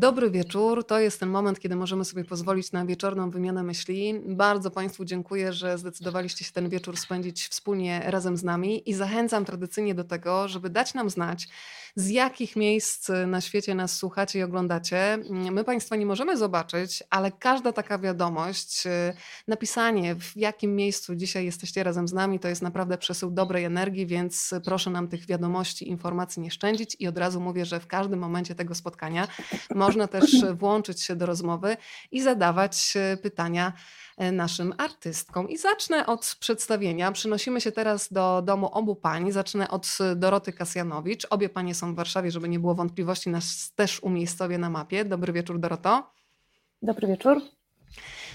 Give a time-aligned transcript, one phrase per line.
[0.00, 0.86] Dobry wieczór.
[0.86, 4.20] To jest ten moment, kiedy możemy sobie pozwolić na wieczorną wymianę myśli.
[4.26, 9.44] Bardzo Państwu dziękuję, że zdecydowaliście się ten wieczór spędzić wspólnie razem z nami i zachęcam
[9.44, 11.48] tradycyjnie do tego, żeby dać nam znać,
[11.94, 15.18] z jakich miejsc na świecie nas słuchacie i oglądacie.
[15.30, 18.84] My Państwa nie możemy zobaczyć, ale każda taka wiadomość,
[19.48, 24.06] napisanie w jakim miejscu dzisiaj jesteście razem z nami, to jest naprawdę przesył dobrej energii,
[24.06, 28.18] więc proszę nam tych wiadomości, informacji nie szczędzić i od razu mówię, że w każdym
[28.18, 29.28] momencie tego spotkania
[29.90, 31.76] można też włączyć się do rozmowy
[32.10, 33.72] i zadawać e, pytania
[34.16, 35.48] e, naszym artystkom.
[35.48, 37.12] I zacznę od przedstawienia.
[37.12, 39.32] Przynosimy się teraz do domu obu pań.
[39.32, 41.26] Zacznę od Doroty Kasjanowicz.
[41.30, 45.04] Obie panie są w Warszawie, żeby nie było wątpliwości, nas też umiejscowię na mapie.
[45.04, 46.10] Dobry wieczór, Doroto.
[46.82, 47.42] Dobry wieczór.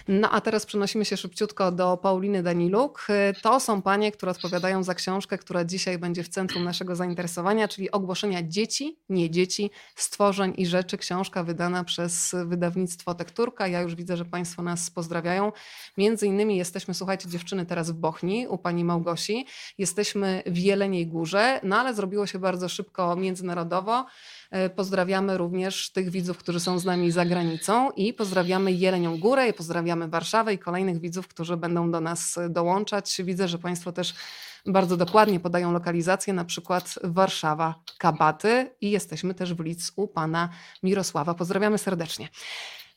[0.07, 3.07] No a teraz przenosimy się szybciutko do Pauliny Daniluk.
[3.41, 7.91] To są panie, które odpowiadają za książkę, która dzisiaj będzie w centrum naszego zainteresowania, czyli
[7.91, 10.97] ogłoszenia dzieci, nie dzieci, stworzeń i rzeczy.
[10.97, 13.67] Książka wydana przez wydawnictwo Tekturka.
[13.67, 15.51] Ja już widzę, że Państwo nas pozdrawiają.
[15.97, 19.45] Między innymi jesteśmy, słuchajcie, dziewczyny teraz w Bochni u pani Małgosi.
[19.77, 24.05] Jesteśmy w Jeleniej Górze, no ale zrobiło się bardzo szybko międzynarodowo.
[24.51, 29.49] E, pozdrawiamy również tych widzów, którzy są z nami za granicą i pozdrawiamy Jelenią Górę,
[29.49, 33.21] i pozdrawiamy Warszawę i kolejnych widzów, którzy będą do nas dołączać.
[33.23, 34.13] Widzę, że Państwo też
[34.65, 40.49] bardzo dokładnie podają lokalizację, na przykład Warszawa, Kabaty i jesteśmy też w Lidz u pana
[40.83, 41.33] Mirosława.
[41.33, 42.29] Pozdrawiamy serdecznie.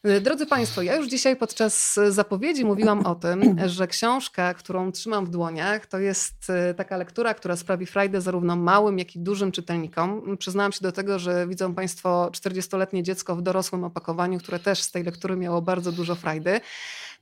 [0.06, 5.27] Y, drodzy Państwo, ja już dzisiaj podczas zapowiedzi mówiłam o tym, że książka, którą trzymam
[5.27, 9.52] w dłoniach, to jest y, taka lektura, która sprawi frajdę zarówno małym, jak i dużym
[9.52, 10.36] czytelnikom.
[10.36, 14.91] Przyznałam się do tego, że widzą Państwo 40-letnie dziecko w dorosłym opakowaniu, które też z
[14.91, 16.60] tej lektury miało bardzo dużo frajdy.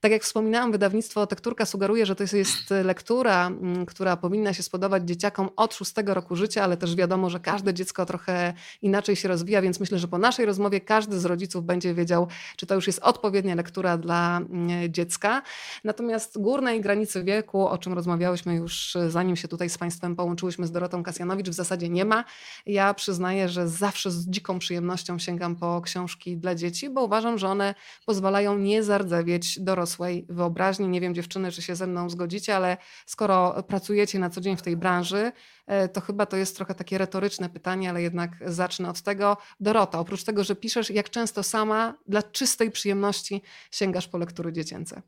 [0.01, 5.09] Tak jak wspominałam, wydawnictwo Tekturka sugeruje, że to jest lektura, mm, która powinna się spodobać
[5.09, 9.63] dzieciakom od szóstego roku życia, ale też wiadomo, że każde dziecko trochę inaczej się rozwija,
[9.63, 12.99] więc myślę, że po naszej rozmowie każdy z rodziców będzie wiedział, czy to już jest
[12.99, 15.43] odpowiednia lektura dla mm, dziecka.
[15.85, 20.73] Natomiast górnej granicy wieku, o czym rozmawiałyśmy już zanim się tutaj z Państwem połączyłyśmy z
[20.73, 22.25] Dorotą Kasjanowicz, w zasadzie nie ma.
[22.67, 27.49] Ja przyznaję, że zawsze z dziką przyjemnością sięgam po książki dla dzieci, bo uważam, że
[27.49, 27.75] one
[28.07, 30.89] pozwalają nie zardzewieć dorosłych dorosłej wyobraźni.
[30.89, 32.77] Nie wiem, dziewczyny, czy się ze mną zgodzicie, ale
[33.07, 35.33] skoro pracujecie na co dzień w tej branży,
[35.67, 39.37] e, to chyba to jest trochę takie retoryczne pytanie, ale jednak zacznę od tego.
[39.61, 45.03] Dorota, oprócz tego, że piszesz, jak często sama dla czystej przyjemności sięgasz po lektury dziecięce?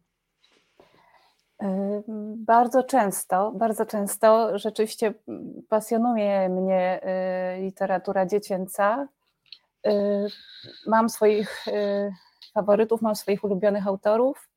[1.62, 2.02] E,
[2.36, 5.14] bardzo często, bardzo często rzeczywiście
[5.68, 9.08] pasjonuje mnie e, literatura dziecięca.
[10.86, 11.64] Mam swoich
[12.54, 14.47] faworytów, mam swoich ulubionych autorów.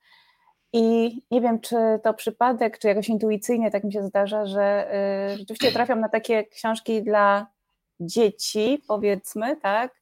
[0.73, 4.95] I nie wiem, czy to przypadek, czy jakoś intuicyjnie tak mi się zdarza, że
[5.33, 7.47] y, rzeczywiście trafiam na takie książki dla
[7.99, 10.01] dzieci, powiedzmy, tak?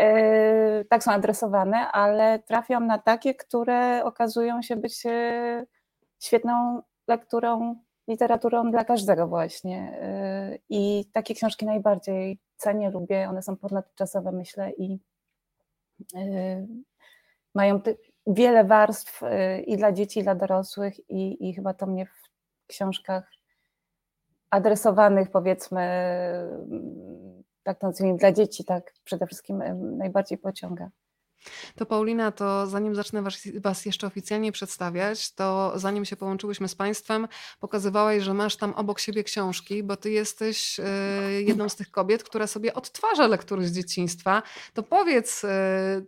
[0.00, 5.66] Y, tak są adresowane, ale trafiam na takie, które okazują się być y,
[6.20, 7.76] świetną lekturą,
[8.08, 10.00] literaturą dla każdego właśnie.
[10.68, 14.98] I takie książki najbardziej cenię, lubię, one są ponadczasowe, myślę, i
[17.54, 17.80] mają
[18.26, 22.28] wiele warstw y, i dla dzieci, i dla dorosłych, i, i chyba to mnie w
[22.66, 23.30] książkach
[24.50, 25.80] adresowanych, powiedzmy,
[27.62, 29.62] tak nazwijmy, dla dzieci, tak przede wszystkim
[29.98, 30.90] najbardziej pociąga.
[31.76, 36.74] To Paulina, to zanim zacznę was, was, jeszcze oficjalnie przedstawiać, to zanim się połączyłyśmy z
[36.74, 37.28] Państwem,
[37.60, 40.82] pokazywałaś, że masz tam obok siebie książki, bo Ty jesteś y,
[41.42, 44.42] jedną z tych kobiet, która sobie odtwarza lektury z dzieciństwa.
[44.74, 45.48] To powiedz, y,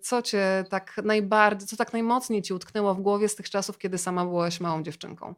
[0.03, 3.99] co Cię tak najbardziej, co tak najmocniej Ci utknęło w głowie z tych czasów, kiedy
[3.99, 5.35] sama byłaś małą dziewczynką?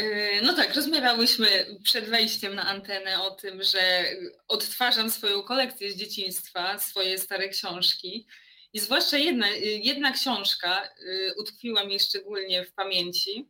[0.00, 4.04] E, no tak, rozmawiałyśmy przed wejściem na antenę o tym, że
[4.48, 8.26] odtwarzam swoją kolekcję z dzieciństwa, swoje stare książki.
[8.72, 9.48] I zwłaszcza jedna,
[9.82, 13.48] jedna książka e, utkwiła mi szczególnie w pamięci.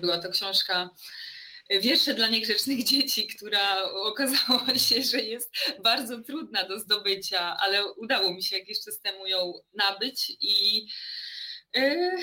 [0.00, 0.90] Była to książka
[1.70, 5.50] Wiersze dla niegrzecznych dzieci, która okazało się, że jest
[5.82, 10.86] bardzo trudna do zdobycia, ale udało mi się jakiś czas temu ją nabyć i
[11.76, 12.16] e,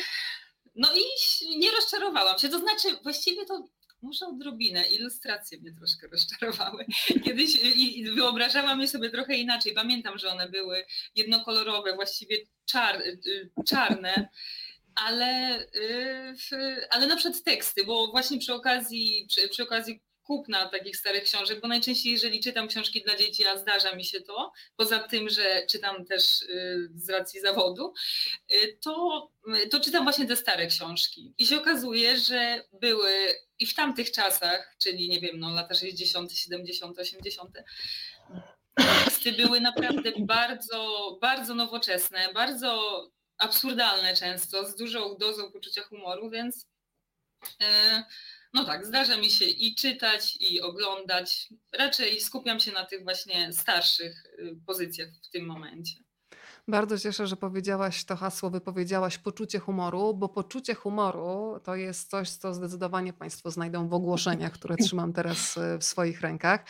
[0.76, 2.50] no i nie rozczarowałam się.
[2.50, 3.68] To znaczy, właściwie to
[4.02, 6.86] może odrobinę, ilustracje mnie troszkę rozczarowały.
[7.26, 9.74] Kiedyś i wyobrażałam je sobie trochę inaczej.
[9.74, 10.86] Pamiętam, że one były
[11.16, 14.30] jednokolorowe, właściwie czar, y, czarne,
[14.96, 20.02] ale, y, ale na przykład teksty, bo właśnie przy okazji, przy, przy okazji
[20.32, 24.22] kupna takich starych książek, bo najczęściej jeżeli czytam książki dla dzieci, a zdarza mi się
[24.22, 27.94] to, poza tym, że czytam też y, z racji zawodu,
[28.52, 29.28] y, to,
[29.72, 31.34] to czytam właśnie te stare książki.
[31.38, 33.14] I się okazuje, że były
[33.60, 37.52] i w tamtych czasach, czyli nie wiem, no lata 60., 70., 80.,
[38.76, 43.02] Teksty były naprawdę bardzo, bardzo nowoczesne, bardzo
[43.38, 46.68] absurdalne często, z dużą dozą poczucia humoru, więc
[47.62, 48.04] e,
[48.54, 51.50] no tak, zdarza mi się i czytać, i oglądać.
[51.74, 55.96] Raczej skupiam się na tych właśnie starszych y, pozycjach w tym momencie.
[56.68, 62.30] Bardzo cieszę, że powiedziałaś to hasło, wypowiedziałaś poczucie humoru, bo poczucie humoru to jest coś,
[62.30, 66.66] co zdecydowanie Państwo znajdą w ogłoszeniach, które trzymam teraz y, w swoich rękach.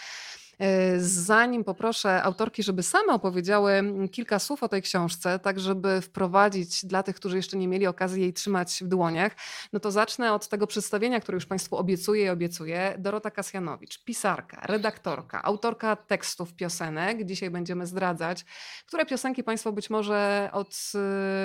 [0.61, 6.85] E, zanim poproszę autorki, żeby same opowiedziały kilka słów o tej książce, tak żeby wprowadzić
[6.85, 9.35] dla tych, którzy jeszcze nie mieli okazji jej trzymać w dłoniach,
[9.73, 12.95] no to zacznę od tego przedstawienia, które już Państwu obiecuję i obiecuję.
[12.97, 17.25] Dorota Kasjanowicz, pisarka, redaktorka, autorka tekstów piosenek.
[17.25, 18.45] Dzisiaj będziemy zdradzać,
[18.85, 20.91] które piosenki Państwo być może od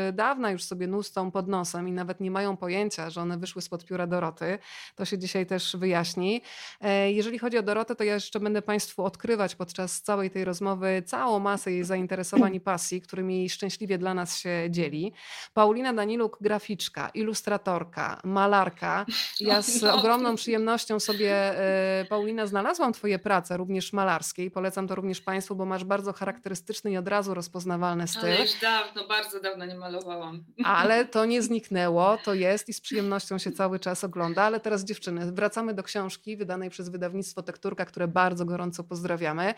[0.09, 3.63] y, dawna już sobie nustą pod nosem i nawet nie mają pojęcia, że one wyszły
[3.63, 4.59] spod pióra Doroty.
[4.95, 6.43] To się dzisiaj też wyjaśni.
[6.81, 11.03] E, jeżeli chodzi o Dorotę, to ja jeszcze będę Państwu odkrywać podczas całej tej rozmowy
[11.07, 15.13] całą masę jej zainteresowań i pasji, którymi szczęśliwie dla nas się dzieli.
[15.55, 19.07] Paulina Daniluk, graficzka, ilustratorka, malarka.
[19.41, 24.95] Ja z ogromną przyjemnością sobie, e, Paulina, znalazłam Twoje prace, również malarskie i polecam to
[24.95, 28.21] również Państwu, bo masz bardzo charakterystyczny i od razu rozpoznawalny styl.
[28.21, 30.45] Ale już dawno, bardzo dawno nie malowałam.
[30.65, 34.43] Ale to nie zniknęło, to jest i z przyjemnością się cały czas ogląda.
[34.43, 39.55] Ale teraz dziewczyny, wracamy do książki wydanej przez wydawnictwo Tekturka, które bardzo gorąco pozdrawiam pozdrawiamy.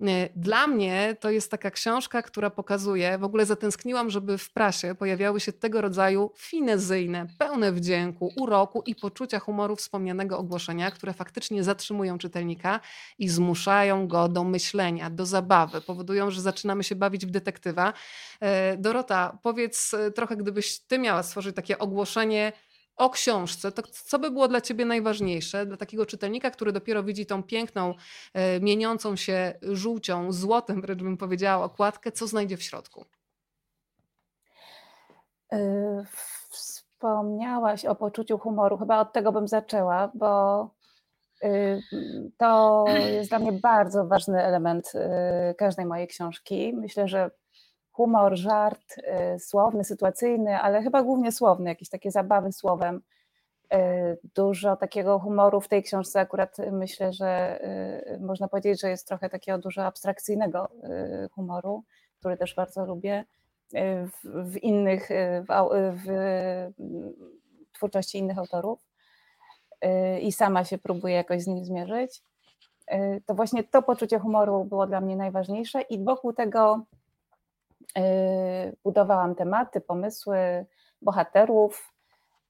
[0.00, 4.94] Y, dla mnie to jest taka książka, która pokazuje, w ogóle zatęskniłam, żeby w prasie
[4.94, 11.64] pojawiały się tego rodzaju finezyjne, pełne wdzięku, uroku i poczucia humoru wspomnianego ogłoszenia, które faktycznie
[11.64, 12.80] zatrzymują czytelnika
[13.18, 17.92] i zmuszają go do myślenia, do zabawy, powodują, że zaczynamy się bawić w detektywa.
[17.92, 22.52] Y, Dorota, powiedz y, trochę, gdybyś ty miała stworzyć takie ogłoszenie
[22.96, 27.26] o książce, to co by było dla Ciebie najważniejsze, dla takiego czytelnika, który dopiero widzi
[27.26, 27.94] tą piękną,
[28.34, 33.04] e, mieniącą się żółcią, złotem, wręcz bym powiedziała, okładkę, co znajdzie w środku?
[35.52, 36.04] E,
[36.50, 38.78] wspomniałaś o poczuciu humoru.
[38.78, 40.70] Chyba od tego bym zaczęła, bo
[41.44, 41.82] y,
[42.36, 44.92] to jest dla mnie bardzo ważny element
[45.58, 46.74] każdej mojej książki.
[46.76, 47.30] Myślę, że
[47.94, 53.02] humor, żart, y, słowny, sytuacyjny, ale chyba głównie słowny, jakieś takie zabawy słowem.
[53.74, 57.60] Y, dużo takiego humoru w tej książce akurat myślę, że
[58.14, 60.68] y, można powiedzieć, że jest trochę takiego dużo abstrakcyjnego
[61.32, 61.84] humoru,
[62.18, 63.24] który też bardzo lubię.
[64.06, 65.08] W, w innych,
[65.48, 65.72] w,
[66.04, 66.12] w
[67.72, 68.78] twórczości innych autorów
[70.20, 72.22] i sama się próbuję jakoś z nim zmierzyć.
[73.26, 77.03] To właśnie to poczucie humoru było dla mnie najważniejsze i wokół tego Y,
[78.84, 80.66] budowałam tematy, pomysły,
[81.02, 81.94] bohaterów.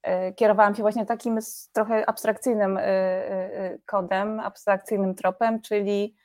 [0.08, 1.38] Y, kierowałam się właśnie takim
[1.72, 6.16] trochę abstrakcyjnym y, kodem, abstrakcyjnym tropem, czyli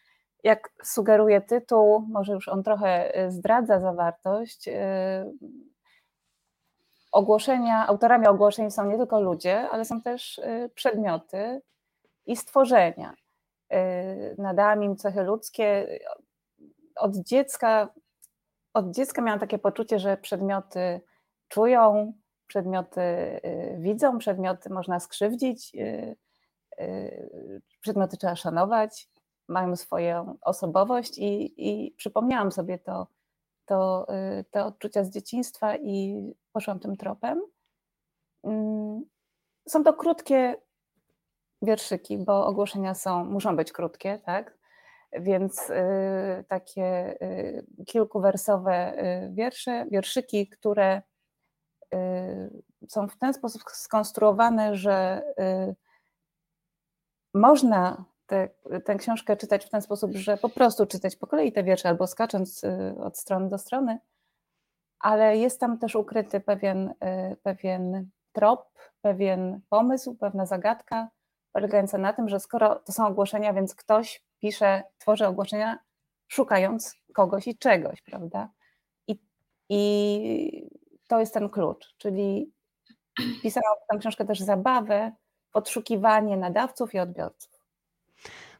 [0.43, 4.69] jak sugeruje tytuł, może już on trochę zdradza zawartość.
[7.11, 10.41] Ogłoszenia, autorami ogłoszeń są nie tylko ludzie, ale są też
[10.75, 11.61] przedmioty
[12.25, 13.13] i stworzenia.
[14.37, 15.99] Nadałam im cechy ludzkie.
[16.95, 17.89] Od dziecka
[18.73, 21.01] od dziecka miałam takie poczucie, że przedmioty
[21.47, 22.13] czują,
[22.47, 26.15] przedmioty y, widzą, przedmioty można skrzywdzić, y,
[26.81, 29.09] y, przedmioty trzeba szanować,
[29.47, 33.07] mają swoją osobowość i, i przypomniałam sobie to,
[33.65, 34.07] to,
[34.51, 37.41] te odczucia z dzieciństwa i poszłam tym tropem.
[38.43, 39.01] Mm,
[39.67, 40.55] są to krótkie
[41.61, 44.58] wierszyki, bo ogłoszenia są, muszą być krótkie, tak?
[45.13, 51.01] Więc y, takie y, kilkuwersowe y, wiersze, wierszyki, które
[52.89, 55.23] są w ten sposób skonstruowane, że
[57.33, 58.49] można te,
[58.85, 62.07] tę książkę czytać w ten sposób, że po prostu czytać po kolei te wiersze albo
[62.07, 62.61] skacząc
[62.99, 63.99] od strony do strony,
[64.99, 66.93] ale jest tam też ukryty pewien,
[67.43, 68.69] pewien trop,
[69.01, 71.09] pewien pomysł, pewna zagadka,
[71.51, 75.79] polegająca na tym, że skoro to są ogłoszenia, więc ktoś pisze, tworzy ogłoszenia
[76.27, 78.49] szukając kogoś i czegoś, prawda?
[79.07, 79.19] I,
[79.69, 80.69] i
[81.07, 82.51] to jest ten klucz, czyli
[83.43, 85.11] pisałam tę książkę też zabawę,
[85.51, 87.58] podszukiwanie nadawców i odbiorców.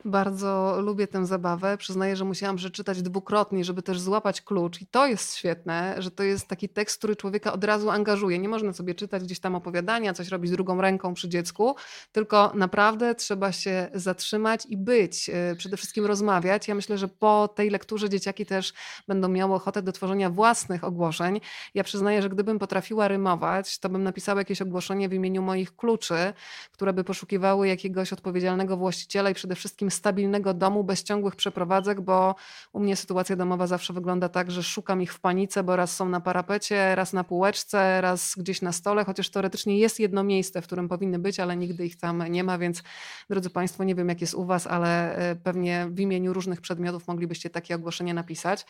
[0.05, 1.77] Bardzo lubię tę zabawę.
[1.77, 4.81] Przyznaję, że musiałam przeczytać dwukrotnie, żeby też złapać klucz.
[4.81, 8.39] I to jest świetne, że to jest taki tekst, który człowieka od razu angażuje.
[8.39, 11.75] Nie można sobie czytać gdzieś tam opowiadania, coś robić drugą ręką przy dziecku,
[12.11, 15.29] tylko naprawdę trzeba się zatrzymać i być.
[15.29, 16.67] E, przede wszystkim rozmawiać.
[16.67, 18.73] Ja myślę, że po tej lekturze dzieciaki też
[19.07, 21.41] będą miały ochotę do tworzenia własnych ogłoszeń.
[21.73, 26.33] Ja przyznaję, że gdybym potrafiła rymować, to bym napisała jakieś ogłoszenie w imieniu moich kluczy,
[26.71, 32.35] które by poszukiwały jakiegoś odpowiedzialnego właściciela i przede wszystkim stabilnego domu bez ciągłych przeprowadzek, bo
[32.73, 36.09] u mnie sytuacja domowa zawsze wygląda tak, że szukam ich w panice, bo raz są
[36.09, 40.65] na parapecie, raz na półeczce, raz gdzieś na stole, chociaż teoretycznie jest jedno miejsce, w
[40.65, 42.83] którym powinny być, ale nigdy ich tam nie ma, więc
[43.29, 47.07] drodzy Państwo, nie wiem jak jest u Was, ale e, pewnie w imieniu różnych przedmiotów
[47.07, 48.65] moglibyście takie ogłoszenie napisać.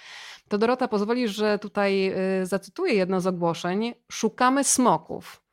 [0.47, 3.93] To Dorota pozwoli, że tutaj e, zacytuję jedno z ogłoszeń.
[4.11, 5.48] Szukamy smoków.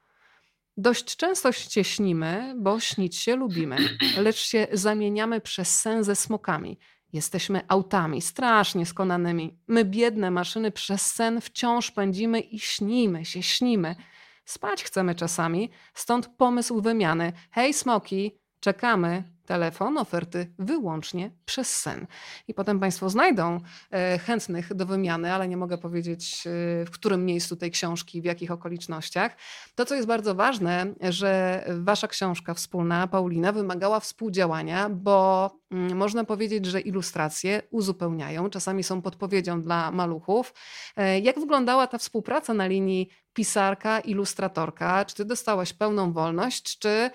[0.76, 3.76] Dość często się śnimy, bo śnić się lubimy,
[4.16, 6.78] lecz się zamieniamy przez sen ze smokami.
[7.12, 9.58] Jesteśmy autami strasznie skonanymi.
[9.68, 13.96] My, biedne maszyny, przez sen wciąż pędzimy i śnimy się, śnimy.
[14.44, 17.32] Spać chcemy czasami, stąd pomysł wymiany.
[17.50, 22.06] Hej, smoki, czekamy, telefon, oferty wyłącznie przez sen.
[22.48, 23.60] I potem Państwo znajdą
[23.90, 26.50] e, chętnych do wymiany, ale nie mogę powiedzieć e,
[26.84, 29.36] w którym miejscu tej książki, w jakich okolicznościach.
[29.74, 36.24] To, co jest bardzo ważne, że Wasza książka wspólna, Paulina, wymagała współdziałania, bo mm, można
[36.24, 40.54] powiedzieć, że ilustracje uzupełniają, czasami są podpowiedzią dla maluchów.
[40.96, 45.04] E, jak wyglądała ta współpraca na linii pisarka, ilustratorka?
[45.04, 47.10] Czy ty dostałaś pełną wolność, czy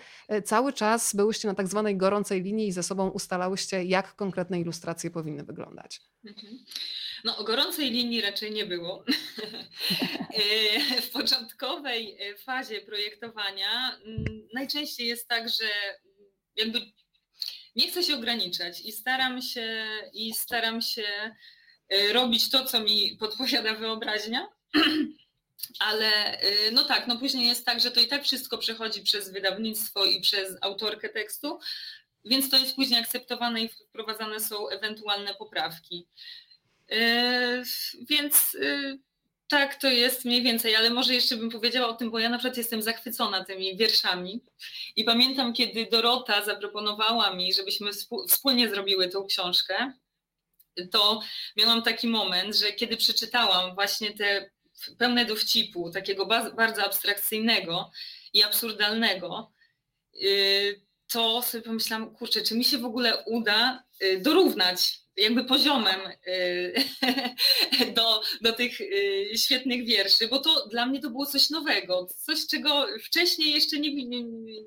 [0.45, 5.11] cały czas byłyście na tak zwanej gorącej linii i ze sobą ustalałyście, jak konkretne ilustracje
[5.11, 6.01] powinny wyglądać?
[6.25, 6.65] Mhm.
[7.23, 9.03] No, o gorącej linii raczej nie było.
[10.33, 15.65] E, w początkowej e, fazie projektowania mm, najczęściej jest tak, że
[16.55, 16.81] jakby
[17.75, 21.35] nie chcę się ograniczać i staram się i staram się
[21.89, 24.47] e, robić to, co mi podpowiada wyobraźnia.
[25.79, 26.37] Ale
[26.71, 30.21] no tak, no później jest tak, że to i tak wszystko przechodzi przez wydawnictwo i
[30.21, 31.59] przez autorkę tekstu,
[32.25, 36.07] więc to jest później akceptowane i wprowadzane są ewentualne poprawki.
[36.89, 37.63] Yy,
[38.09, 38.99] więc yy,
[39.47, 42.37] tak, to jest mniej więcej, ale może jeszcze bym powiedziała o tym, bo ja na
[42.37, 44.41] przykład jestem zachwycona tymi wierszami
[44.95, 47.91] i pamiętam, kiedy Dorota zaproponowała mi, żebyśmy
[48.29, 49.93] wspólnie zrobiły tą książkę,
[50.91, 51.21] to
[51.57, 54.49] miałam taki moment, że kiedy przeczytałam właśnie te
[54.97, 57.91] pełne dowcipu, takiego bardzo abstrakcyjnego
[58.33, 59.51] i absurdalnego,
[60.13, 65.99] yy, to sobie pomyślałam, kurczę, czy mi się w ogóle uda y, dorównać jakby poziomem
[66.27, 66.73] y,
[67.95, 72.47] do, do tych y, świetnych wierszy, bo to dla mnie to było coś nowego, coś,
[72.47, 74.05] czego wcześniej jeszcze nie,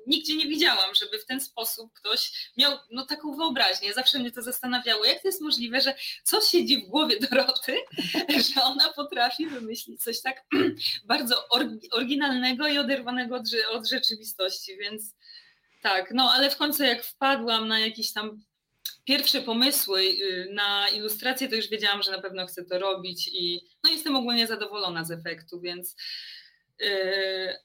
[0.07, 3.93] nigdzie nie widziałam, żeby w ten sposób ktoś miał no, taką wyobraźnię.
[3.93, 7.77] Zawsze mnie to zastanawiało, jak to jest możliwe, że co siedzi w głowie Doroty,
[8.55, 10.45] że ona potrafi wymyślić coś tak
[11.05, 11.35] bardzo
[11.91, 15.15] oryginalnego i oderwanego od, od rzeczywistości, więc
[15.81, 18.43] tak, no ale w końcu jak wpadłam na jakieś tam
[19.05, 23.61] pierwsze pomysły y, na ilustrację, to już wiedziałam, że na pewno chcę to robić i
[23.83, 25.95] no jestem ogólnie zadowolona z efektu, więc
[26.81, 26.87] y,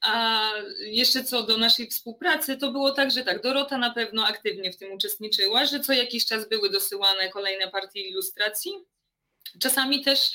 [0.03, 4.73] a jeszcze co do naszej współpracy, to było tak, że tak, Dorota na pewno aktywnie
[4.73, 8.73] w tym uczestniczyła, że co jakiś czas były dosyłane kolejne partie ilustracji.
[9.61, 10.31] Czasami też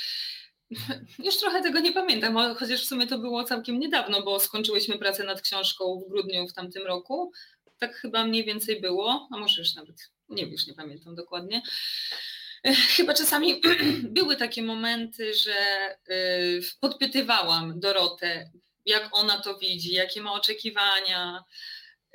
[1.25, 5.24] już trochę tego nie pamiętam, chociaż w sumie to było całkiem niedawno, bo skończyłyśmy pracę
[5.24, 7.32] nad książką w grudniu w tamtym roku
[7.80, 11.62] tak chyba mniej więcej było, a może już nawet, nie już nie pamiętam dokładnie.
[12.74, 13.62] Chyba czasami
[14.17, 15.55] były takie momenty, że
[16.10, 18.51] y, podpytywałam Dorotę,
[18.86, 21.44] jak ona to widzi, jakie ma oczekiwania,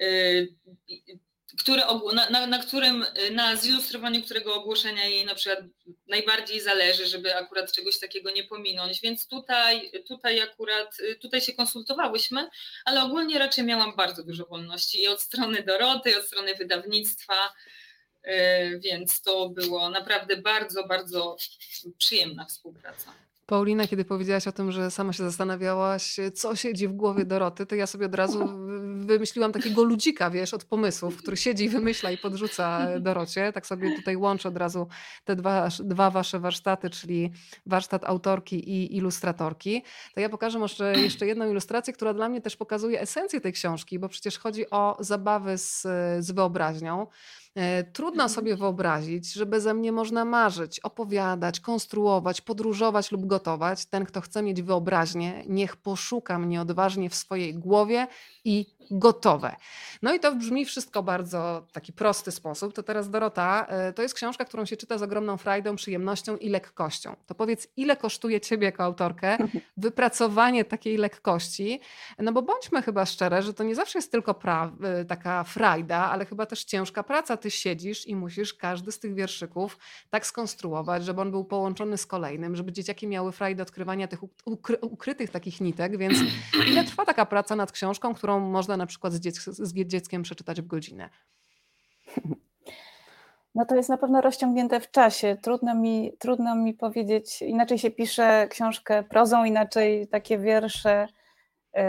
[0.02, 0.54] y,
[1.58, 1.82] które,
[2.14, 5.64] na, na, na, którym, na zilustrowaniu którego ogłoszenia jej na przykład
[6.08, 9.00] najbardziej zależy, żeby akurat czegoś takiego nie pominąć.
[9.00, 12.48] Więc tutaj, tutaj akurat, tutaj się konsultowałyśmy,
[12.84, 17.34] ale ogólnie raczej miałam bardzo dużo wolności i od strony Doroty, i od strony wydawnictwa,
[17.34, 17.79] y,
[18.84, 21.36] więc to było naprawdę bardzo, bardzo
[21.98, 23.12] przyjemna współpraca.
[23.46, 27.74] Paulina, kiedy powiedziałaś o tym, że sama się zastanawiałaś, co siedzi w głowie Doroty, to
[27.74, 28.48] ja sobie od razu
[28.96, 33.52] wymyśliłam takiego ludzika, wiesz, od pomysłów, który siedzi i wymyśla i podrzuca Dorocie.
[33.52, 34.86] Tak sobie tutaj łączę od razu
[35.24, 37.30] te dwa, dwa wasze warsztaty, czyli
[37.66, 39.82] warsztat autorki i ilustratorki.
[40.14, 43.98] To ja pokażę może jeszcze jedną ilustrację, która dla mnie też pokazuje esencję tej książki,
[43.98, 45.82] bo przecież chodzi o zabawy z,
[46.18, 47.06] z wyobraźnią.
[47.54, 48.28] E, trudno mhm.
[48.30, 53.86] sobie wyobrazić, że beze mnie można marzyć, opowiadać, konstruować, podróżować lub gotować.
[53.86, 58.06] Ten, kto chce mieć wyobraźnię, niech poszuka mnie odważnie w swojej głowie
[58.44, 59.56] i gotowe.
[60.02, 62.74] No i to brzmi wszystko bardzo taki prosty sposób.
[62.74, 66.48] To teraz Dorota, e, to jest książka, którą się czyta z ogromną frajdą, przyjemnością i
[66.48, 67.16] lekkością.
[67.26, 69.38] To powiedz, ile kosztuje ciebie jako autorkę
[69.76, 71.80] wypracowanie takiej lekkości?
[72.18, 76.10] No bo bądźmy chyba szczere, że to nie zawsze jest tylko pra- e, taka frajda,
[76.10, 77.36] ale chyba też ciężka praca.
[77.40, 79.78] Ty siedzisz i musisz każdy z tych wierszyków
[80.10, 84.78] tak skonstruować, żeby on był połączony z kolejnym, żeby dzieciaki miały frajdę odkrywania tych ukry-
[84.80, 86.18] ukrytych takich nitek, więc
[86.70, 90.60] ile trwa taka praca nad książką, którą można na przykład z, dziec z dzieckiem przeczytać
[90.60, 91.10] w godzinę?
[93.54, 95.36] No to jest na pewno rozciągnięte w czasie.
[95.42, 101.08] Trudno mi, trudno mi powiedzieć, inaczej się pisze książkę prozą, inaczej takie wiersze,
[101.74, 101.82] yy,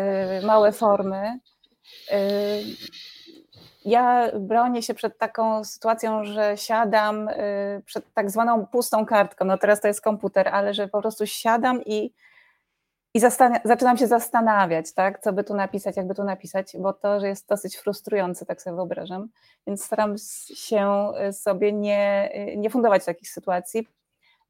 [0.46, 1.39] małe formy.
[2.12, 2.17] Yy,
[3.85, 9.45] ja bronię się przed taką sytuacją, że siadam yy, przed tak zwaną pustą kartką.
[9.45, 12.13] No teraz to jest komputer, ale że po prostu siadam i
[13.13, 13.19] i
[13.63, 17.47] zaczynam się zastanawiać, tak, co by tu napisać, jakby tu napisać, bo to że jest
[17.50, 19.29] dosyć frustrujące, tak sobie wyobrażam.
[19.67, 20.15] Więc staram
[20.55, 23.88] się y, sobie nie, y, nie fundować takich sytuacji.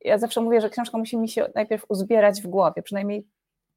[0.02, 3.28] Ja zawsze mówię, że książka musi mi się najpierw uzbierać w głowie, przynajmniej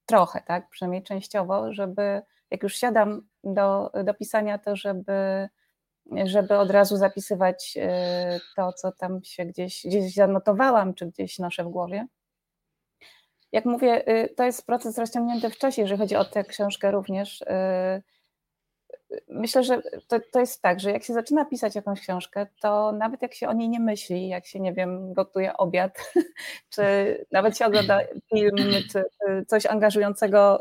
[0.06, 5.48] trochę, tak, przynajmniej częściowo, żeby jak już siadam do, do pisania, to żeby,
[6.24, 11.64] żeby od razu zapisywać y, to, co tam się gdzieś, gdzieś zanotowałam, czy gdzieś noszę
[11.64, 12.06] w głowie
[13.54, 17.44] jak mówię, y, to jest proces rozciągnięty w czasie, jeżeli chodzi o tę książkę również.
[19.14, 22.46] Y, y, myślę, że to, to jest tak, że jak się zaczyna pisać jakąś książkę,
[22.60, 26.12] to nawet jak się o niej nie myśli, jak się, nie wiem, gotuje obiad,
[26.74, 26.84] czy
[27.32, 28.00] nawet się ogląda
[28.34, 28.56] film,
[28.92, 29.04] czy
[29.46, 30.60] coś angażującego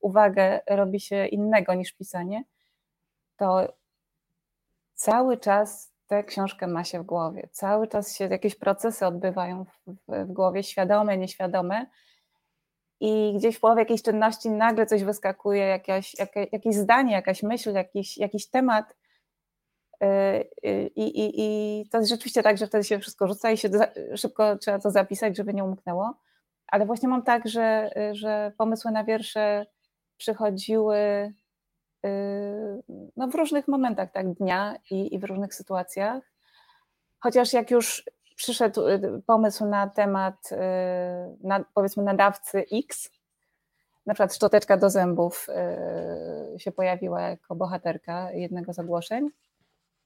[0.00, 2.44] uwagę robi się innego niż pisanie,
[3.36, 3.72] to
[4.94, 7.48] cały czas tę książkę ma się w głowie.
[7.52, 11.86] Cały czas się jakieś procesy odbywają w, w głowie, świadome, nieświadome.
[13.00, 16.16] I gdzieś w połowie jakiejś czynności nagle coś wyskakuje, jakieś,
[16.52, 18.94] jakieś, zdanie, jakaś myśl, jakiś, jakiś temat.
[20.02, 20.06] Y,
[20.66, 23.68] y, I, i, I to jest rzeczywiście tak, że wtedy się wszystko rzuca i się
[24.16, 26.14] szybko trzeba to zapisać, żeby nie umknęło.
[26.66, 29.66] Ale właśnie mam tak, że, że pomysły na wiersze
[30.16, 31.32] przychodziły
[32.02, 32.82] Yy,
[33.16, 36.32] no w różnych momentach tak, dnia i, i w różnych sytuacjach.
[37.20, 38.04] Chociaż jak już
[38.38, 40.56] przyszedł y, pomysł na temat, y,
[41.42, 43.10] na, powiedzmy, nadawcy X,
[44.06, 45.46] na przykład szczoteczka do zębów
[46.54, 49.30] y, się pojawiła jako bohaterka jednego z ogłoszeń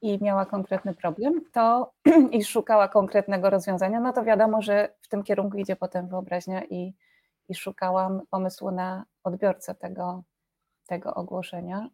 [0.03, 1.93] i miała konkretny problem, to
[2.39, 6.95] i szukała konkretnego rozwiązania, no to wiadomo, że w tym kierunku idzie potem wyobraźnia i,
[7.49, 10.23] i szukałam pomysłu na odbiorcę tego,
[10.87, 11.89] tego ogłoszenia.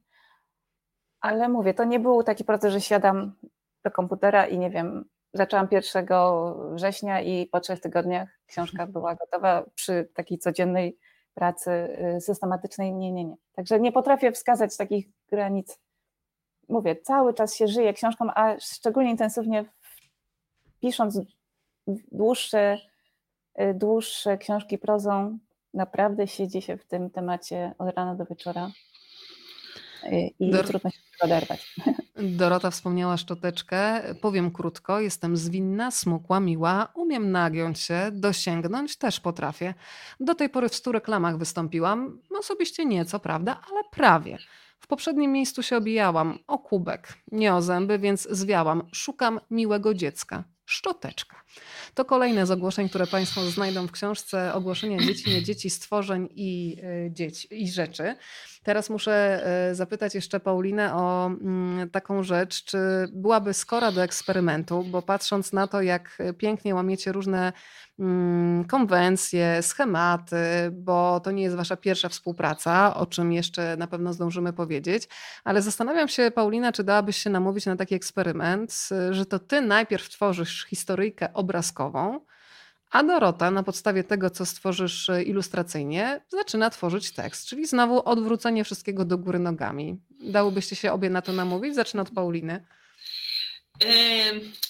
[1.21, 3.33] Ale mówię, to nie był taki proces, że siadam
[3.85, 6.07] do komputera i nie wiem, zaczęłam 1
[6.73, 10.99] września i po trzech tygodniach książka była gotowa przy takiej codziennej
[11.35, 11.71] pracy
[12.17, 12.95] y, systematycznej.
[12.95, 13.37] Nie, nie, nie.
[13.53, 15.79] Także nie potrafię wskazać takich granic.
[16.69, 19.65] Mówię, cały czas się żyje książką, a szczególnie intensywnie
[20.81, 21.21] pisząc
[22.13, 22.79] dłuższe,
[23.61, 25.39] y, dłuższe książki prozą,
[25.75, 28.71] naprawdę siedzi się w tym temacie od rana do wieczora
[30.41, 31.75] i Dor trudno się oderwać.
[32.39, 34.03] Dorota wspomniała szczoteczkę.
[34.21, 39.75] Powiem krótko, jestem zwinna, smukła, miła, umiem nagiąć się, dosięgnąć też potrafię.
[40.21, 44.39] Do tej pory w stu reklamach wystąpiłam, osobiście nie, co prawda, ale prawie.
[44.81, 48.89] W poprzednim miejscu się obijałam o kubek, nie o zęby, więc zwiałam.
[48.93, 51.45] Szukam miłego dziecka szczoteczka.
[51.95, 56.77] To kolejne z ogłoszeń, które Państwo znajdą w książce Ogłoszenia dzieci, nie dzieci, stworzeń i,
[57.07, 58.17] y, dzieci, i rzeczy.
[58.63, 62.79] Teraz muszę y, zapytać jeszcze Paulinę o mm, taką rzecz, czy
[63.13, 67.53] byłaby skora do eksperymentu, bo patrząc na to, jak pięknie łamiecie różne
[67.99, 70.37] Mm, konwencje, schematy,
[70.73, 75.09] bo to nie jest wasza pierwsza współpraca, o czym jeszcze na pewno zdążymy powiedzieć,
[75.45, 80.09] ale zastanawiam się, Paulina, czy dałabyś się namówić na taki eksperyment, że to ty najpierw
[80.09, 82.21] tworzysz historyjkę obrazkową,
[82.91, 89.05] a Dorota na podstawie tego, co stworzysz ilustracyjnie, zaczyna tworzyć tekst, czyli znowu odwrócenie wszystkiego
[89.05, 90.01] do góry nogami.
[90.21, 91.75] Dałobyście się obie na to namówić?
[91.75, 92.67] Zacznę od Pauliny.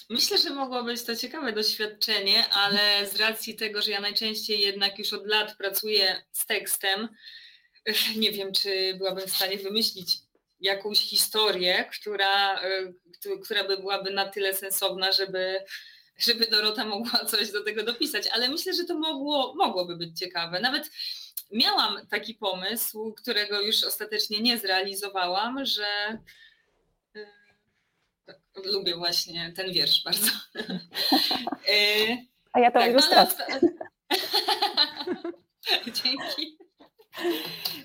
[0.09, 4.99] Myślę, że mogło być to ciekawe doświadczenie, ale z racji tego, że ja najczęściej jednak
[4.99, 7.09] już od lat pracuję z tekstem,
[8.15, 10.17] nie wiem, czy byłabym w stanie wymyślić
[10.59, 12.93] jakąś historię, która, e,
[13.43, 15.63] która by byłaby na tyle sensowna, żeby,
[16.19, 20.59] żeby Dorota mogła coś do tego dopisać, ale myślę, że to mogło, mogłoby być ciekawe.
[20.59, 20.91] Nawet
[21.51, 26.17] miałam taki pomysł, którego już ostatecznie nie zrealizowałam, że
[28.65, 30.31] lubię właśnie ten wiersz bardzo.
[31.69, 32.17] E,
[32.53, 33.45] A ja to tak, ilustrację.
[33.61, 33.69] No,
[36.03, 36.57] Dzięki.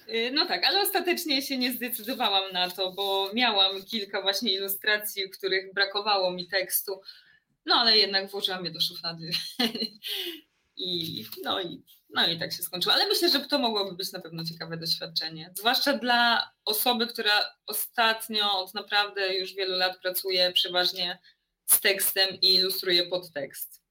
[0.08, 5.28] E, no tak, ale ostatecznie się nie zdecydowałam na to, bo miałam kilka właśnie ilustracji,
[5.28, 7.00] w których brakowało mi tekstu,
[7.66, 9.30] no ale jednak włożyłam je do szuflady.
[10.76, 12.94] I, no, i, no i tak się skończyło.
[12.94, 15.52] Ale myślę, że to mogłoby być na pewno ciekawe doświadczenie.
[15.54, 17.32] Zwłaszcza dla osoby, która
[17.66, 21.18] ostatnio od naprawdę już wielu lat pracuje przeważnie
[21.66, 23.82] z tekstem i ilustruje podtekst.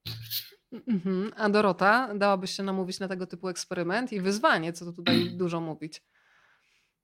[0.88, 1.32] Mhm.
[1.38, 5.60] A Dorota, dałabyś się namówić na tego typu eksperyment i wyzwanie, co tu tutaj dużo
[5.60, 6.02] mówić?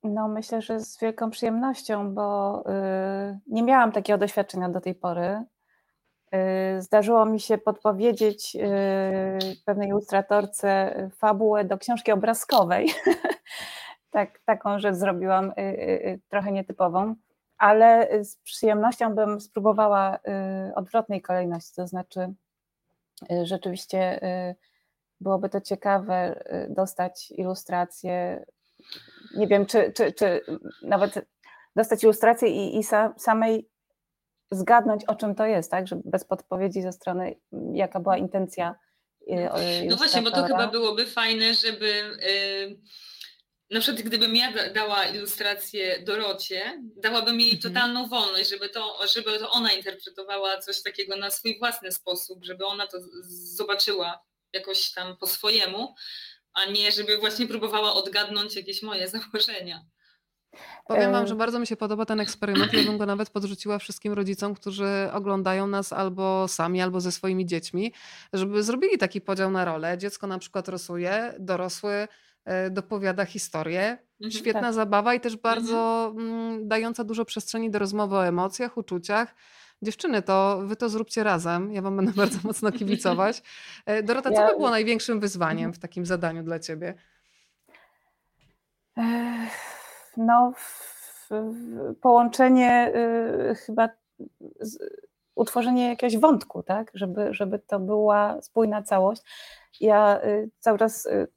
[0.03, 5.43] No, myślę, że z wielką przyjemnością, bo yy, nie miałam takiego doświadczenia do tej pory.
[6.79, 8.57] Zdarzyło mi się podpowiedzieć
[9.65, 12.89] pewnej ilustratorce fabułę do książki obrazkowej.
[14.11, 15.53] tak, taką rzecz zrobiłam
[16.29, 17.15] trochę nietypową,
[17.57, 20.19] ale z przyjemnością bym spróbowała
[20.75, 22.33] odwrotnej kolejności, to znaczy
[23.43, 24.19] rzeczywiście
[25.21, 28.45] byłoby to ciekawe dostać ilustrację.
[29.37, 30.41] Nie wiem, czy, czy, czy
[30.83, 31.25] nawet
[31.75, 33.69] dostać ilustrację i, i sa, samej
[34.51, 35.87] zgadnąć, o czym to jest, tak?
[35.87, 37.35] Że bez podpowiedzi ze strony,
[37.73, 38.75] jaka była intencja.
[39.87, 41.87] No właśnie, bo to chyba byłoby fajne, żeby.
[41.87, 42.79] Yy
[43.71, 47.73] na przykład gdybym ja dała ilustrację Dorocie, dałabym jej mhm.
[47.73, 52.65] totalną wolność, żeby to, żeby to ona interpretowała coś takiego na swój własny sposób, żeby
[52.65, 55.95] ona to zobaczyła jakoś tam po swojemu,
[56.53, 59.85] a nie żeby właśnie próbowała odgadnąć jakieś moje założenia.
[60.87, 62.73] Powiem Wam, że bardzo mi się podoba ten eksperyment.
[62.73, 67.45] Ja bym go nawet podrzuciła wszystkim rodzicom, którzy oglądają nas albo sami, albo ze swoimi
[67.45, 67.93] dziećmi,
[68.33, 69.97] żeby zrobili taki podział na rolę.
[69.97, 72.07] Dziecko na przykład rosuje, dorosły
[72.49, 73.97] E, dopowiada historię.
[74.21, 74.73] Mhm, Świetna tak.
[74.73, 76.67] zabawa i też bardzo mhm.
[76.67, 79.35] dająca dużo przestrzeni do rozmowy o emocjach, uczuciach.
[79.81, 81.73] Dziewczyny, to wy to zróbcie razem.
[81.73, 83.43] Ja wam będę bardzo mocno kibicować.
[83.85, 85.73] E, Dorota, co by było największym wyzwaniem mhm.
[85.73, 86.93] w takim zadaniu dla ciebie?
[90.19, 90.53] No,
[92.01, 92.91] połączenie
[93.51, 93.89] y, chyba
[95.35, 96.91] utworzenie jakiegoś wątku, tak?
[96.93, 99.21] Żeby, żeby to była spójna całość.
[99.81, 101.27] Ja y, cały czas y,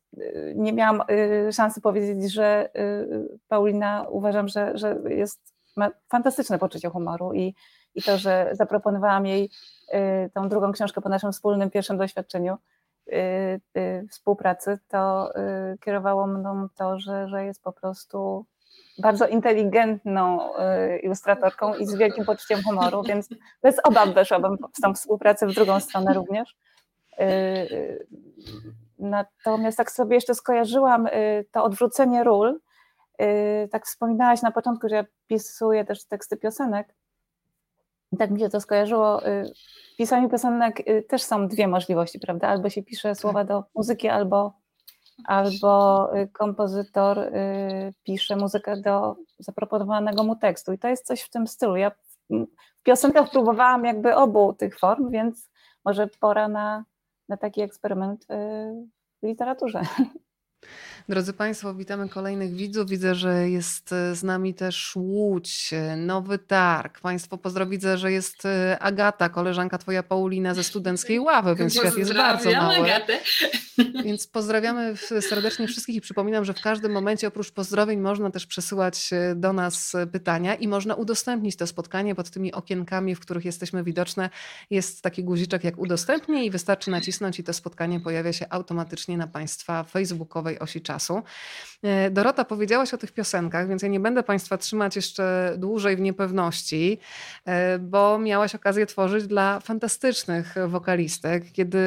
[0.56, 6.88] nie miałam y, szansy powiedzieć, że y, Paulina uważam, że, że jest, ma fantastyczne poczucie
[6.88, 7.54] humoru i,
[7.94, 9.50] i to, że zaproponowałam jej
[9.94, 12.56] y, tą drugą książkę po naszym wspólnym pierwszym doświadczeniu
[14.10, 15.32] współpracy, to
[15.80, 18.46] kierowało mną to, że, że jest po prostu
[18.98, 20.50] bardzo inteligentną
[21.02, 23.28] ilustratorką i z wielkim poczuciem humoru, więc
[23.62, 26.56] bez obaw weszłabym w tą współpracę w drugą stronę również.
[29.02, 32.60] Natomiast tak sobie jeszcze skojarzyłam y, to odwrócenie ról.
[33.22, 36.94] Y, tak wspominałaś na początku, że ja pisuję też teksty piosenek.
[38.18, 39.26] Tak mi się to skojarzyło.
[39.26, 39.52] Y,
[39.94, 42.48] w pisaniu piosenek też są dwie możliwości, prawda?
[42.48, 44.52] Albo się pisze słowa do muzyki, albo,
[45.24, 47.32] albo kompozytor
[48.04, 50.72] pisze muzykę do zaproponowanego mu tekstu.
[50.72, 51.76] I to jest coś w tym stylu.
[51.76, 51.90] Ja
[52.30, 55.50] w piosenkach próbowałam jakby obu tych form, więc
[55.84, 56.84] może pora na
[57.32, 58.26] na taki eksperyment y,
[59.22, 59.80] w literaturze.
[61.08, 62.90] Drodzy Państwo, witamy kolejnych widzów.
[62.90, 67.00] Widzę, że jest e, z nami też Łódź, e, Nowy Targ.
[67.00, 71.96] Państwo pozdro widzę, że jest e, Agata, koleżanka Twoja Paulina ze studenckiej ławy, więc świat
[71.96, 72.74] jest bardzo mały.
[72.74, 73.18] Agatę.
[74.04, 79.10] Więc pozdrawiamy serdecznie wszystkich i przypominam, że w każdym momencie oprócz pozdrowień można też przesyłać
[79.36, 84.30] do nas pytania i można udostępnić to spotkanie pod tymi okienkami, w których jesteśmy widoczne.
[84.70, 89.26] Jest taki guziczek jak udostępnij i wystarczy nacisnąć i to spotkanie pojawia się automatycznie na
[89.26, 91.22] Państwa facebookowej osi czasu czasu.
[91.82, 96.00] E, Dorota, powiedziałaś o tych piosenkach, więc ja nie będę Państwa trzymać jeszcze dłużej w
[96.00, 96.98] niepewności,
[97.44, 101.52] e, bo miałaś okazję tworzyć dla fantastycznych wokalistek.
[101.52, 101.80] Kiedy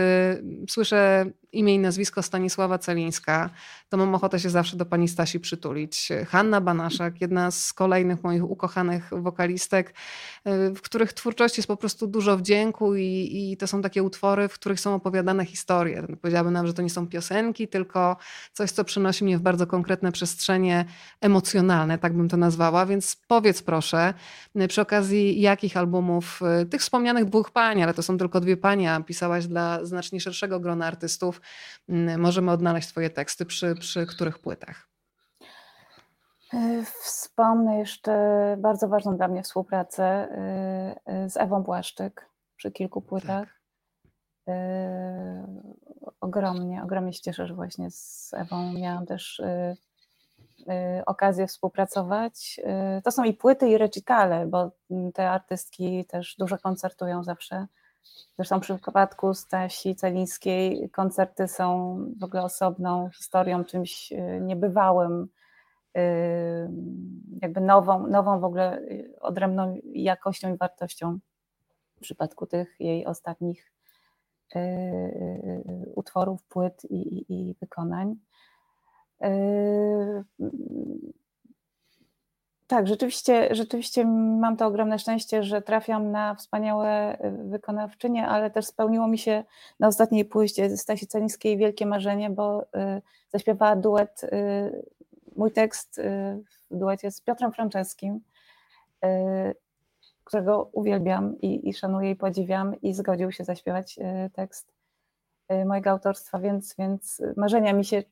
[0.69, 3.49] słyszę imię i nazwisko Stanisława Celińska,
[3.89, 6.09] to mam ochotę się zawsze do pani Stasi przytulić.
[6.27, 9.93] Hanna Banaszak, jedna z kolejnych moich ukochanych wokalistek,
[10.43, 14.47] e, w których twórczości jest po prostu dużo wdzięku i, i to są takie utwory,
[14.47, 16.03] w których są opowiadane historie.
[16.21, 18.17] Powiedziałabym nam, że to nie są piosenki, tylko
[18.53, 20.85] coś, co przynosi mnie w bardzo konkretne przestrzenie
[21.21, 22.85] emocjonalne, tak bym to nazwała.
[22.85, 24.13] Więc powiedz proszę,
[24.67, 28.93] przy okazji jakich albumów, e, tych wspomnianych dwóch pań, ale to są tylko dwie panie,
[28.93, 31.41] a pisałaś dla znacznie szerszego grona artystów,
[32.17, 34.87] możemy odnaleźć Twoje teksty przy, przy których płytach?
[37.01, 38.11] Wspomnę jeszcze
[38.59, 40.27] bardzo ważną dla mnie współpracę
[41.27, 43.54] z Ewą Błaszczyk przy kilku płytach.
[44.45, 44.55] Tak.
[46.21, 49.41] Ogromnie, ogromnie się cieszę, że właśnie z Ewą miałam też
[51.05, 52.59] okazję współpracować.
[53.03, 54.71] To są i płyty, i recitale, bo
[55.13, 57.67] te artystki też dużo koncertują zawsze
[58.35, 65.27] Zresztą w przypadku Stasi Celińskiej koncerty są w ogóle osobną historią, czymś y, niebywałym,
[65.97, 66.01] y,
[67.41, 71.19] jakby nową, nową w ogóle y, odrębną jakością i wartością
[71.97, 73.71] w przypadku tych jej ostatnich
[75.95, 78.15] utworów, płyt i, i, i wykonań.
[82.67, 84.05] Tak, rzeczywiście, rzeczywiście
[84.39, 89.43] mam to ogromne szczęście, że trafiam na wspaniałe y, wykonawczynie, ale też spełniło mi się
[89.79, 92.65] na ostatniej płycie Stasi Celińskiej wielkie marzenie, bo y,
[93.29, 94.85] zaśpiewała duet, y,
[95.35, 96.01] mój tekst
[96.71, 98.19] w duecie z Piotrem Franceskim.
[100.25, 103.99] Którego uwielbiam i, i szanuję i podziwiam i zgodził się zaśpiewać
[104.33, 104.73] tekst
[105.65, 108.03] mojego autorstwa, więc, więc marzenia mi się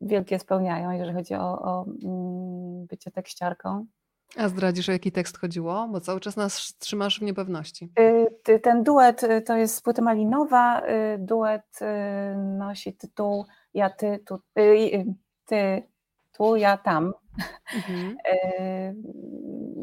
[0.00, 3.86] wielkie spełniają, jeżeli chodzi o, o mm, bycie tekściarką.
[4.36, 5.88] A zdradzisz, o jaki tekst chodziło?
[5.92, 7.92] Bo cały czas nas trzymasz w niepewności.
[8.48, 10.82] Y, ten duet to jest z płyty Malinowa.
[11.18, 11.78] Duet
[12.58, 14.38] nosi tytuł Ja, ty, tu,
[15.44, 15.82] ty,
[16.32, 17.12] tu, ja, tam.
[17.76, 18.16] Mhm.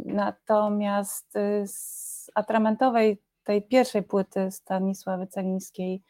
[0.06, 1.34] Natomiast
[1.66, 6.04] z atramentowej, tej pierwszej płyty Stanisławy Celińskiej,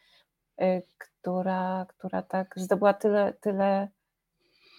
[0.98, 3.88] która, która tak zdobyła tyle, tyle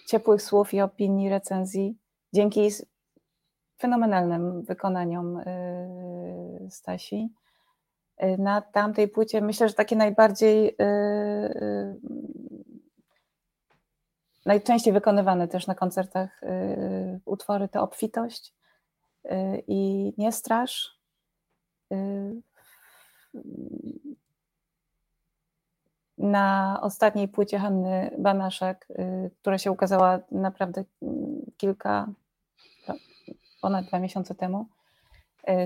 [0.06, 1.98] ciepłych słów i opinii, recenzji,
[2.32, 2.70] dzięki
[3.78, 7.32] fenomenalnym wykonaniom y, Stasi.
[8.22, 12.00] Y, na tamtej płycie myślę, że takie najbardziej y,
[14.46, 16.40] najczęściej wykonywane też na koncertach
[17.24, 18.54] utwory to Obfitość
[19.66, 20.98] i Nie straż.
[26.18, 28.88] Na ostatniej płycie Hanny Banaszek,
[29.40, 30.84] która się ukazała naprawdę
[31.56, 32.08] kilka,
[33.62, 34.66] ponad dwa miesiące temu.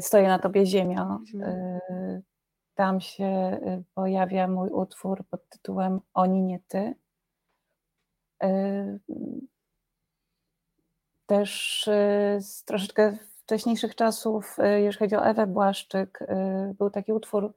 [0.01, 1.19] Stoję na tobie ziemia.
[2.75, 3.61] Tam się
[3.95, 6.95] pojawia mój utwór pod tytułem Oni nie ty.
[11.27, 11.91] Też
[12.65, 13.19] troszeczkę
[13.49, 16.19] wcześniejszych czasów, jeżeli chodzi o Ewę Błaszczyk,
[16.79, 17.53] był taki utwór,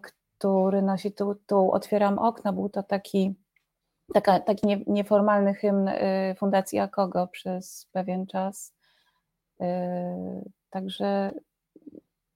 [0.00, 2.52] który nosi tytuł Otwieram okna.
[2.52, 3.34] Był to taki,
[4.14, 5.90] taka, taki nieformalny hymn
[6.38, 8.74] Fundacji Akogo przez pewien czas.
[9.60, 9.64] Y,
[10.70, 11.32] także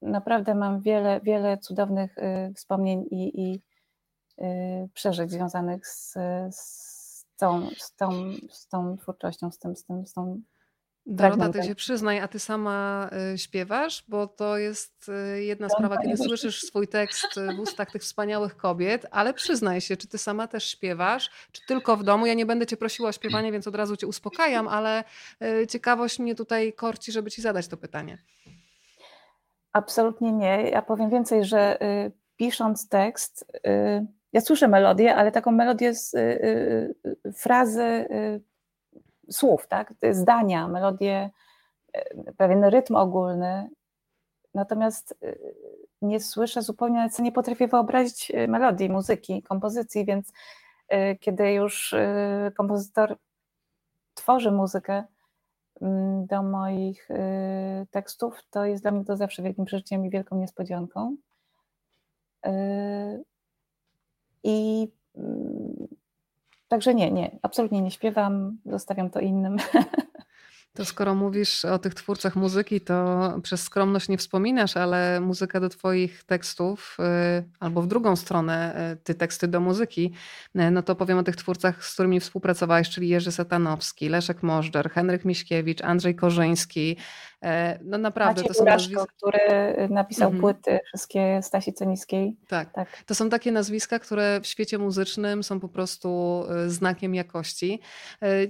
[0.03, 3.62] naprawdę mam wiele, wiele cudownych y, wspomnień i, i
[4.44, 6.14] y, przeżyć związanych z,
[6.51, 10.40] z, tą, z, tą, z tą twórczością, z tym, z tym, z tą
[11.11, 15.99] Dorota, ty się przyznaj, a ty sama y, śpiewasz, bo to jest y, jedna sprawa,
[15.99, 20.18] kiedy słyszysz swój tekst y, w ustach tych wspaniałych kobiet, ale przyznaj się, czy ty
[20.18, 22.27] sama też śpiewasz, czy tylko w domu?
[22.27, 25.05] Ja nie będę cię prosiła o śpiewanie, więc od razu cię uspokajam, ale
[25.68, 28.18] ciekawość mnie tutaj korci, żeby ci zadać to pytanie.
[29.73, 30.71] Absolutnie nie.
[30.71, 31.79] Ja powiem więcej, że
[32.37, 33.53] pisząc tekst,
[34.33, 36.16] ja słyszę melodię, ale taką melodię z
[37.37, 38.09] frazy
[39.31, 39.95] słów, tak?
[40.11, 41.31] zdania, melodie,
[41.93, 43.71] e, pewien rytm ogólny.
[44.55, 45.35] Natomiast e,
[46.03, 50.33] nie słyszę zupełnie, nie potrafię wyobrazić e, melodii, muzyki, kompozycji, więc
[51.21, 51.95] kiedy już
[52.57, 53.17] kompozytor
[54.14, 55.05] tworzy muzykę
[55.81, 57.09] mm, do moich
[57.91, 61.17] tekstów, to jest dla mnie to zawsze wielkim przeżyciem i wielką niespodzianką.
[64.43, 65.88] I mm,
[66.68, 69.57] Także nie, nie, absolutnie nie śpiewam, zostawiam to innym.
[70.78, 75.68] To skoro mówisz o tych twórcach muzyki, to przez skromność nie wspominasz, ale muzyka do
[75.68, 76.96] Twoich tekstów,
[77.40, 80.12] y, albo w drugą stronę, y, ty teksty do muzyki,
[80.57, 84.90] y, no to powiem o tych twórcach, z którymi współpracowałeś, czyli Jerzy Satanowski, Leszek Możdżer,
[84.90, 86.96] Henryk Miśkiewicz, Andrzej Korzyński.
[87.85, 89.05] No naprawdę Maciej to są nazwiska...
[89.16, 89.38] który
[89.90, 90.40] napisał mhm.
[90.40, 92.37] płyty wszystkie Stasi Ceniskiej.
[92.48, 92.72] Tak.
[92.72, 97.81] tak, to są takie nazwiska, które w świecie muzycznym są po prostu znakiem jakości.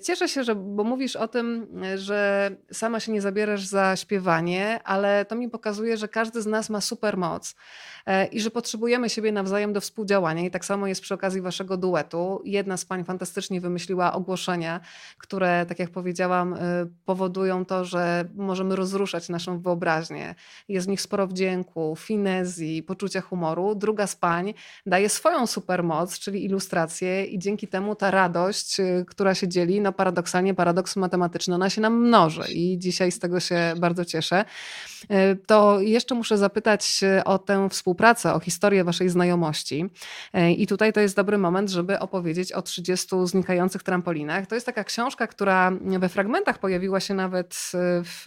[0.02, 5.24] Cieszę się, że, bo mówisz o tym, że sama się nie zabierasz za śpiewanie, ale
[5.24, 7.54] to mi pokazuje, że każdy z nas ma super moc
[8.06, 10.42] e, i że potrzebujemy siebie nawzajem do współdziałania.
[10.42, 12.42] I tak samo jest przy okazji waszego duetu.
[12.44, 14.80] Jedna z pań fantastycznie wymyśliła ogłoszenia,
[15.18, 16.58] które, tak jak powiedziałam, e,
[17.04, 20.34] powodują to, że możemy rozruszać naszą wyobraźnię.
[20.68, 23.74] Jest w nich sporo wdzięku, finezji, poczucia humoru.
[23.74, 24.54] Druga z pań
[24.86, 29.92] daje swoją supermoc, czyli ilustrację i dzięki temu ta radość, e, która się dzieli, no
[29.92, 34.44] paradoksalnie paradoks matematyczny, ona się nam mnoży i dzisiaj z tego się bardzo cieszę.
[35.08, 39.90] E, to jeszcze muszę zapytać o tę współpracę, o historię waszej znajomości.
[40.32, 44.46] E, I tutaj to jest dobry moment, żeby opowiedzieć o 30 znikających trampolinach.
[44.46, 47.54] To jest taka książka, która we fragmentach pojawiła się nawet
[48.04, 48.26] w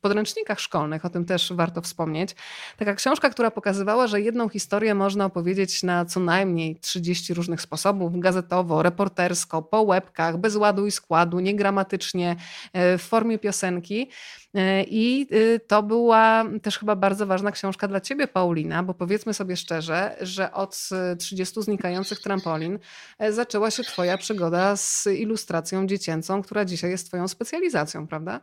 [0.00, 2.34] podręcznikach szkolnych, o tym też warto wspomnieć.
[2.76, 8.20] Taka książka, która pokazywała, że jedną historię można opowiedzieć na co najmniej 30 różnych sposobów,
[8.20, 12.36] gazetowo, reportersko, po łebkach, bez ładu i składu, niegramatycznie,
[12.72, 14.08] e, w formie piosenki.
[14.54, 19.34] E, I y, to była też chyba bardzo ważna książka dla ciebie, Paulina, bo powiedzmy
[19.34, 22.78] sobie szczerze, że od 30 znikających trampolin
[23.18, 28.40] e, zaczęła się twoja przygoda z ilustracją dziecięcą, która dzisiaj jest twoją specjalizacją, prawda?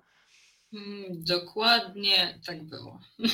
[0.73, 2.99] Mm, dokładnie tak było.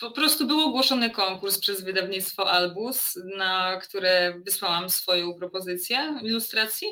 [0.00, 6.88] po prostu był ogłoszony konkurs przez wydawnictwo Albus, na które wysłałam swoją propozycję ilustracji.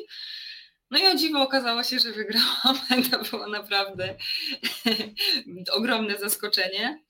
[0.91, 2.77] No i o dziwo okazało się, że wygrałam.
[3.11, 4.15] To było naprawdę
[5.77, 7.03] ogromne zaskoczenie.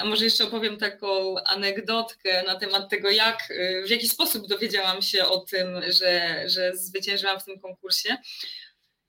[0.00, 5.02] A może jeszcze opowiem taką anegdotkę na temat tego, jak, e, w jaki sposób dowiedziałam
[5.02, 8.16] się o tym, że, że zwyciężyłam w tym konkursie.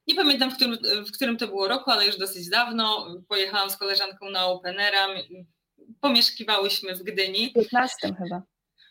[0.10, 3.16] Nie pamiętam, w którym, w którym to było roku, ale już dosyć dawno.
[3.28, 5.08] Pojechałam z koleżanką na Openera.
[6.02, 7.50] Pomieszkiwałyśmy w Gdyni.
[7.50, 8.42] W 15 chyba.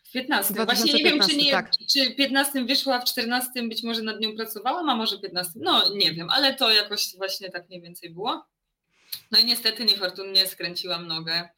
[0.04, 0.54] W 15.
[0.64, 1.70] Właśnie nie wiem, czy, nie, tak.
[1.92, 5.52] czy 15 wyszła, w 14 być może nad nią pracowałam, a może 15.
[5.56, 8.46] No nie wiem, ale to jakoś właśnie tak mniej więcej było.
[9.30, 11.48] No i niestety niefortunnie skręciłam nogę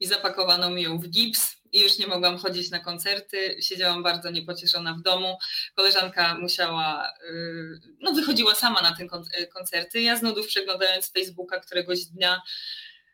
[0.00, 3.56] i zapakowano mi ją w gips i już nie mogłam chodzić na koncerty.
[3.60, 5.38] Siedziałam bardzo niepocieszona w domu.
[5.74, 9.06] Koleżanka musiała, y, no wychodziła sama na te
[9.46, 10.00] koncerty.
[10.00, 12.42] Ja z przeglądając Facebooka któregoś dnia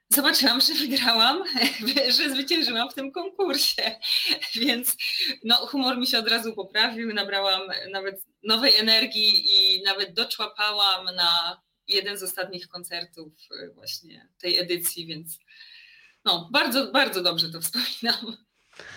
[0.09, 1.45] zobaczyłam, że wygrałam,
[2.17, 3.83] że zwyciężyłam w tym konkursie.
[4.63, 4.97] Więc
[5.45, 11.63] no, humor mi się od razu poprawił, nabrałam nawet nowej energii i nawet doczłapałam na
[11.89, 15.39] jeden z ostatnich koncertów y, właśnie tej edycji, więc
[16.25, 18.46] no, bardzo, bardzo dobrze to wspominam.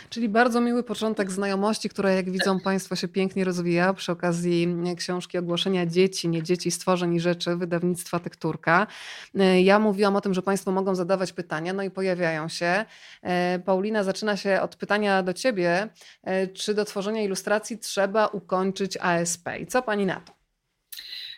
[0.10, 2.60] Czyli bardzo miły początek znajomości, która jak widzą.
[2.60, 8.20] Państwo się pięknie rozwija przy okazji książki Ogłoszenia Dzieci, nie dzieci, stworzeń i rzeczy wydawnictwa
[8.20, 8.88] Tekturka.
[9.36, 12.86] E, ja mówiłam o tym, że Państwo mogą zadawać pytania, no i pojawiają się.
[13.22, 15.90] E, Paulina zaczyna się od pytania do Ciebie,
[16.24, 20.40] e, czy do tworzenia ilustracji trzeba ukończyć ASP i co Pani na to?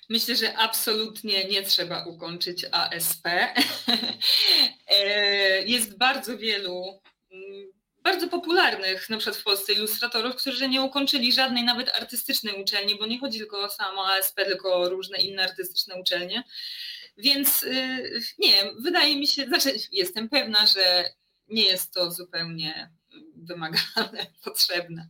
[0.09, 3.27] Myślę, że absolutnie nie trzeba ukończyć ASP.
[5.65, 7.01] Jest bardzo wielu
[7.31, 12.97] mm, bardzo popularnych, na przykład w Polsce, ilustratorów, którzy nie ukończyli żadnej nawet artystycznej uczelni,
[12.97, 16.43] bo nie chodzi tylko o samo ASP, tylko o różne inne artystyczne uczelnie.
[17.17, 21.13] Więc y, nie, wydaje mi się, znaczy jestem pewna, że
[21.47, 22.91] nie jest to zupełnie
[23.35, 25.09] wymagane, potrzebne.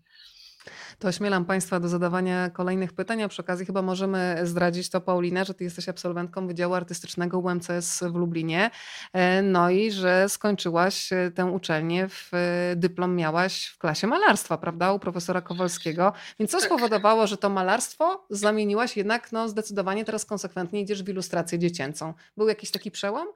[0.99, 3.23] To ośmielam Państwa do zadawania kolejnych pytań.
[3.23, 8.03] A przy okazji chyba możemy zdradzić to, Paulina, że Ty jesteś absolwentką Wydziału Artystycznego UMCS
[8.03, 8.71] w Lublinie.
[9.13, 14.57] E, no i że skończyłaś e, tę uczelnię, w, e, dyplom miałaś w klasie malarstwa,
[14.57, 16.13] prawda, u profesora Kowalskiego.
[16.39, 16.65] Więc co tak.
[16.65, 22.13] spowodowało, że to malarstwo zamieniłaś jednak no, zdecydowanie teraz konsekwentnie idziesz w ilustrację dziecięcą?
[22.37, 23.27] Był jakiś taki przełom?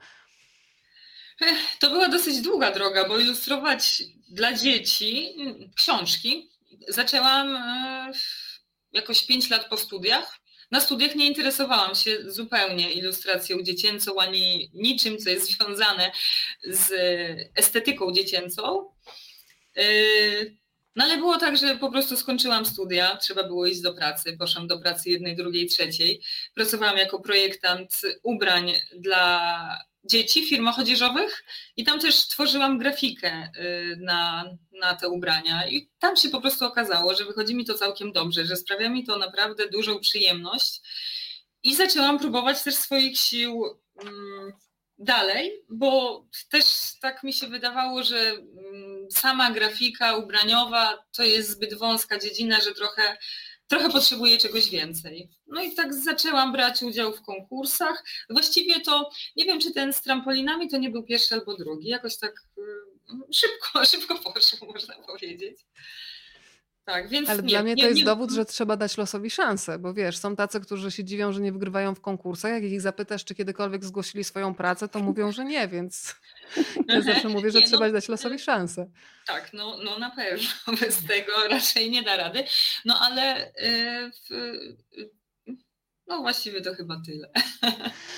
[1.79, 5.35] To była dosyć długa droga, bo ilustrować dla dzieci
[5.75, 6.54] książki
[6.87, 8.11] zaczęłam e,
[8.91, 10.39] jakoś 5 lat po studiach.
[10.71, 16.11] Na studiach nie interesowałam się zupełnie ilustracją dziecięcą ani niczym, co jest związane
[16.63, 16.91] z
[17.55, 18.89] estetyką dziecięcą.
[19.77, 19.83] E,
[20.95, 24.67] no ale było tak, że po prostu skończyłam studia, trzeba było iść do pracy, poszłam
[24.67, 26.21] do pracy jednej, drugiej, trzeciej.
[26.53, 31.43] Pracowałam jako projektant ubrań dla dzieci w firmach odzieżowych
[31.77, 35.67] i tam też tworzyłam grafikę y, na, na te ubrania.
[35.67, 39.05] I tam się po prostu okazało, że wychodzi mi to całkiem dobrze, że sprawia mi
[39.05, 40.81] to naprawdę dużą przyjemność.
[41.63, 43.63] I zaczęłam próbować też swoich sił
[44.01, 44.53] mm,
[44.97, 46.65] dalej, bo też
[47.01, 52.73] tak mi się wydawało, że mm, sama grafika ubraniowa to jest zbyt wąska dziedzina, że
[52.73, 53.17] trochę
[53.67, 55.29] trochę potrzebuję czegoś więcej.
[55.47, 58.03] No i tak zaczęłam brać udział w konkursach.
[58.29, 61.89] Właściwie to nie wiem, czy ten z trampolinami to nie był pierwszy albo drugi.
[61.89, 62.61] Jakoś tak y,
[63.33, 65.57] szybko, szybko poszło, można powiedzieć.
[66.85, 69.79] Tak, więc Ale nie, dla mnie to jest nie, dowód, że trzeba dać losowi szansę,
[69.79, 72.51] bo wiesz, są tacy, którzy się dziwią, że nie wygrywają w konkursach.
[72.51, 76.15] Jak ich zapytasz, czy kiedykolwiek zgłosili swoją pracę, to mówią, że nie, więc
[76.87, 78.89] ja zawsze mówię, że nie, trzeba no, dać losowi szansę.
[79.27, 80.47] Tak, no, no na pewno.
[80.81, 82.43] Bez tego raczej nie da rady.
[82.85, 84.29] No ale yy, w,
[86.07, 87.29] no właściwie to chyba tyle.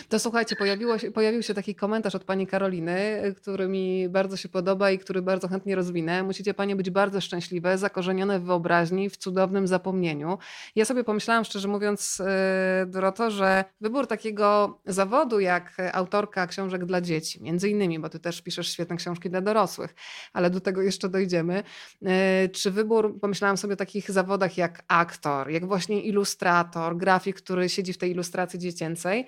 [0.09, 4.49] To słuchajcie, pojawiło się, pojawił się taki komentarz od pani Karoliny, który mi bardzo się
[4.49, 6.23] podoba i który bardzo chętnie rozwinę.
[6.23, 10.37] Musicie panie być bardzo szczęśliwe, zakorzenione w wyobraźni, w cudownym zapomnieniu.
[10.75, 17.01] Ja sobie pomyślałam, szczerze mówiąc, e, Doroto, że wybór takiego zawodu jak autorka książek dla
[17.01, 19.95] dzieci, między innymi, bo ty też piszesz świetne książki dla dorosłych,
[20.33, 21.63] ale do tego jeszcze dojdziemy.
[22.05, 27.69] E, czy wybór, pomyślałam sobie o takich zawodach jak aktor, jak właśnie ilustrator, grafik, który
[27.77, 29.25] siedzi w tej ilustracji dziecięcej,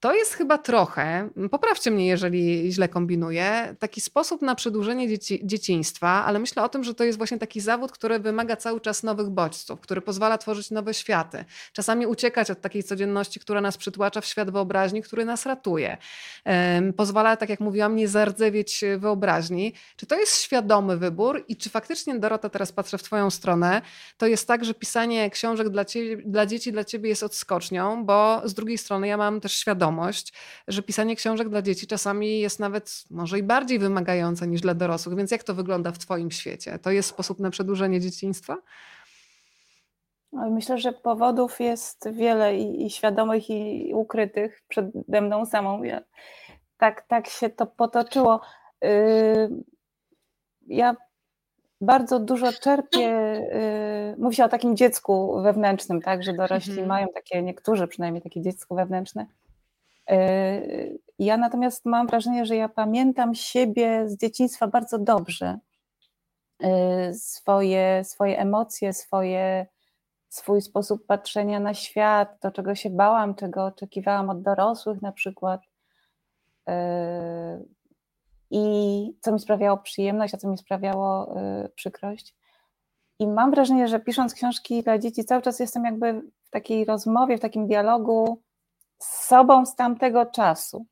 [0.00, 6.08] to jest chyba trochę, poprawcie mnie, jeżeli źle kombinuję, taki sposób na przedłużenie dzieci, dzieciństwa,
[6.08, 9.28] ale myślę o tym, że to jest właśnie taki zawód, który wymaga cały czas nowych
[9.28, 11.44] bodźców, który pozwala tworzyć nowe światy.
[11.72, 15.96] Czasami uciekać od takiej codzienności, która nas przytłacza w świat wyobraźni, który nas ratuje.
[16.96, 19.74] Pozwala, tak jak mówiłam, nie zardzewieć wyobraźni.
[19.96, 23.82] Czy to jest świadomy wybór i czy faktycznie, Dorota, teraz patrzę w twoją stronę,
[24.18, 28.42] to jest tak, że pisanie książek dla, ciebie, dla dzieci dla ciebie jest odskocznią, bo
[28.44, 29.89] z drugiej strony ja mam też świadomość,
[30.68, 35.16] że pisanie książek dla dzieci czasami jest nawet może i bardziej wymagające niż dla dorosłych.
[35.16, 36.78] Więc jak to wygląda w Twoim świecie?
[36.78, 38.56] To jest sposób na przedłużenie dzieciństwa?
[40.32, 45.82] Myślę, że powodów jest wiele i, i świadomych, i ukrytych przede mną samą.
[45.82, 46.00] Ja,
[46.78, 48.40] tak, tak się to potoczyło.
[48.82, 49.50] Yy,
[50.66, 50.96] ja
[51.80, 56.88] bardzo dużo czerpię, yy, mówi się o takim dziecku wewnętrznym, tak, że dorośli mhm.
[56.88, 59.26] mają takie, niektórzy przynajmniej takie dziecko wewnętrzne.
[60.10, 65.58] Yy, ja natomiast mam wrażenie, że ja pamiętam siebie z dzieciństwa bardzo dobrze.
[66.60, 69.66] Yy, swoje, swoje emocje, swoje,
[70.28, 75.60] swój sposób patrzenia na świat, to czego się bałam, czego oczekiwałam od dorosłych na przykład.
[76.66, 76.74] Yy,
[78.50, 78.62] I
[79.20, 81.34] co mi sprawiało przyjemność, a co mi sprawiało
[81.74, 82.34] przykrość.
[83.18, 87.38] I mam wrażenie, że pisząc książki dla dzieci, cały czas jestem jakby w takiej rozmowie,
[87.38, 88.42] w takim dialogu
[89.02, 90.86] z sobą z tamtego czasu,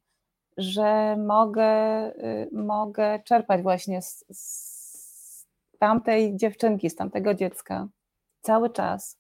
[0.56, 5.46] że mogę, y, mogę czerpać właśnie z, z
[5.78, 7.88] tamtej dziewczynki, z tamtego dziecka
[8.42, 9.18] cały czas.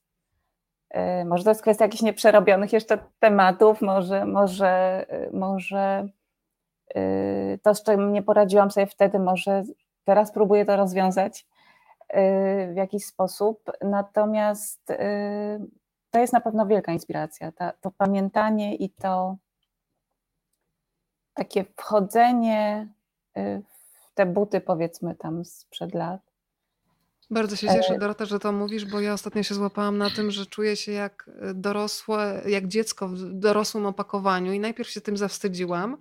[1.20, 6.08] Y, może to jest kwestia jakichś nieprzerobionych jeszcze tematów, może, może, y, może
[7.62, 9.62] to, z czym nie poradziłam sobie wtedy, może
[10.04, 11.46] teraz próbuję to rozwiązać
[12.68, 13.72] w jakiś sposób.
[13.82, 14.92] Natomiast
[16.10, 17.52] to jest na pewno wielka inspiracja.
[17.52, 19.36] Ta, to pamiętanie i to
[21.34, 22.88] takie wchodzenie
[23.36, 26.20] y, w te buty, powiedzmy tam sprzed lat.
[27.30, 30.30] Bardzo się cieszę, e, Dorota, że to mówisz, bo ja ostatnio się złapałam na tym,
[30.30, 35.96] że czuję się jak dorosłe, jak dziecko w dorosłym opakowaniu i najpierw się tym zawstydziłam,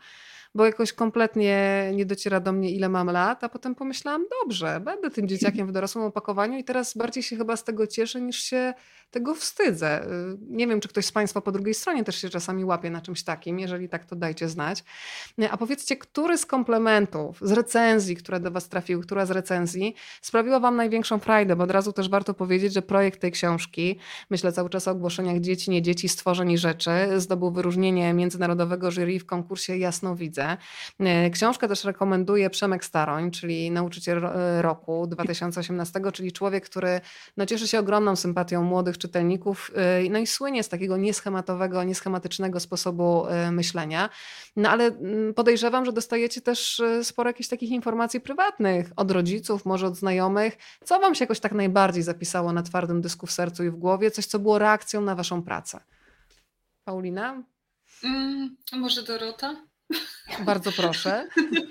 [0.55, 5.11] bo jakoś kompletnie nie dociera do mnie, ile mam lat, a potem pomyślałam, dobrze, będę
[5.11, 8.73] tym dzieciakiem w dorosłym opakowaniu i teraz bardziej się chyba z tego cieszę, niż się
[9.11, 10.05] tego wstydzę.
[10.05, 13.01] Y, nie wiem, czy ktoś z Państwa po drugiej stronie też się czasami łapie na
[13.01, 13.59] czymś takim.
[13.59, 14.83] Jeżeli tak, to dajcie znać.
[15.41, 19.95] Y, a powiedzcie, który z komplementów, z recenzji, które do Was trafiły, która z recenzji
[20.21, 21.55] sprawiła Wam największą frajdę?
[21.55, 23.99] Bo od razu też warto powiedzieć, że projekt tej książki,
[24.29, 29.19] myślę cały czas o ogłoszeniach dzieci, nie dzieci, stworzeń i rzeczy, zdobył wyróżnienie międzynarodowego jury
[29.19, 30.57] w konkursie Jasno Widzę.
[31.27, 34.29] Y, książkę też rekomenduje Przemek Staroń, czyli nauczyciel
[34.61, 37.01] roku 2018, czyli człowiek, który
[37.37, 39.71] no, cieszy się ogromną sympatią młodych czytelników,
[40.05, 44.09] y, no i słynie z takiego nieschematowego, nieschematycznego sposobu y, myślenia.
[44.55, 49.65] No ale mm, podejrzewam, że dostajecie też y, sporo jakichś takich informacji prywatnych od rodziców,
[49.65, 50.57] może od znajomych.
[50.83, 54.11] Co wam się jakoś tak najbardziej zapisało na twardym dysku w sercu i w głowie?
[54.11, 55.79] Coś, co było reakcją na waszą pracę?
[56.83, 57.43] Paulina?
[58.03, 59.55] Mm, może Dorota?
[60.45, 61.27] Bardzo proszę.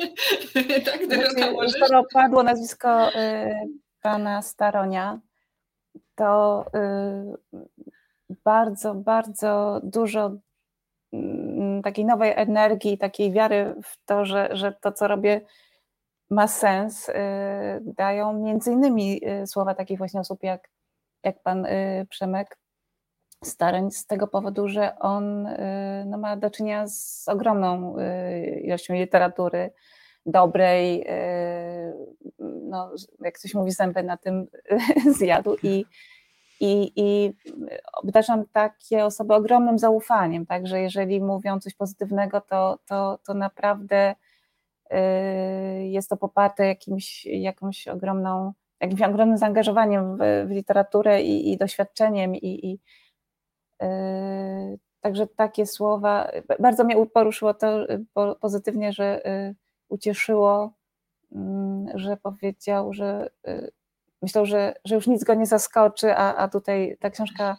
[0.87, 1.71] tak, Dorota, znaczy?
[1.71, 3.55] Skoro padło nazwisko y,
[4.03, 5.21] pana Staronia,
[6.17, 6.65] to
[7.51, 10.31] y, bardzo, bardzo dużo
[11.13, 15.41] mm, takiej nowej energii, takiej wiary w to, że, że to, co robię,
[16.31, 17.13] ma sens, y,
[17.83, 20.69] dają między innymi y, słowa takich właśnie osób jak,
[21.25, 21.67] jak pan
[22.09, 22.59] Przemek
[23.45, 25.49] Starań, z tego powodu, że on
[26.07, 27.97] no, ma do czynienia z ogromną
[28.63, 29.71] ilością literatury,
[30.27, 31.07] dobrej,
[32.39, 34.47] no, jak coś mówi, zęby na tym
[35.19, 35.85] zjadł i,
[36.61, 37.33] i, i
[37.93, 44.15] obdarzam takie osoby ogromnym zaufaniem, także jeżeli mówią coś pozytywnego, to, to, to naprawdę
[44.93, 51.57] y, jest to poparte jakimś, jakąś ogromną, jakimś ogromnym zaangażowaniem w, w literaturę i, i
[51.57, 52.79] doświadczeniem i, i
[53.83, 57.87] y, Także takie słowa, bardzo mnie poruszyło to
[58.41, 59.55] pozytywnie, że y,
[59.89, 60.73] ucieszyło,
[61.33, 63.31] mm, że powiedział, że
[64.23, 67.57] myślał, że, że już nic go nie zaskoczy, a, a tutaj ta książka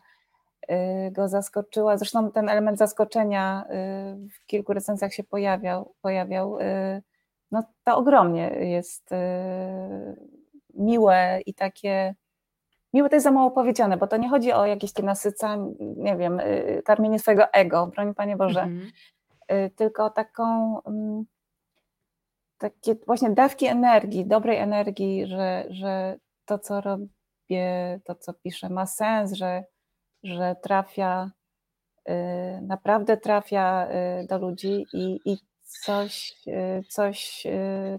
[0.72, 1.98] y, go zaskoczyła.
[1.98, 5.94] Zresztą ten element zaskoczenia y, w kilku recenzjach się pojawiał.
[6.02, 6.60] pojawiał.
[6.60, 7.04] Y,
[7.52, 9.10] no to ogromnie jest
[10.74, 12.16] miłe i takie.
[12.94, 16.18] Miłe to jest za mało powiedziane, bo to nie chodzi o jakieś takie nasycanie, nie
[16.18, 16.42] wiem,
[16.86, 19.70] karmienie swojego ego, broń Panie Boże, mm -hmm.
[19.76, 21.26] tylko o taką mm,
[22.58, 28.86] takie właśnie dawki energii, dobrej energii, że, że to, co robię, to, co piszę, ma
[28.86, 29.64] sens, że,
[30.24, 31.32] że trafia,
[32.10, 32.14] y,
[32.62, 33.88] naprawdę trafia
[34.22, 35.38] y, do ludzi i, i
[35.84, 37.48] coś, y, coś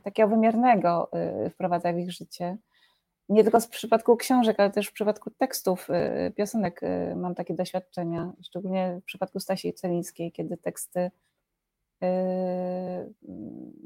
[0.05, 1.11] takiego wymiernego
[1.55, 2.57] wprowadza w ich życie.
[3.29, 5.89] Nie tylko w przypadku książek, ale też w przypadku tekstów,
[6.37, 6.81] piosenek
[7.17, 11.11] mam takie doświadczenia, szczególnie w przypadku Stasi Celińskiej, kiedy teksty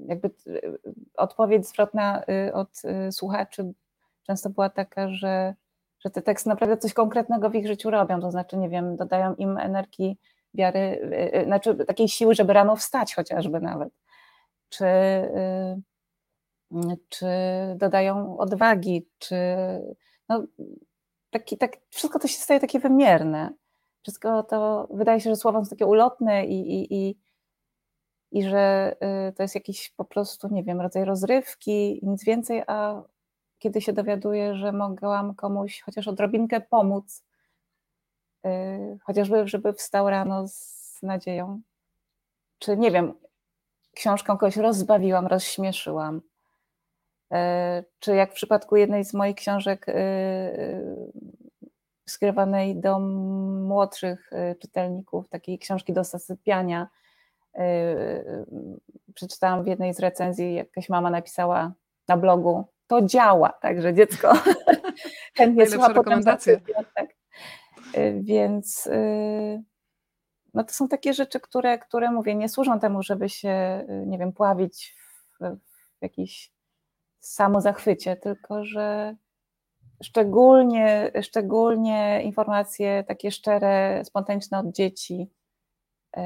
[0.06, 0.30] jakby
[1.16, 3.72] odpowiedź zwrotna od słuchaczy
[4.26, 5.54] często była taka, że,
[6.00, 9.34] że te teksty naprawdę coś konkretnego w ich życiu robią, to znaczy, nie wiem, dodają
[9.34, 10.18] im energii,
[10.54, 11.10] wiary,
[11.46, 13.92] znaczy takiej siły, żeby rano wstać chociażby nawet,
[14.68, 14.84] czy,
[17.08, 17.26] czy
[17.76, 19.36] dodają odwagi, czy
[20.28, 20.44] no,
[21.30, 23.52] taki, tak, wszystko to się staje takie wymierne.
[24.02, 27.18] Wszystko to wydaje się, że słowa są takie ulotne i, i, i,
[28.32, 28.96] i że
[29.28, 33.02] y, to jest jakiś po prostu, nie wiem, rodzaj rozrywki nic więcej, a
[33.58, 37.24] kiedy się dowiaduję, że mogłam komuś chociaż odrobinkę pomóc,
[38.46, 41.60] y, chociażby, żeby wstał rano z nadzieją,
[42.58, 43.14] czy nie wiem,
[43.94, 46.20] książką kogoś rozbawiłam, rozśmieszyłam,
[47.32, 47.36] y,
[47.98, 49.86] czy jak w przypadku jednej z moich książek
[52.08, 54.30] skierowanej do młodszych
[54.60, 56.88] czytelników, takiej książki do zasypiania,
[59.14, 61.72] przeczytałam w jednej z recenzji, jakaś mama napisała
[62.08, 64.32] na blogu, to działa, także dziecko
[65.36, 67.14] chętnie słucha potem tak.
[68.20, 69.62] Więc y,
[70.54, 74.18] no to są takie rzeczy, które, które mówię, nie służą temu, żeby się, y, nie
[74.18, 74.96] wiem, pławić
[75.40, 75.56] w,
[75.98, 76.52] w jakiś
[77.20, 79.16] samozachwycie, tylko że
[80.02, 85.30] szczególnie, szczególnie informacje takie szczere, spontaniczne od dzieci,
[86.16, 86.20] y,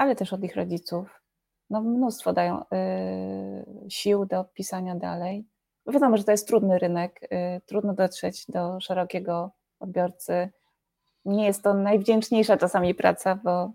[0.00, 1.22] ale też od ich rodziców,
[1.70, 5.46] no mnóstwo dają y, sił do pisania dalej.
[5.86, 10.50] Wiadomo, że to jest trudny rynek, y, trudno dotrzeć do szerokiego odbiorcy.
[11.24, 13.72] Nie jest to najwdzięczniejsza czasami praca, bo,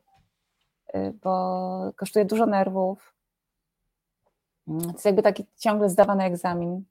[0.96, 3.16] y, bo kosztuje dużo nerwów.
[4.68, 6.84] To jest jakby taki ciągle zdawany egzamin,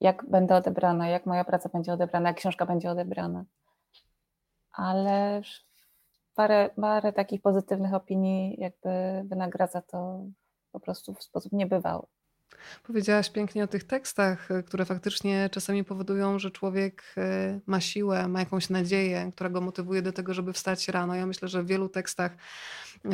[0.00, 3.44] jak będę odebrana, jak moja praca będzie odebrana, jak książka będzie odebrana.
[4.72, 5.42] Ale
[6.34, 8.88] parę, parę takich pozytywnych opinii jakby
[9.28, 10.24] wynagradza to
[10.72, 12.06] po prostu w sposób niebywały.
[12.82, 18.28] Powiedziałaś pięknie o tych tekstach, y, które faktycznie czasami powodują, że człowiek y, ma siłę,
[18.28, 21.14] ma jakąś nadzieję, która go motywuje do tego, żeby wstać rano.
[21.14, 22.32] Ja myślę, że w wielu tekstach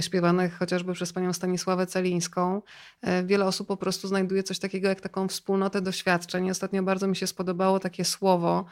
[0.01, 2.63] śpiewanych chociażby przez panią Stanisławę Celińską,
[3.07, 6.51] y, wiele osób po prostu znajduje coś takiego jak taką wspólnotę doświadczeń.
[6.51, 8.65] Ostatnio bardzo mi się spodobało takie słowo,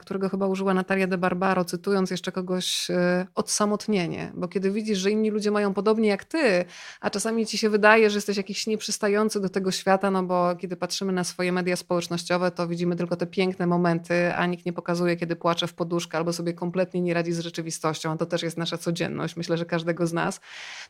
[0.00, 2.88] którego chyba użyła Natalia de Barbaro, cytując jeszcze kogoś,
[3.34, 4.32] odsamotnienie.
[4.34, 6.64] Bo kiedy widzisz, że inni ludzie mają podobnie jak ty,
[7.00, 9.79] a czasami ci się wydaje, że jesteś jakiś nieprzystający do tego świata,
[10.12, 14.46] no bo kiedy patrzymy na swoje media społecznościowe, to widzimy tylko te piękne momenty, a
[14.46, 18.16] nikt nie pokazuje, kiedy płacze w poduszkę albo sobie kompletnie nie radzi z rzeczywistością, a
[18.16, 20.40] to też jest nasza codzienność, myślę, że każdego z nas,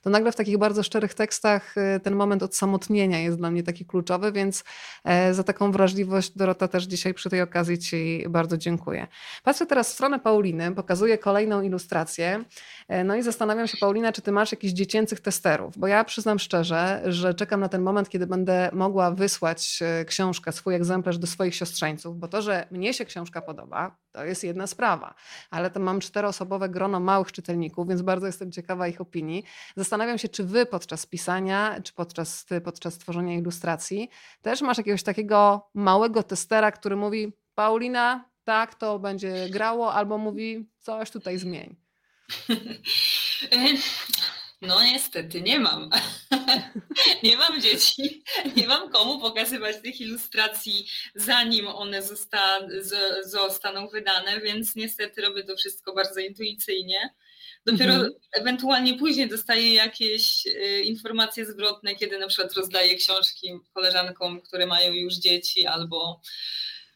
[0.03, 3.85] to nagle w takich bardzo szczerych tekstach y, ten moment odsamotnienia jest dla mnie taki
[3.85, 4.65] kluczowy, więc
[5.05, 9.07] e, za taką wrażliwość Dorota też dzisiaj przy tej okazji Ci bardzo dziękuję.
[9.45, 12.45] Patrzę teraz w stronę Pauliny, pokazuję kolejną ilustrację,
[12.89, 16.39] e, no i zastanawiam się Paulina, czy Ty masz jakichś dziecięcych testerów, bo ja przyznam
[16.39, 21.27] szczerze, że czekam na ten moment, kiedy będę mogła wysłać e, książkę, swój egzemplarz do
[21.27, 25.15] swoich siostrzeńców, bo to, że mnie się książka podoba, to jest jedna sprawa,
[25.51, 29.45] ale to mam czteroosobowe grono małych czytelników, więc bardzo jestem ciekawa ich opinii.
[29.77, 34.11] Zastanawiam się, czy wy podczas pisania, czy podczas, podczas tworzenia ilustracji
[34.43, 40.69] też masz jakiegoś takiego małego testera, który mówi Paulina, tak, to będzie grało, albo mówi
[40.79, 41.77] coś tutaj zmień.
[44.63, 45.91] No niestety nie mam.
[47.23, 48.25] nie mam dzieci,
[48.57, 52.61] nie mam komu pokazywać tych ilustracji, zanim one zosta
[53.25, 57.15] zostaną wydane, więc niestety robię to wszystko bardzo intuicyjnie.
[57.67, 58.13] Dopiero mhm.
[58.33, 64.93] ewentualnie później dostaję jakieś y, informacje zwrotne, kiedy na przykład rozdaję książki koleżankom, które mają
[64.93, 66.21] już dzieci albo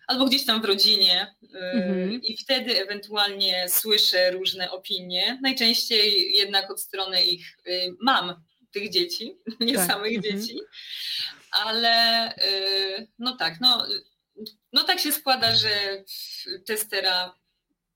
[0.07, 2.23] albo gdzieś tam w rodzinie y, mhm.
[2.23, 5.39] i wtedy ewentualnie słyszę różne opinie.
[5.43, 9.87] Najczęściej jednak od strony ich y, mam, tych dzieci, nie tak.
[9.87, 10.41] samych mhm.
[10.41, 10.61] dzieci,
[11.51, 13.87] ale y, no tak, no,
[14.73, 16.05] no tak się składa, że
[16.67, 17.35] testera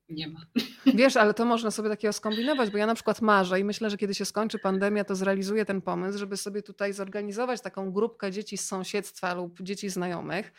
[0.09, 0.41] nie ma.
[0.95, 3.97] Wiesz, ale to można sobie takiego skombinować, bo ja na przykład marzę i myślę, że
[3.97, 8.59] kiedy się skończy pandemia, to zrealizuję ten pomysł, żeby sobie tutaj zorganizować taką grupkę dzieci
[8.59, 10.53] z sąsiedztwa lub dzieci znajomych,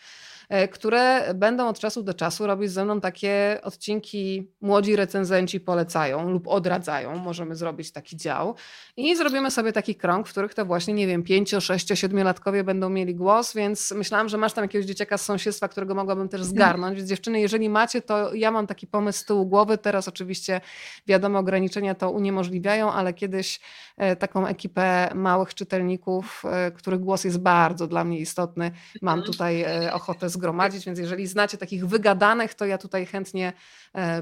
[0.72, 6.48] które będą od czasu do czasu robić ze mną takie odcinki młodzi recenzenci polecają lub
[6.48, 7.18] odradzają.
[7.18, 8.56] Możemy zrobić taki dział
[8.98, 12.90] i zrobimy sobie taki krąg, w których to właśnie, nie wiem, pięcio, sześcio, siedmiolatkowie będą
[12.90, 16.98] mieli głos, więc myślałam, że masz tam jakiegoś dzieciaka z sąsiedztwa, którego mogłabym też zgarnąć,
[16.98, 19.78] więc dziewczyny, jeżeli macie, to ja mam taki pomysł z tyłu głowy.
[19.78, 20.62] Teraz oczywiście
[21.08, 23.60] wiadomo, ograniczenia to uniemożliwiają, ale kiedyś
[23.98, 28.72] e, taką ekipę małych czytelników, e, których głos jest bardzo dla mnie istotny,
[29.02, 29.32] mam mhm.
[29.32, 33.54] tutaj ochotę zgromadzić zgromadzić, więc jeżeli znacie takich wygadanych, to ja tutaj chętnie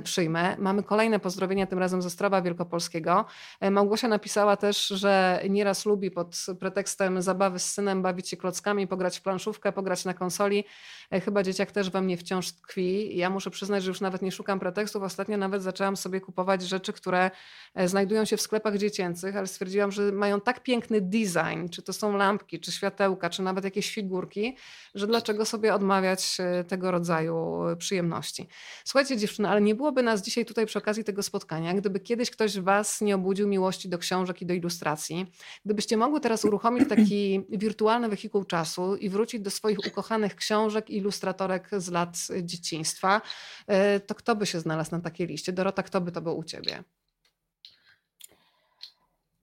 [0.04, 0.56] przyjmę.
[0.60, 3.26] Mamy kolejne pozdrowienia, tym razem ze Ostrowa Wielkopolskiego.
[3.60, 8.88] E, Małgosia napisała też, że nieraz lubi pod pretekstem zabawy z synem bawić się klockami,
[8.88, 10.64] pograć w planszówkę, pograć na konsoli.
[11.12, 13.18] E, chyba dzieciak też we mnie wciąż tkwi.
[13.18, 15.04] Ja muszę przyznać, że już nawet nie szukam pretekstów.
[15.04, 17.32] Ostatnio nawet zaczęłam sobie kupować rzeczy, które
[17.76, 21.94] e, znajdują się w sklepach dziecięcych, ale stwierdziłam, że mają tak piękny design, czy to
[21.94, 24.58] są lampki, czy światełka, czy nawet jakieś figurki,
[24.96, 28.48] że dlaczego sobie odmawiać e, tego rodzaju przyjemności.
[28.86, 32.60] Słuchajcie dziewczyny, ale nie byłoby nas dzisiaj tutaj przy okazji tego spotkania, gdyby kiedyś ktoś
[32.60, 35.26] was nie obudził miłości do książek i do ilustracji.
[35.66, 40.98] Gdybyście mogły teraz uruchomić taki wirtualny wehikuł czasu i wrócić do swoich ukochanych książek i
[40.98, 43.22] ilustratorek z lat dzieciństwa,
[43.68, 45.54] e, to kto by się znalazł na takiej liście?
[45.54, 46.84] Dorota, kto by to był u ciebie?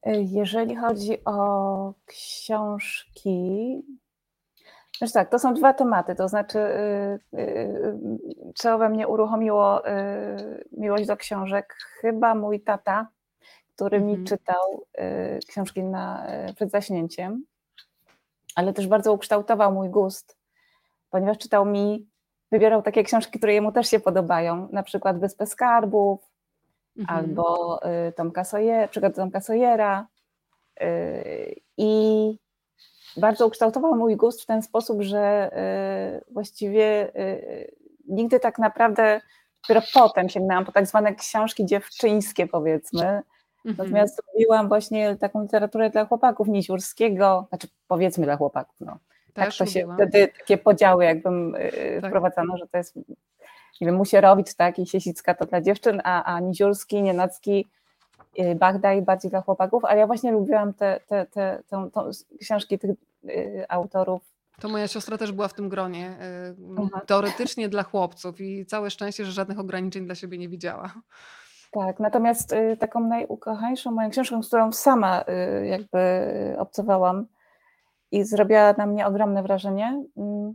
[0.06, 3.28] Jeżeli chodzi o książki,
[4.98, 6.58] znaczy tak, to są dwa tematy, to znaczy
[7.32, 7.98] yy, yy,
[8.54, 11.76] co we mnie uruchomiło yy, miłość do książek?
[12.00, 13.08] Chyba mój tata,
[13.74, 14.26] który mi mhm.
[14.26, 17.44] czytał y, książki na, y, przed zaśnięciem,
[18.54, 20.38] ale też bardzo ukształtował mój gust,
[21.10, 22.08] ponieważ czytał mi,
[22.52, 26.20] wybierał takie książki, które jemu też się podobają, na przykład Wyspę Skarbów,
[26.98, 27.18] mhm.
[27.18, 30.06] albo y, Tomka Sojera, przykład Tomka Sojera
[31.76, 32.38] i
[33.16, 35.50] bardzo ukształtował mój gust w ten sposób, że
[36.30, 37.12] właściwie
[38.08, 39.20] nigdy tak naprawdę
[39.62, 43.22] dopiero potem sięgnęłam po tak zwane książki dziewczyńskie, powiedzmy,
[43.64, 43.76] Mhm.
[43.88, 48.98] Natomiast robiłam właśnie taką literaturę dla chłopaków Niziurskiego, znaczy powiedzmy dla chłopaków, no.
[49.34, 52.10] tak to się wtedy takie podziały jakbym y, tak.
[52.10, 56.40] wprowadzano, że to jest, nie wiem, Musierowicz, tak, i Siesicka to dla dziewczyn, a, a
[56.40, 57.83] Niziurski, Nienacki, y,
[58.56, 62.00] Bagdaj bardziej dla chłopaków, ale ja właśnie lubiłam te, te, te, te, te
[62.40, 62.90] książki tych
[63.24, 66.16] y, autorów to moja siostra też była w tym gronie.
[67.06, 70.94] Teoretycznie dla chłopców i całe szczęście, że żadnych ograniczeń dla siebie nie widziała.
[71.72, 75.24] Tak, natomiast y, taką najukochańszą moją książką, z którą sama
[75.62, 75.98] y, jakby
[76.58, 77.26] obcowałam
[78.10, 80.54] i zrobiła na mnie ogromne wrażenie, mm,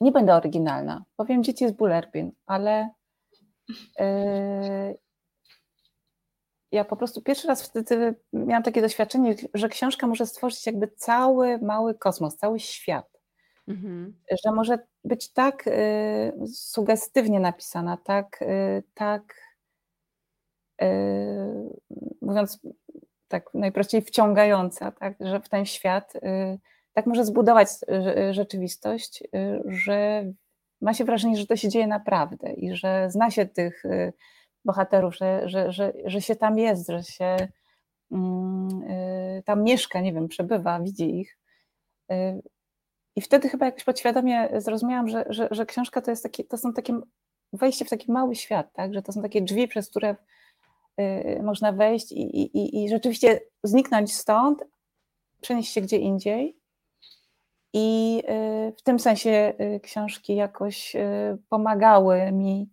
[0.00, 2.90] nie będę oryginalna, powiem Dzieci z Bullerbin, ale
[4.00, 4.98] y,
[6.72, 11.58] ja po prostu pierwszy raz wtedy miałam takie doświadczenie, że książka może stworzyć jakby cały
[11.58, 13.20] mały kosmos, cały świat.
[13.68, 14.16] Mhm.
[14.44, 15.64] Że może być tak
[16.46, 18.44] sugestywnie napisana, tak,
[18.94, 19.34] tak
[20.82, 21.80] Y,
[22.22, 22.60] mówiąc
[23.28, 26.20] tak najprościej wciągająca, tak, że w ten świat y,
[26.92, 27.68] tak może zbudować
[28.28, 29.24] y, rzeczywistość,
[29.66, 30.24] że
[30.80, 33.82] ma się wrażenie, że to się dzieje naprawdę i że zna się tych
[34.64, 37.36] bohaterów, że, że, że, że się tam jest, że się
[38.12, 38.82] mm,
[39.44, 41.38] tam mieszka, nie wiem, przebywa, widzi ich.
[43.16, 46.72] I wtedy chyba jakoś podświadomie zrozumiałam, że, że, że książka to, jest taki, to są
[46.72, 47.00] takie
[47.52, 48.94] wejście w taki mały świat, tak?
[48.94, 50.16] że to są takie drzwi, przez które
[51.00, 54.64] Y, można wejść i, i, i rzeczywiście zniknąć stąd,
[55.40, 56.56] przenieść się gdzie indziej.
[57.72, 58.18] I
[58.68, 60.96] y, w tym sensie y, książki jakoś
[61.48, 62.70] pomagały mi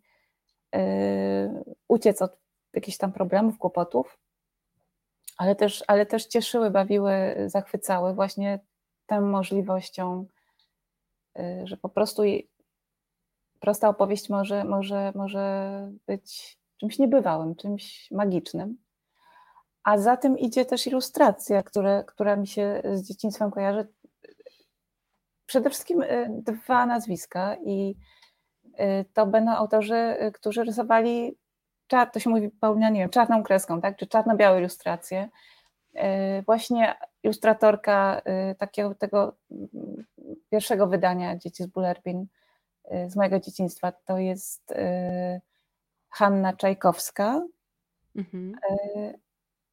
[1.88, 2.38] uciec od
[2.74, 4.20] jakichś tam problemów, kłopotów,
[5.38, 8.60] ale też, ale też cieszyły, bawiły, zachwycały właśnie
[9.06, 10.26] tą możliwością,
[11.64, 12.24] że po prostu
[13.60, 18.78] prosta opowieść może, może, może być czymś niebywałym, czymś magicznym.
[19.84, 23.88] A za tym idzie też ilustracja, które, która mi się z dzieciństwem kojarzy.
[25.46, 27.96] Przede wszystkim y, dwa nazwiska i y,
[29.14, 31.38] to będą autorzy, y, którzy rysowali,
[32.14, 35.30] to się mówi Paulina, nie wiem, czarną kreską, tak, czy czarno-białe ilustracje.
[36.46, 38.22] Właśnie ilustratorka
[38.58, 39.36] takiego tego
[40.52, 42.28] pierwszego wydania Dzieci z Bullerbin
[43.08, 44.74] z mojego dzieciństwa to jest
[46.10, 47.42] Hanna Czajkowska.
[48.16, 48.56] Mhm.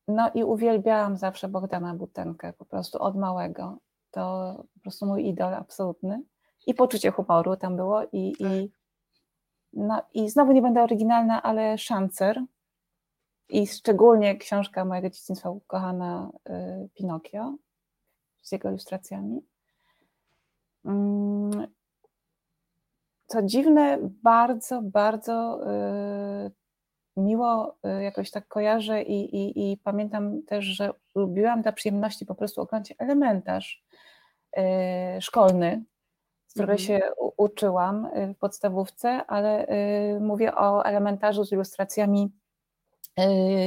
[0.08, 3.78] No i uwielbiałam zawsze Bogdana Butenkę, po prostu od małego.
[4.10, 6.22] To po prostu mój idol absolutny.
[6.66, 8.52] I poczucie humoru tam było i, tak.
[8.52, 8.72] i
[9.76, 12.42] no i znowu nie będę oryginalna, ale Szancer
[13.48, 17.56] i szczególnie książka mojego dzieciństwa ukochana y, Pinokio
[18.42, 19.40] z jego ilustracjami.
[20.84, 21.66] Mm,
[23.26, 25.60] co dziwne, bardzo, bardzo
[26.46, 26.50] y,
[27.16, 32.34] miło y, jakoś tak kojarzę i, i, i, pamiętam też, że lubiłam dla przyjemności po
[32.34, 33.84] prostu oglądać elementarz
[35.20, 35.84] szkolny,
[36.56, 36.88] którego mhm.
[36.88, 39.66] się uczyłam w podstawówce, ale
[40.20, 42.32] mówię o elementarzu z ilustracjami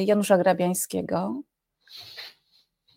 [0.06, 1.42] Janusza Grabiańskiego.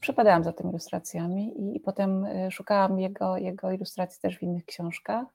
[0.00, 5.26] Przepadałam za tymi ilustracjami i, i potem szukałam jego, jego ilustracji też w innych książkach.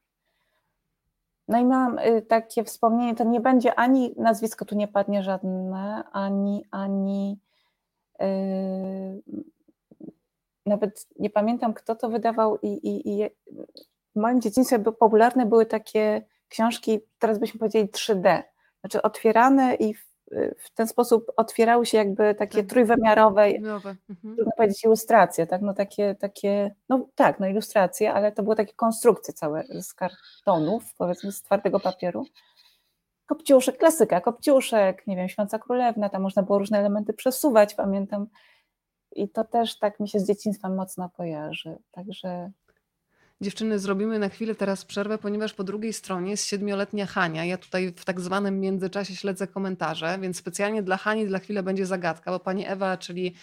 [1.47, 6.03] No i mam y, takie wspomnienie, to nie będzie ani nazwisko tu nie padnie żadne,
[6.11, 7.39] ani, ani
[8.19, 8.25] yy,
[10.65, 13.29] nawet nie pamiętam, kto to wydawał i, i, i
[14.17, 18.43] w moim dzieciństwie popularne były takie książki, teraz byśmy powiedzieli 3D,
[18.79, 20.07] znaczy otwierane i w,
[20.57, 22.69] w ten sposób otwierały się jakby takie tak.
[22.69, 23.91] trójwymiarowe, mhm.
[24.35, 28.73] trudno powiedzieć ilustracje, tak, no takie, takie, no tak, no ilustracje, ale to były takie
[28.73, 32.25] konstrukcje całe z kartonów, powiedzmy z twardego papieru.
[33.25, 38.27] Kopciuszek, klasyka, kopciuszek, nie wiem, Świąca Królewna, tam można było różne elementy przesuwać, pamiętam.
[39.11, 42.51] I to też tak mi się z dzieciństwem mocno kojarzy, także
[43.41, 47.45] Dziewczyny, zrobimy na chwilę teraz przerwę, ponieważ po drugiej stronie jest siedmioletnia Hania.
[47.45, 51.85] Ja tutaj w tak zwanym międzyczasie śledzę komentarze, więc specjalnie dla Hani dla chwilę będzie
[51.85, 53.33] zagadka, bo pani Ewa, czyli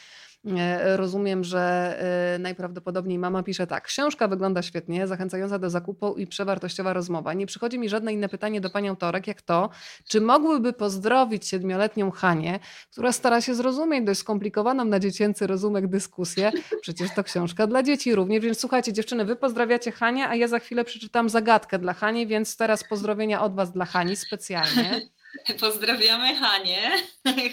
[0.96, 1.96] rozumiem, że
[2.34, 3.84] e, najprawdopodobniej mama pisze tak.
[3.84, 7.32] Książka wygląda świetnie, zachęcająca do zakupu i przewartościowa rozmowa.
[7.34, 9.70] Nie przychodzi mi żadne inne pytanie do pani autorek, jak to,
[10.08, 12.58] czy mogłyby pozdrowić siedmioletnią Hanię,
[12.92, 16.52] która stara się zrozumieć dość skomplikowaną na dziecięcy rozumek dyskusję.
[16.80, 18.44] Przecież to książka dla dzieci również.
[18.44, 22.56] Więc słuchajcie, dziewczyny, wy pozdrawiacie Hanię, a ja za chwilę przeczytam zagadkę dla Hani, więc
[22.56, 25.00] teraz pozdrowienia od was dla Hani specjalnie.
[25.60, 26.90] Pozdrawiamy Hanię.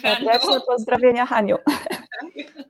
[0.04, 0.62] Haniu.
[0.68, 1.58] Pozdrowienia Haniu.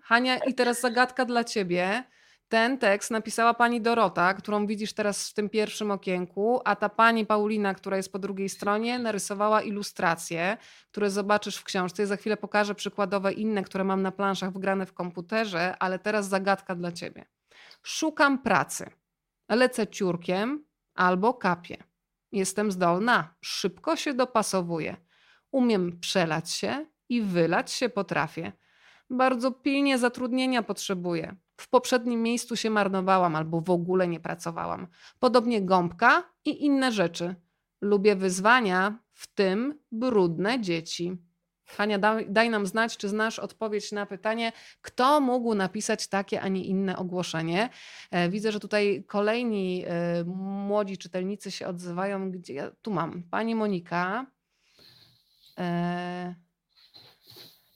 [0.04, 2.04] Hania, i teraz zagadka dla ciebie.
[2.50, 7.26] Ten tekst napisała pani Dorota, którą widzisz teraz w tym pierwszym okienku, a ta pani
[7.26, 10.58] Paulina, która jest po drugiej stronie, narysowała ilustracje,
[10.92, 12.02] które zobaczysz w książce.
[12.04, 16.28] Ja za chwilę pokażę przykładowe inne, które mam na planszach wgrane w komputerze, ale teraz
[16.28, 17.26] zagadka dla ciebie.
[17.84, 18.90] Szukam pracy.
[19.50, 21.91] Lecę ciurkiem albo kapię.
[22.32, 24.98] Jestem zdolna, szybko się dopasowuję.
[25.52, 28.52] Umiem przelać się i wylać się potrafię.
[29.10, 31.36] Bardzo pilnie zatrudnienia potrzebuję.
[31.58, 34.88] W poprzednim miejscu się marnowałam albo w ogóle nie pracowałam.
[35.20, 37.36] Podobnie gąbka i inne rzeczy.
[37.82, 41.18] Lubię wyzwania, w tym brudne dzieci.
[41.72, 44.52] Hania, daj, nam znać, czy znasz odpowiedź na pytanie,
[44.82, 47.70] kto mógł napisać takie, a nie inne ogłoszenie.
[48.12, 50.24] E, widzę, że tutaj kolejni e,
[50.68, 52.32] młodzi czytelnicy się odzywają.
[52.32, 53.24] Gdzie ja tu mam?
[53.32, 54.26] Pani Monika.
[55.60, 56.36] E,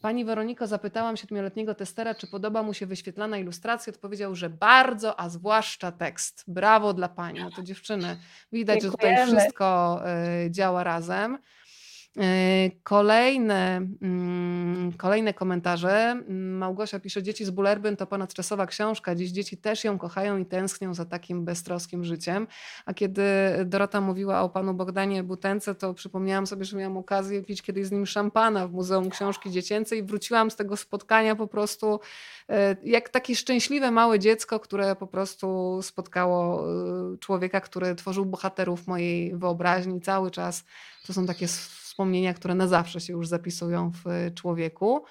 [0.01, 3.93] Pani Weroniko, zapytałam siedmioletniego testera, czy podoba mu się wyświetlana ilustracja.
[3.93, 6.43] Odpowiedział, że bardzo, a zwłaszcza tekst.
[6.47, 7.39] Brawo dla pani.
[7.39, 8.17] No to dziewczyny,
[8.51, 9.17] widać, Dziękujemy.
[9.17, 10.01] że tutaj wszystko
[10.49, 11.37] działa razem.
[12.19, 16.23] E, kolejne, mm, kolejne komentarze.
[16.29, 19.15] Małgosia pisze, dzieci z Bulerbyn to ponadczasowa książka.
[19.15, 22.47] Dziś dzieci też ją kochają i tęsknią za takim beztroskim życiem.
[22.85, 23.23] A kiedy
[23.65, 27.91] Dorota mówiła o panu Bogdanie Butence, to przypomniałam sobie, że miałam okazję pić kiedyś z
[27.91, 31.99] nim szampana w Muzeum Książki Dziecięcej i wróciłam z tego spotkania po prostu
[32.49, 36.69] e, jak takie szczęśliwe małe dziecko, które po prostu spotkało
[37.13, 40.63] e, człowieka, który tworzył bohaterów mojej wyobraźni cały czas.
[41.07, 41.47] To są takie
[41.95, 45.05] wspomnienia, które na zawsze się już zapisują w człowieku.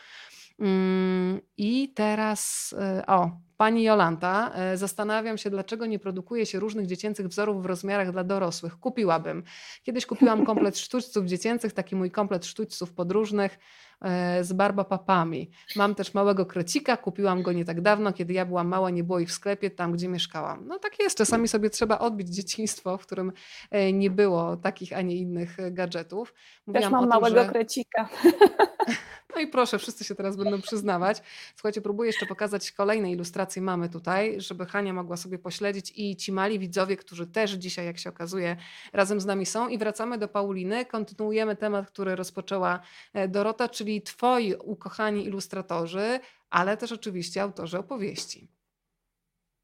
[0.59, 6.87] Mm, I teraz, e, o, Pani Jolanta, e, zastanawiam się, dlaczego nie produkuje się różnych
[6.87, 8.77] dziecięcych wzorów w rozmiarach dla dorosłych.
[8.77, 9.43] Kupiłabym.
[9.83, 13.59] Kiedyś kupiłam komplet sztućców dziecięcych, taki mój komplet sztućców podróżnych.
[14.01, 15.51] E, z barbapapami.
[15.77, 19.19] Mam też małego krecika, kupiłam go nie tak dawno, kiedy ja byłam mała, nie było
[19.19, 20.67] ich w sklepie, tam gdzie mieszkałam.
[20.67, 23.33] No tak jest, czasami sobie trzeba odbić dzieciństwo, w którym
[23.71, 26.35] e, nie było takich, a nie innych gadżetów.
[26.67, 27.51] Mówiłam też mam tym, małego że...
[27.51, 28.09] krecika.
[29.35, 31.23] No i proszę, wszyscy się teraz będą przyznawać.
[31.55, 36.33] Słuchajcie, próbuję jeszcze pokazać kolejne ilustracje mamy tutaj, żeby Hania mogła sobie pośledzić i ci
[36.33, 38.57] mali widzowie, którzy też dzisiaj, jak się okazuje,
[38.93, 39.69] razem z nami są.
[39.69, 40.85] I wracamy do Pauliny.
[40.85, 42.81] Kontynuujemy temat, który rozpoczęła
[43.13, 46.21] e, Dorota, czyli twoi ukochani ilustratorzy,
[46.51, 48.49] ale też oczywiście autorzy opowieści.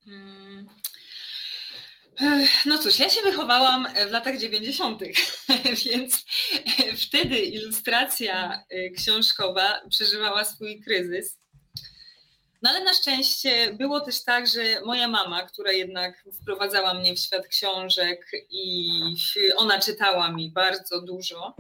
[0.05, 0.69] Hmm.
[2.67, 5.03] No cóż, ja się wychowałam w latach 90.,
[5.87, 6.25] więc
[7.07, 8.65] wtedy ilustracja
[8.97, 11.41] książkowa przeżywała swój kryzys.
[12.63, 17.19] No ale na szczęście było też tak, że moja mama, która jednak wprowadzała mnie w
[17.19, 18.91] świat książek i
[19.57, 21.57] ona czytała mi bardzo dużo,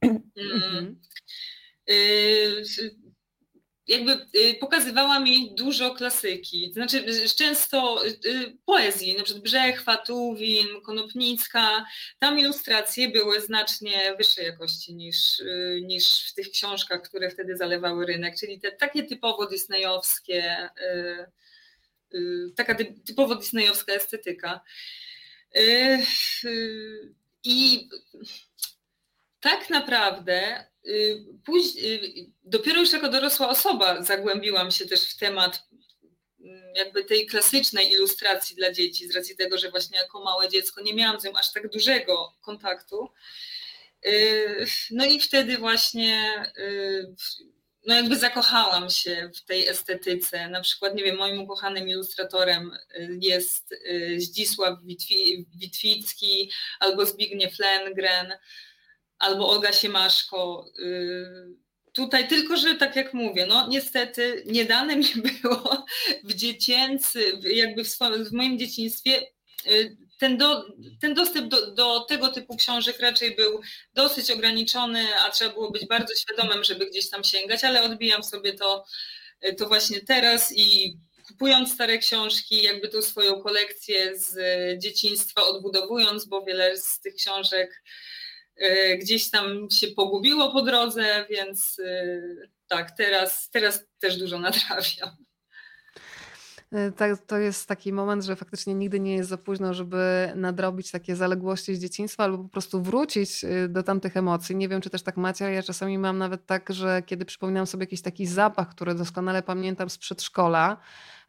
[0.00, 0.84] mm, mhm.
[0.84, 0.96] y,
[3.86, 7.04] jakby y, pokazywała mi dużo klasyki, znaczy
[7.36, 11.86] często y, poezji, na przykład Brzechwa, Tuwin, Konopnicka.
[12.18, 18.06] Tam ilustracje były znacznie wyższej jakości niż, y, niż w tych książkach, które wtedy zalewały
[18.06, 20.68] rynek, czyli te takie typowo disneyowskie,
[22.56, 22.76] taka
[23.06, 24.60] typowo disneyowska estetyka.
[27.44, 27.88] I
[29.40, 30.75] tak naprawdę Y,
[32.44, 35.68] dopiero już jako dorosła osoba zagłębiłam się też w temat
[36.40, 40.82] mm, jakby tej klasycznej ilustracji dla dzieci, z racji tego, że właśnie jako małe dziecko
[40.82, 43.08] nie miałam z nią aż tak dużego kontaktu.
[44.06, 47.14] Y, no i wtedy właśnie y,
[47.86, 50.48] no jakby zakochałam się w tej estetyce.
[50.48, 52.70] Na przykład, nie wiem, moim ukochanym ilustratorem
[53.20, 53.74] jest
[54.16, 54.78] Zdzisław
[55.54, 58.32] Witwicki albo Zbigniew Lengren.
[59.18, 60.64] Albo Olga Siemaszko.
[61.92, 65.04] Tutaj tylko, że tak jak mówię, no niestety nie dane mi
[65.42, 65.86] było
[66.24, 69.22] w dziecięcy, jakby w, swoim, w moim dzieciństwie
[70.18, 70.64] ten, do,
[71.00, 73.60] ten dostęp do, do, tego typu książek raczej był
[73.94, 78.54] dosyć ograniczony, a trzeba było być bardzo świadomym, żeby gdzieś tam sięgać, ale odbijam sobie
[78.54, 78.84] to,
[79.58, 80.96] to właśnie teraz i
[81.26, 84.38] kupując stare książki, jakby tą swoją kolekcję z
[84.82, 87.82] dzieciństwa odbudowując, bo wiele z tych książek
[89.02, 92.22] gdzieś tam się pogubiło po drodze, więc e,
[92.68, 95.16] tak, teraz, teraz też dużo nadrabiam.
[96.72, 100.90] E, tak, to jest taki moment, że faktycznie nigdy nie jest za późno, żeby nadrobić
[100.90, 104.56] takie zaległości z dzieciństwa albo po prostu wrócić e, do tamtych emocji.
[104.56, 107.82] Nie wiem, czy też tak macie, ja czasami mam nawet tak, że kiedy przypominam sobie
[107.82, 110.76] jakiś taki zapach, który doskonale pamiętam z przedszkola,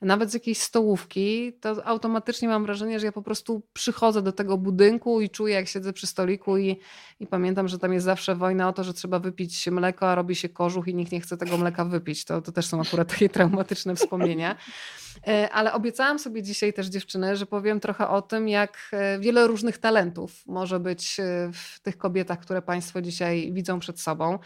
[0.02, 4.58] nawet z jakiejś stołówki, to automatycznie mam wrażenie, że ja po prostu przychodzę do tego
[4.58, 6.80] budynku i czuję, jak siedzę przy stoliku i,
[7.20, 10.36] i pamiętam, że tam jest zawsze wojna o to, że trzeba wypić mleko, a robi
[10.36, 12.26] się kożuch i nikt nie chce tego mleka wypić.
[12.26, 14.56] To, to też są akurat takie traumatyczne wspomnienia.
[15.28, 19.48] E, ale obiecałam sobie dzisiaj też dziewczyny, że powiem trochę o tym, jak e, wiele
[19.48, 21.24] różnych talentów może być e,
[21.54, 24.40] w tych kobietach, które Państwo dzisiaj widzą przed sobą.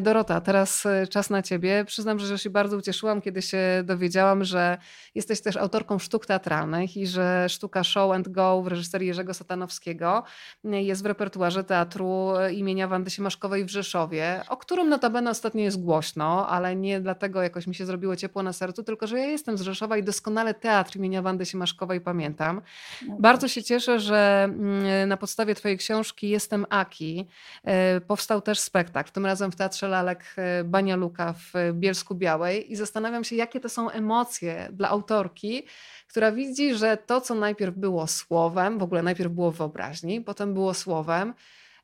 [0.00, 1.84] Dorota, teraz czas na Ciebie.
[1.86, 4.78] Przyznam, że się bardzo ucieszyłam, kiedy się dowiedziałam, że
[5.14, 10.22] jesteś też autorką sztuk teatralnych i że sztuka Show and Go w reżyserii Jerzego Satanowskiego
[10.64, 16.48] jest w repertuarze teatru imienia Wandy Siemaszkowej w Rzeszowie, o którym notabene ostatnio jest głośno,
[16.48, 19.60] ale nie dlatego jakoś mi się zrobiło ciepło na sercu, tylko że ja jestem z
[19.60, 22.62] Rzeszowa i doskonale teatr imienia Wandy Siemaszkowej pamiętam.
[23.08, 23.50] No Bardzo tak.
[23.50, 27.26] się cieszę, że mm, na podstawie Twojej książki Jestem Aki
[27.64, 32.76] e, powstał też spektakl, tym razem w Teatrze Lalek e, Banialuka w Bielsku Białej i
[32.76, 35.66] zastanawiam się, jakie to są emocje dla autorki,
[36.08, 40.54] która widzi, że to, co najpierw było słowem, w ogóle najpierw było w wyobraźni, potem
[40.54, 41.34] było słowem,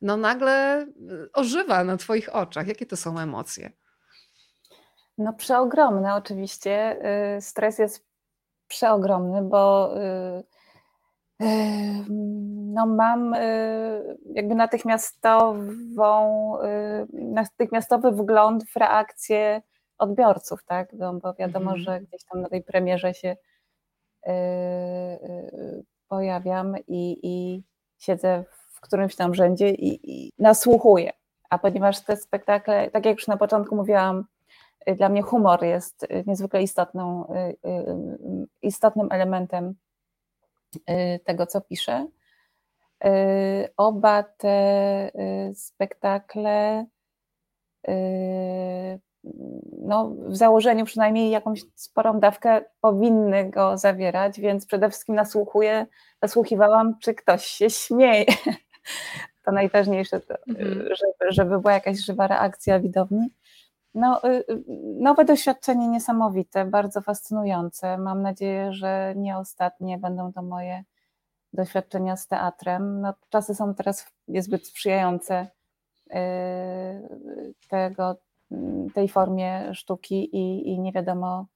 [0.03, 0.87] no nagle e,
[1.33, 2.67] ożywa na Twoich oczach.
[2.67, 3.71] Jakie to są emocje?
[5.19, 6.99] No przeogromne oczywiście.
[7.41, 8.07] Stres jest
[8.69, 10.45] przeogromny, bo y,
[11.43, 11.47] y,
[12.75, 16.53] no mam y, jakby natychmiastową,
[17.13, 19.63] natychmiastowy wgląd w reakcję
[19.99, 20.93] odbiorców, tak?
[20.93, 21.79] No, bo wiadomo, mhm.
[21.79, 23.37] że gdzieś tam na tej premierze się
[26.09, 27.63] pojawiam i, i
[27.99, 31.13] siedzę w którymś tam rzędzie i, i nasłuchuję.
[31.51, 34.25] A ponieważ te spektakle, tak jak już na początku mówiłam,
[34.87, 39.75] dla mnie humor jest y, niezwykle istotną, y, y, istotnym elementem
[41.25, 42.07] tego, co piszę.
[43.77, 45.11] Oba te
[45.55, 46.87] spektakle
[49.83, 55.87] no, w założeniu przynajmniej jakąś sporą dawkę powinny go zawierać, więc przede wszystkim nasłuchuję,
[56.23, 58.25] nasłuchiwałam, czy ktoś się śmieje.
[59.45, 60.69] To najważniejsze, mhm.
[60.79, 63.29] żeby, żeby była jakaś żywa reakcja widowni.
[63.95, 64.65] No, y, y,
[65.01, 67.99] nowe doświadczenie niesamowite, bardzo fascynujące.
[67.99, 70.85] Mam nadzieję, że nie ostatnie będą to moje
[71.53, 73.01] doświadczenia z teatrem.
[73.01, 75.47] No, czasy są teraz niezbyt sprzyjające
[76.07, 76.15] y,
[77.69, 78.17] tego,
[78.95, 81.47] tej formie sztuki i, i nie wiadomo,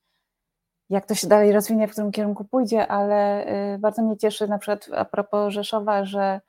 [0.90, 3.46] jak to się dalej rozwinie, w którym kierunku pójdzie, ale
[3.78, 6.40] bardzo mnie cieszy na przykład a propos Rzeszowa, że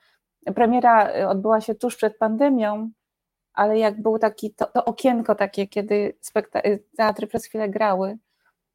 [0.55, 2.91] premiera odbyła się tuż przed pandemią,
[3.53, 6.17] ale jak był taki, to, to okienko takie, kiedy
[6.97, 8.17] teatry przez chwilę grały,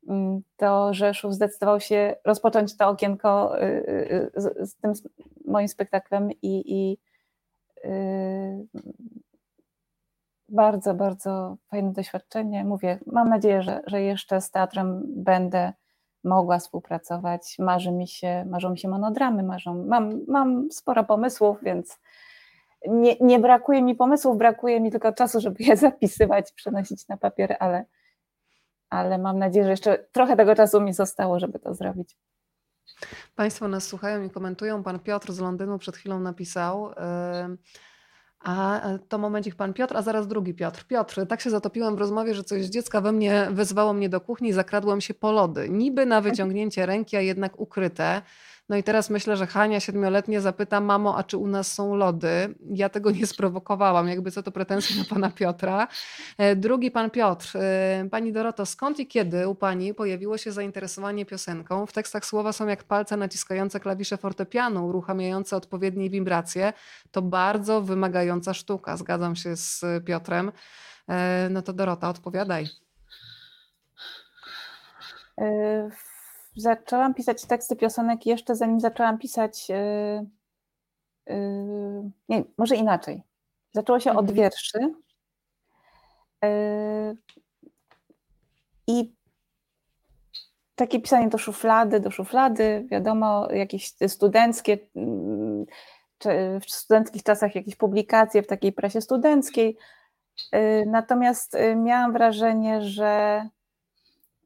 [0.09, 4.93] mm, to Rzeszów zdecydował się rozpocząć to okienko y, y, y, z, z tym
[5.45, 6.99] moim spektaklem i, i
[10.49, 12.65] bardzo, bardzo fajne doświadczenie.
[12.65, 15.73] Mówię, mam nadzieję, że, że jeszcze z teatrem będę
[16.25, 17.57] mogła współpracować.
[17.59, 21.99] Marzy mi się, marzą mi się monodramy, marzą, mam, mam sporo pomysłów, więc
[22.89, 27.57] nie, nie brakuje mi pomysłów, brakuje mi tylko czasu, żeby je zapisywać, przenosić na papier,
[27.61, 27.85] ale,
[28.91, 32.17] ale mam nadzieję, że jeszcze trochę tego czasu mi zostało, żeby to zrobić.
[33.35, 34.83] Państwo nas słuchają i komentują.
[34.83, 36.91] Pan Piotr z Londynu przed chwilą napisał.
[38.45, 40.85] A to momencik pan Piotr, a zaraz drugi Piotr.
[40.85, 44.21] Piotr, tak się zatopiłem w rozmowie, że coś z dziecka we mnie wezwało mnie do
[44.21, 45.69] kuchni, zakradłem się po lody.
[45.69, 48.23] Niby na wyciągnięcie ręki, a jednak ukryte.
[48.69, 52.55] No i teraz myślę, że Hania siedmioletnie zapyta, mamo, a czy u nas są lody?
[52.71, 55.89] Ja tego nie sprowokowałam, jakby co to pretensje na pana Piotra.
[56.39, 57.57] E, drugi pan Piotr.
[57.57, 61.87] E, pani Doroto, skąd i kiedy u pani pojawiło się zainteresowanie piosenką?
[61.87, 66.73] W tekstach słowa są jak palce naciskające klawisze fortepianu, uruchamiające odpowiednie wibracje.
[67.11, 70.53] To bardzo wymagająca sztuka, zgadzam się z Piotrem.
[71.09, 72.67] E, no to Dorota, odpowiadaj
[76.57, 79.69] zaczęłam pisać teksty piosenek jeszcze zanim zaczęłam pisać.
[79.69, 79.77] Yy,
[81.27, 83.23] yy, nie, może inaczej.
[83.73, 84.37] Zaczęło się od mhm.
[84.37, 84.79] wierszy.
[86.45, 87.15] E,
[88.87, 89.15] I
[90.75, 95.67] takie pisanie do szuflady, do szuflady, wiadomo, jakieś studenckie, mm,
[96.61, 99.77] w studenckich czasach jakieś publikacje w takiej prasie studenckiej.
[100.87, 103.49] Natomiast miałam wrażenie, że,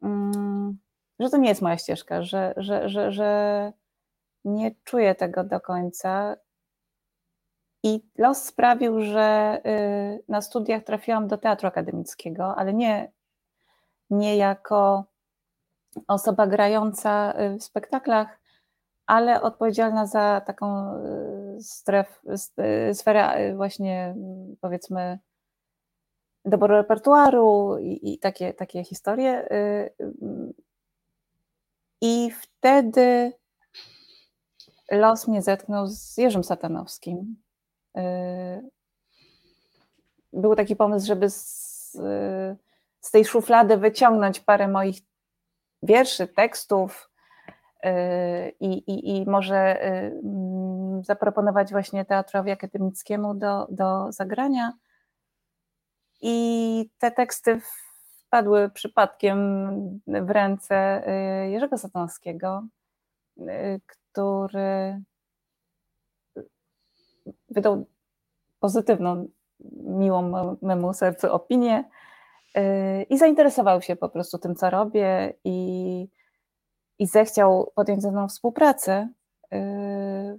[0.02, 0.78] mm,
[1.18, 3.72] że to nie jest moja ścieżka, że, że, że, że
[4.44, 6.36] nie czuję tego do końca.
[7.82, 13.12] I los sprawił, że y, na studiach trafiłam do teatru akademickiego, ale nie,
[14.10, 15.04] nie jako
[16.08, 18.40] osoba grająca y, w spektaklach,
[19.06, 20.96] ale odpowiedzialna za taką
[21.56, 22.22] y, stref,
[22.92, 24.14] sferę właśnie
[24.60, 25.18] powiedzmy
[26.44, 29.48] doboru repertuaru i, i takie, takie historie.
[32.00, 33.32] I wtedy
[34.90, 37.36] los mnie zetknął z Jerzym Satanowskim.
[37.98, 38.00] Y,
[40.32, 42.56] był taki pomysł, żeby z, y,
[43.00, 44.98] z tej szuflady wyciągnąć parę moich
[45.82, 47.10] wierszy, tekstów
[47.84, 47.88] y,
[48.60, 54.72] i, i, i może mm, zaproponować właśnie teatrowi akademickiemu do, do zagrania.
[56.20, 57.60] I te teksty
[58.28, 59.38] wpadły przypadkiem
[60.06, 61.02] w ręce
[61.50, 62.62] Jerzego Satanowskiego,
[63.86, 65.02] który
[67.50, 67.86] wydał
[68.60, 69.28] pozytywną,
[69.84, 71.84] miłą memu sercu opinię
[72.56, 76.08] y, i zainteresował się po prostu tym, co robię i,
[76.98, 79.08] i zechciał podjąć ze mną współpracę.
[79.52, 80.38] Y,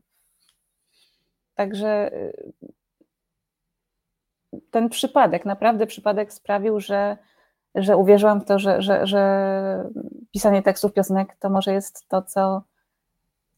[1.56, 2.54] także y,
[4.72, 7.18] ten przypadek, naprawdę przypadek sprawił, że,
[7.84, 9.90] że uwierzyłam w to, że, że, że
[10.32, 12.62] pisanie tekstów piosenek to może jest to, co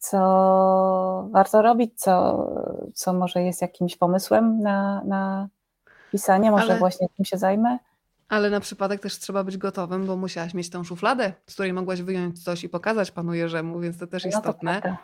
[0.01, 2.47] co warto robić, co,
[2.93, 5.49] co może jest jakimś pomysłem na, na
[6.11, 6.79] pisanie, może Ale...
[6.79, 7.77] właśnie tym się zajmę.
[8.29, 12.01] Ale na przypadek też trzeba być gotowym, bo musiałaś mieć tą szufladę, z której mogłaś
[12.01, 14.81] wyjąć coś i pokazać panu Jerzemu, więc to też no istotne.
[14.81, 14.95] To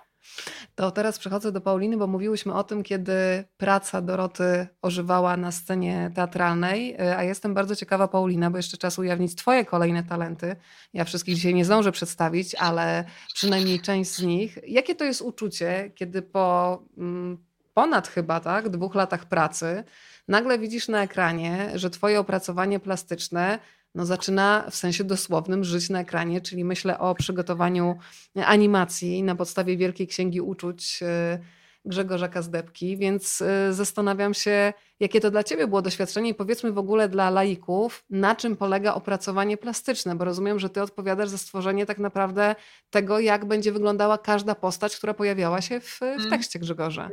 [0.78, 6.12] to teraz przechodzę do Pauliny, bo mówiłyśmy o tym, kiedy praca Doroty ożywała na scenie
[6.16, 10.56] teatralnej, e, a jestem bardzo ciekawa, Paulina, bo jeszcze czas ujawnić Twoje kolejne talenty.
[10.94, 14.58] Ja wszystkich dzisiaj nie zdążę przedstawić, ale przynajmniej część z nich.
[14.68, 17.38] Jakie to jest uczucie, kiedy po mm,
[17.74, 19.84] ponad chyba tak, dwóch latach pracy
[20.28, 23.60] nagle widzisz na ekranie, że Twoje opracowanie plastyczne
[23.98, 27.98] no zaczyna w sensie dosłownym żyć na ekranie, czyli myślę o przygotowaniu
[28.36, 31.39] animacji na podstawie Wielkiej Księgi Uczuć e,
[31.86, 36.78] Grzegorza Kazdebki, więc e, zastanawiam się, jakie to dla Ciebie było doświadczenie i powiedzmy w
[36.78, 41.86] ogóle dla laików, na czym polega opracowanie plastyczne, bo rozumiem, że Ty odpowiadasz za stworzenie
[41.86, 42.56] tak naprawdę
[42.89, 46.30] tego, jak będzie wyglądała każda postać, która pojawiała się w, w mm.
[46.30, 47.10] tekście Grzegorza.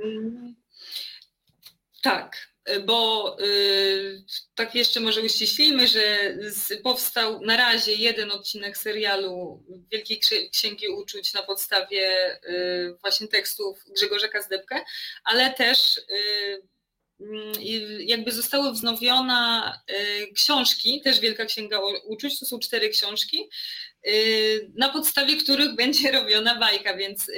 [2.03, 2.54] Tak,
[2.87, 6.37] bo y, tak jeszcze może uściślimy, że
[6.83, 10.21] powstał na razie jeden odcinek serialu Wielkiej
[10.53, 14.85] Księgi Uczuć na podstawie y, właśnie tekstów Grzegorza Kazdebkę,
[15.25, 16.63] ale też y,
[17.21, 17.53] mm,
[18.01, 19.73] jakby zostały wznowione
[20.35, 23.49] książki, też Wielka Księga Uczuć, to są cztery książki,
[24.75, 27.31] na podstawie których będzie robiona bajka, więc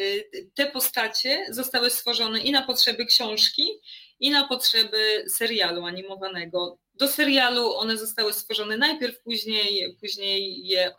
[0.55, 3.81] te postacie zostały stworzone i na potrzeby książki,
[4.21, 6.79] i na potrzeby serialu animowanego.
[6.95, 10.95] Do serialu one zostały stworzone najpierw, później, później je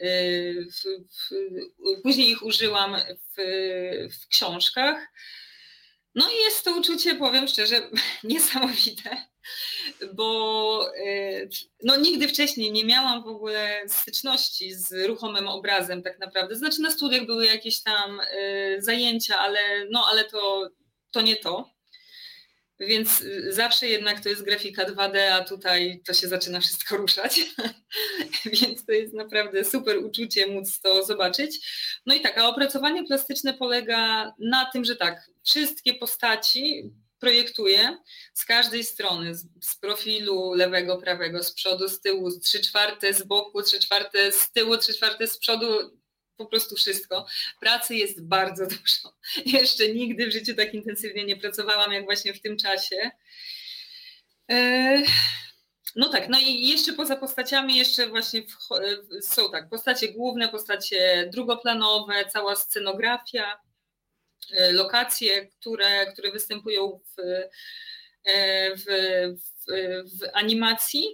[0.00, 0.82] y, w,
[1.14, 2.96] w, później ich użyłam
[3.36, 3.42] w,
[4.22, 5.06] w książkach.
[6.14, 7.90] No i jest to uczucie, powiem szczerze,
[8.24, 9.29] niesamowite,
[10.14, 11.48] bo y,
[11.82, 16.56] no, nigdy wcześniej nie miałam w ogóle styczności z ruchomym obrazem tak naprawdę.
[16.56, 20.70] Znaczy na studiach były jakieś tam y, zajęcia, ale, no, ale to,
[21.10, 21.80] to nie to.
[22.80, 27.40] Więc y, zawsze jednak to jest grafika 2D, a tutaj to się zaczyna wszystko ruszać.
[28.52, 31.68] Więc to jest naprawdę super uczucie móc to zobaczyć.
[32.06, 36.90] No i tak, a opracowanie plastyczne polega na tym, że tak, wszystkie postaci
[37.20, 37.98] projektuję
[38.34, 43.22] z każdej strony, z, z, profilu lewego, prawego, z przodu, z tyłu, trzy czwarte z
[43.22, 45.66] boku, trzy czwarte z tyłu, trzy czwarte z przodu,
[46.36, 47.26] po prostu wszystko.
[47.60, 49.16] Pracy jest bardzo dużo.
[49.46, 53.10] Jeszcze nigdy w życiu tak intensywnie nie pracowałam, jak właśnie w tym czasie.
[54.50, 55.02] E,
[55.96, 58.42] no tak, no i jeszcze poza postaciami jeszcze właśnie
[59.22, 63.60] są tak, postacie główne, postacie drugoplanowe, cała scenografia,
[64.72, 67.20] lokacje, które, które występują w,
[68.24, 68.84] e, w,
[69.36, 69.72] w,
[70.18, 71.04] w animacji.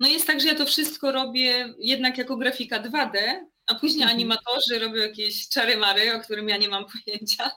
[0.00, 3.18] No jest tak, że ja to wszystko robię jednak jako grafika 2D,
[3.66, 4.16] a później mhm.
[4.16, 7.50] animatorzy robią jakieś czary-mary, o którym ja nie mam pojęcia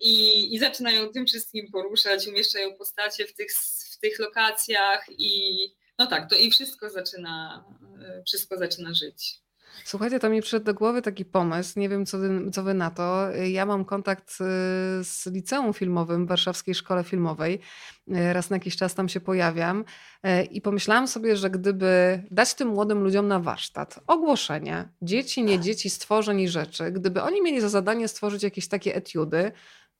[0.00, 3.52] i, i zaczynają tym wszystkim poruszać, umieszczają postacie w tych,
[3.92, 5.58] w tych lokacjach i
[5.98, 7.64] no tak, to i wszystko zaczyna,
[8.26, 9.45] wszystko zaczyna żyć.
[9.84, 12.90] Słuchajcie, to mi przyszedł do głowy taki pomysł, nie wiem co wy, co wy na
[12.90, 13.30] to.
[13.30, 14.34] Ja mam kontakt y,
[15.04, 17.60] z liceum filmowym w Warszawskiej Szkole Filmowej.
[18.08, 19.84] Y, raz na jakiś czas tam się pojawiam
[20.26, 25.60] y, i pomyślałam sobie, że gdyby dać tym młodym ludziom na warsztat ogłoszenia, dzieci, nie
[25.60, 29.52] dzieci, stworzeń i rzeczy, gdyby oni mieli za zadanie stworzyć jakieś takie etiudy,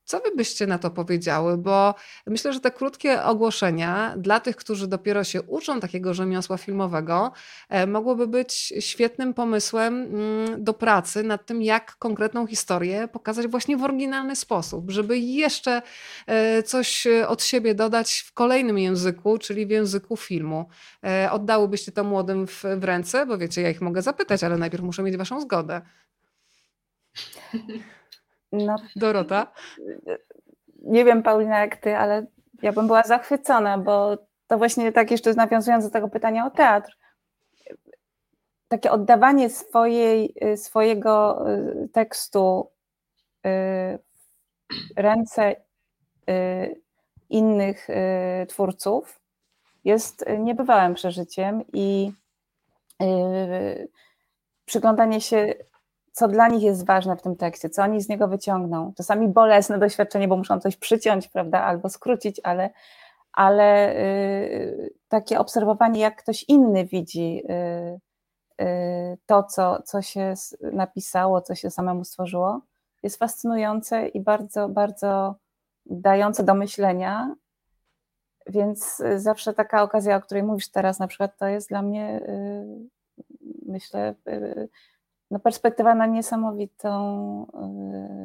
[0.06, 1.58] co wy byście na to powiedziały?
[1.58, 1.94] Bo
[2.26, 7.32] myślę, że te krótkie ogłoszenia dla tych, którzy dopiero się uczą takiego rzemiosła filmowego,
[7.68, 13.76] e, mogłoby być świetnym pomysłem mm, do pracy nad tym, jak konkretną historię pokazać właśnie
[13.76, 15.82] w oryginalny sposób, żeby jeszcze
[16.26, 20.68] e, coś od siebie dodać w kolejnym języku, czyli w języku filmu.
[21.04, 23.26] E, oddałybyście to młodym w, w ręce?
[23.26, 25.80] Bo wiecie, ja ich mogę zapytać, ale najpierw muszę mieć waszą zgodę.
[28.52, 29.52] No, Dorota?
[30.82, 32.26] Nie wiem, Paulina, jak ty, ale
[32.62, 36.96] ja bym była zachwycona, bo to właśnie tak jeszcze nawiązując do tego pytania o teatr,
[38.68, 42.70] takie oddawanie swojej, swojego y, tekstu
[43.46, 43.98] y,
[44.96, 45.56] w ręce
[46.30, 46.80] y,
[47.30, 47.88] innych
[48.48, 49.20] twórców
[49.84, 52.12] jest niebywałym przeżyciem i
[54.64, 55.54] przyglądanie się
[56.16, 58.92] co dla nich jest ważne w tym tekście, co oni z niego wyciągną.
[58.96, 62.70] Czasami bolesne doświadczenie, bo muszą coś przyciąć, prawda, albo skrócić, ale,
[63.32, 70.34] ale y, takie obserwowanie, jak ktoś inny widzi y, y, to, co, co się
[70.72, 72.60] napisało, co się samemu stworzyło,
[73.02, 75.34] jest fascynujące i bardzo, bardzo
[75.86, 77.34] dające do myślenia.
[78.46, 82.20] Więc zawsze taka okazja, o której mówisz teraz, na przykład, to jest dla mnie,
[83.66, 84.14] myślę,
[85.30, 87.46] no perspektywa na niesamowitą,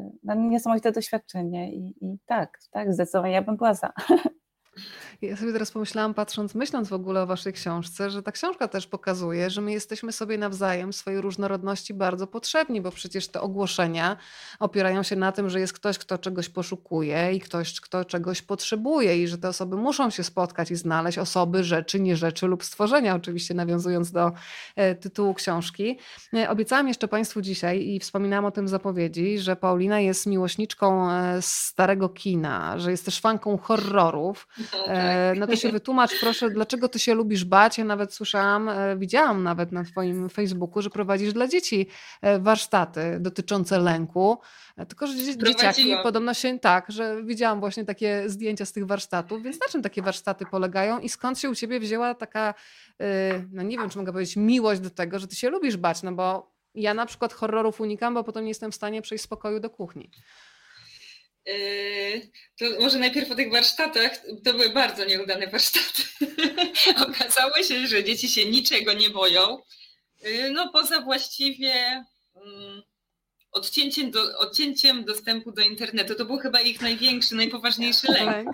[0.10, 3.94] y, na niesamowite doświadczenie i, i tak, tak, zdecydowanie ja bym była za.
[5.22, 8.88] Ja sobie teraz pomyślałam, patrząc, myśląc w ogóle o waszej książce, że ta książka też
[8.88, 14.18] pokazuje, że my jesteśmy sobie nawzajem swojej różnorodności bardzo potrzebni, bo przecież te ogłoszenia
[14.60, 19.24] opierają się na tym, że jest ktoś, kto czegoś poszukuje i ktoś, kto czegoś potrzebuje
[19.24, 23.16] i że te osoby muszą się spotkać i znaleźć osoby, rzeczy, nie rzeczy lub stworzenia,
[23.16, 24.32] oczywiście nawiązując do
[24.76, 25.98] e, tytułu książki.
[26.34, 31.12] E, obiecałam jeszcze Państwu dzisiaj i wspominałam o tym w zapowiedzi, że Paulina jest miłośniczką
[31.12, 34.48] e, starego kina, że jest też fanką horrorów.
[34.74, 34.96] No, tak.
[34.98, 37.78] E, no to się wytłumacz proszę, dlaczego ty się lubisz bać.
[37.78, 41.88] Ja nawet słyszałam, e, widziałam nawet na twoim Facebooku, że prowadzisz dla dzieci
[42.22, 44.38] e, warsztaty dotyczące lęku.
[44.88, 49.60] Tylko, że dzieciaki podobno się tak, że widziałam właśnie takie zdjęcia z tych warsztatów, więc
[49.60, 52.54] na czym takie warsztaty polegają i skąd się u ciebie wzięła taka,
[53.52, 56.12] no nie wiem, czy mogę powiedzieć, miłość do tego, że ty się lubisz bać, no
[56.12, 59.60] bo ja na przykład horrorów unikam, bo potem nie jestem w stanie przejść z pokoju
[59.60, 60.12] do kuchni.
[61.46, 64.12] Yy, to może najpierw o tych warsztatach.
[64.46, 66.04] To były bardzo nieudane warsztaty.
[67.08, 69.58] Okazało się, że dzieci się niczego nie boją.
[70.22, 72.82] Yy, no poza właściwie mm,
[73.52, 76.16] odcięciem, do, odcięciem dostępu do internetu.
[76.16, 78.50] To był chyba ich największy, najpoważniejszy lęk.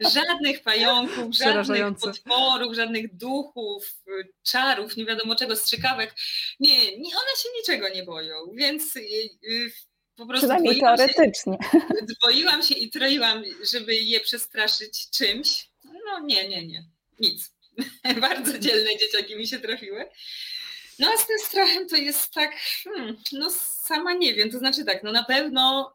[0.00, 3.96] Żadnych pająków, żadnych potworów, żadnych duchów,
[4.42, 6.14] czarów, nie wiadomo czego, strzykawek.
[6.60, 8.34] Nie, nie one się niczego nie boją.
[8.54, 9.70] Więc yy,
[10.18, 11.58] po prostu Przynajmniej teoretycznie.
[11.72, 13.42] Się, dwoiłam się i troiłam,
[13.72, 15.68] żeby je przestraszyć czymś.
[15.84, 16.84] No nie, nie, nie,
[17.20, 17.54] nic.
[18.20, 20.06] Bardzo dzielne dzieciaki mi się trafiły.
[20.98, 23.50] No a z tym strachem to jest tak, hmm, no
[23.84, 25.94] sama nie wiem, to znaczy tak, no na pewno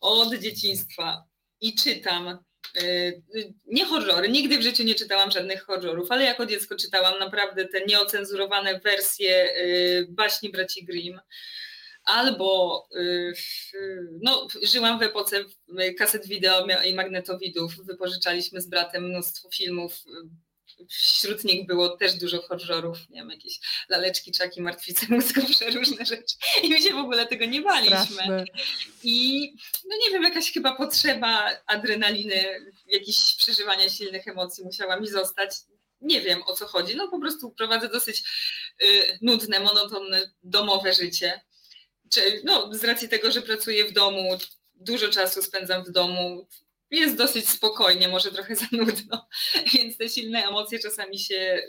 [0.00, 1.24] od dzieciństwa
[1.60, 2.38] i czytam.
[2.82, 3.22] Y,
[3.66, 7.84] nie horrory, nigdy w życiu nie czytałam żadnych horrorów, ale jako dziecko czytałam naprawdę te
[7.84, 11.20] nieocenzurowane wersje y, baśni braci Grimm
[12.04, 13.32] albo y,
[14.22, 15.44] no, żyłam w epoce
[15.98, 17.86] kaset wideo i magnetowidów.
[17.86, 19.94] Wypożyczaliśmy z bratem mnóstwo filmów.
[20.88, 26.36] Wśród nich było też dużo horrorów, nie wiem, jakieś laleczki, czaki, martwice mózgowe, różne rzeczy.
[26.62, 27.96] I my się w ogóle tego nie baliśmy.
[27.96, 28.44] Straszne.
[29.02, 29.46] I
[29.88, 32.44] no nie wiem, jakaś chyba potrzeba adrenaliny,
[32.86, 35.50] jakieś przeżywania silnych emocji musiała mi zostać.
[36.00, 36.96] Nie wiem o co chodzi.
[36.96, 38.22] No po prostu prowadzę dosyć
[38.82, 41.40] y, nudne, monotonne domowe życie
[42.44, 44.38] no, z racji tego, że pracuję w domu,
[44.74, 46.48] dużo czasu spędzam w domu,
[46.90, 49.28] jest dosyć spokojnie, może trochę za nudno,
[49.74, 51.62] więc te silne emocje czasami się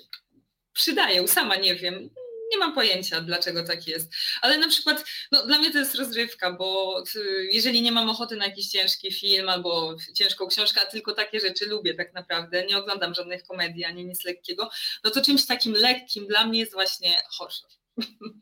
[0.74, 2.10] przydają, sama nie wiem.
[2.52, 4.12] Nie mam pojęcia, dlaczego tak jest.
[4.42, 7.04] Ale na przykład, no, dla mnie to jest rozrywka, bo
[7.52, 11.66] jeżeli nie mam ochoty na jakiś ciężki film albo ciężką książkę, a tylko takie rzeczy
[11.66, 14.70] lubię tak naprawdę, nie oglądam żadnych komedii ani nic lekkiego,
[15.04, 17.72] no to czymś takim lekkim dla mnie jest właśnie horror.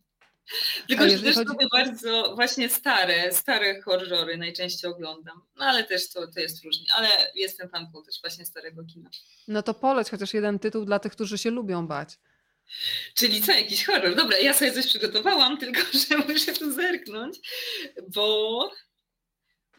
[0.88, 1.48] Tylko, że też chodzi...
[1.48, 5.42] lubię bardzo właśnie stare, stare horrory najczęściej oglądam.
[5.56, 6.86] No ale też to, to jest różnie.
[6.96, 9.10] Ale jestem fanką też właśnie starego kina.
[9.48, 12.18] No to poleć chociaż jeden tytuł dla tych, którzy się lubią bać.
[13.14, 14.16] Czyli co, jakiś horror?
[14.16, 17.40] Dobra, ja sobie coś przygotowałam, tylko że muszę tu zerknąć,
[18.16, 18.72] bo...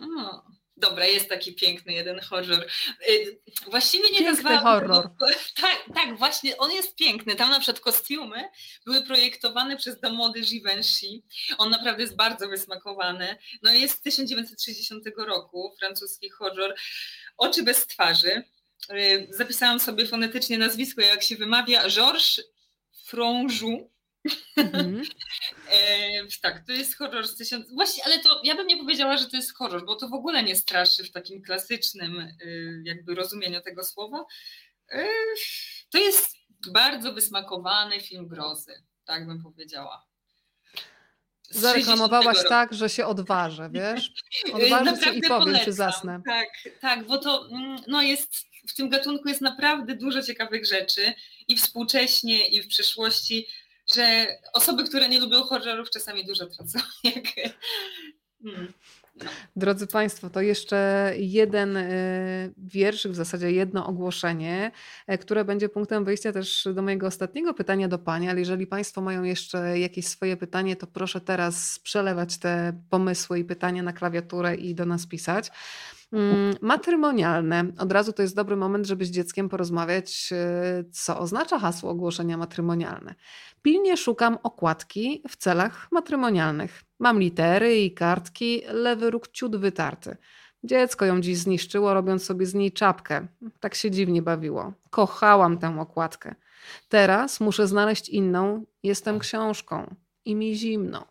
[0.01, 0.42] O,
[0.81, 2.66] Dobra, jest taki piękny jeden horror.
[3.09, 5.11] Y, właściwie nie nazwałam horror.
[5.61, 7.35] Tak, tak, właśnie, on jest piękny.
[7.35, 8.48] Tam na przykład kostiumy
[8.85, 11.23] były projektowane przez Damody Givenchy.
[11.59, 13.36] On naprawdę jest bardzo wysmakowany.
[13.62, 16.74] No jest z 1960 roku, francuski horror.
[17.36, 18.44] Oczy bez twarzy.
[18.93, 21.89] Y, zapisałam sobie fonetycznie nazwisko, jak się wymawia.
[21.89, 22.40] Georges
[23.05, 23.90] Fronjou.
[24.56, 25.02] Mm-hmm.
[25.70, 27.74] e, tak, to jest horror z tysiąc...
[27.74, 30.42] Właśnie, ale to ja bym nie powiedziała, że to jest horror, bo to w ogóle
[30.42, 34.24] nie straszy w takim klasycznym y, jakby rozumieniu tego słowa.
[34.92, 35.06] E,
[35.90, 36.36] to jest
[36.72, 40.06] bardzo wysmakowany film grozy, tak bym powiedziała.
[41.51, 44.12] Zareklamowałaś tak, że się odważę, wiesz?
[44.52, 45.64] Odważę się i powiem, polecam.
[45.64, 46.20] czy zasnę.
[46.26, 46.48] Tak,
[46.80, 48.34] tak, bo to mm, no jest,
[48.68, 51.12] w tym gatunku jest naprawdę dużo ciekawych rzeczy
[51.48, 53.47] i współcześnie, i w przyszłości
[53.95, 56.79] że osoby, które nie lubią horrorów, czasami dużo tracą.
[58.43, 58.73] Hmm.
[59.25, 59.31] No.
[59.57, 61.91] Drodzy Państwo, to jeszcze jeden e,
[62.57, 64.71] wierszyk, w zasadzie jedno ogłoszenie,
[65.07, 69.01] e, które będzie punktem wyjścia też do mojego ostatniego pytania do Pani, ale jeżeli Państwo
[69.01, 74.55] mają jeszcze jakieś swoje pytanie, to proszę teraz przelewać te pomysły i pytania na klawiaturę
[74.55, 75.51] i do nas pisać.
[76.12, 77.65] Mm, matrymonialne.
[77.78, 82.37] Od razu to jest dobry moment, żeby z dzieckiem porozmawiać, e, co oznacza hasło ogłoszenia
[82.37, 83.15] matrymonialne.
[83.62, 86.82] Pilnie szukam okładki w celach matrymonialnych.
[86.99, 90.16] Mam litery i kartki, lewy róg ciut wytarty.
[90.65, 93.27] Dziecko ją dziś zniszczyło, robiąc sobie z niej czapkę.
[93.61, 94.73] Tak się dziwnie bawiło.
[94.91, 96.35] Kochałam tę okładkę.
[96.89, 98.65] Teraz muszę znaleźć inną.
[98.82, 101.07] Jestem książką i mi zimno.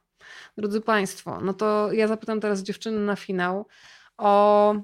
[0.57, 3.65] Drodzy Państwo, no to ja zapytam teraz dziewczyny na finał
[4.17, 4.75] o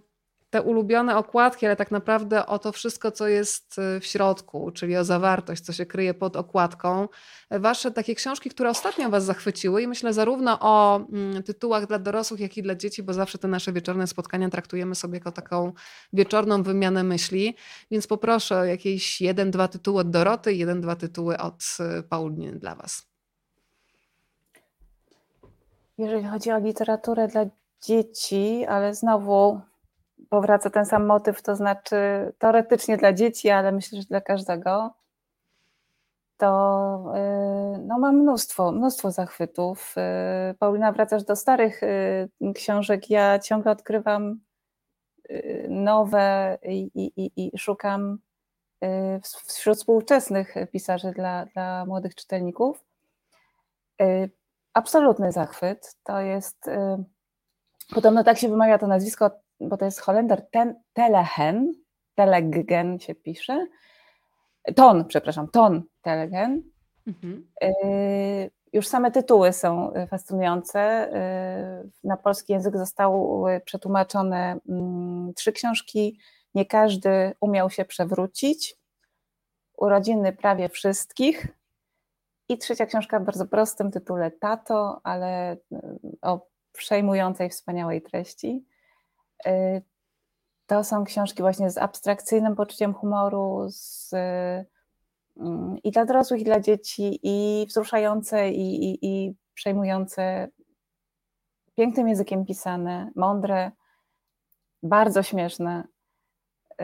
[0.55, 4.97] te ulubione okładki, ale tak naprawdę o to wszystko, co jest y, w środku, czyli
[4.97, 7.07] o zawartość, co się kryje pod okładką.
[7.51, 12.39] Wasze takie książki, które ostatnio Was zachwyciły i myślę zarówno o mm, tytułach dla dorosłych,
[12.39, 15.73] jak i dla dzieci, bo zawsze te nasze wieczorne spotkania traktujemy sobie jako taką
[16.13, 17.55] wieczorną wymianę myśli,
[17.91, 22.59] więc poproszę o jakieś jeden, dwa tytuły od Doroty jeden, dwa tytuły od y, Pauliny
[22.59, 23.07] dla Was.
[25.97, 27.45] Jeżeli chodzi o literaturę dla
[27.81, 29.61] dzieci, ale znowu
[30.35, 31.95] powraca ten sam motyw, to znaczy
[32.37, 34.93] teoretycznie dla dzieci, ale myślę, że dla każdego,
[36.37, 37.13] to
[37.75, 39.95] y, no, mam mnóstwo, mnóstwo zachwytów.
[40.51, 44.39] Y, Paulina, wracasz do starych y, książek, ja ciągle odkrywam
[45.69, 48.17] nowe i, i, i szukam
[49.47, 52.85] wśród współczesnych pisarzy dla, dla młodych czytelników.
[54.73, 55.95] Absolutny zachwyt.
[56.03, 56.69] To jest,
[57.93, 61.73] podobno tak się wymawia to nazwisko, bo to jest Holender ten, Telehen,
[62.15, 63.67] Telegen się pisze,
[64.75, 66.63] Ton, przepraszam, Ton Telegen.
[67.07, 67.47] Mhm.
[67.63, 71.09] Y, już same tytuły są fascynujące.
[71.83, 76.19] Y, na polski język zostały przetłumaczone mm, trzy książki.
[76.55, 78.75] Nie każdy umiał się przewrócić.
[79.77, 81.47] Urodziny prawie wszystkich.
[82.49, 85.57] I trzecia książka w bardzo prostym tytule Tato, ale y,
[86.21, 88.65] o przejmującej, wspaniałej treści.
[89.47, 89.81] Y,
[90.67, 94.13] to są książki właśnie z abstrakcyjnym poczuciem humoru, z,
[95.37, 100.47] mm, i dla dorosłych, i dla dzieci, i wzruszające, i, i, i przejmujące,
[101.75, 103.71] pięknym językiem pisane, mądre,
[104.83, 105.83] bardzo śmieszne,
[106.71, 106.75] y,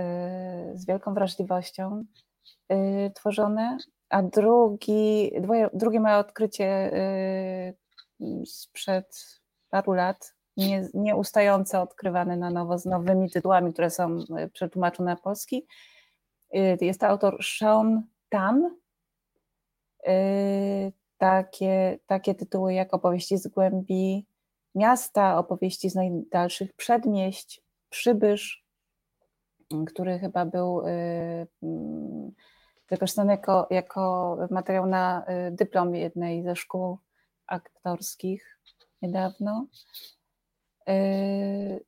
[0.76, 2.06] z wielką wrażliwością
[2.72, 3.78] y, tworzone.
[4.10, 5.32] A drugi,
[5.74, 6.92] drugie moje odkrycie
[8.46, 9.41] sprzed
[9.72, 15.18] paru lat nie, nieustająco odkrywane na nowo z nowymi tytułami, które są e, przetłumaczone na
[15.18, 15.68] polski.
[16.54, 18.76] E, jest to autor Sean Tan.
[20.08, 20.14] E,
[21.18, 24.26] takie, takie tytuły jak opowieści z głębi
[24.76, 28.66] miasta, opowieści z najdalszych przedmieść, Przybysz,
[29.88, 30.82] który chyba był
[32.90, 36.98] wykorzystany jako, jako materiał na dyplom jednej ze szkół
[37.48, 38.60] aktorskich
[39.02, 39.66] niedawno.
[40.88, 41.86] Yy,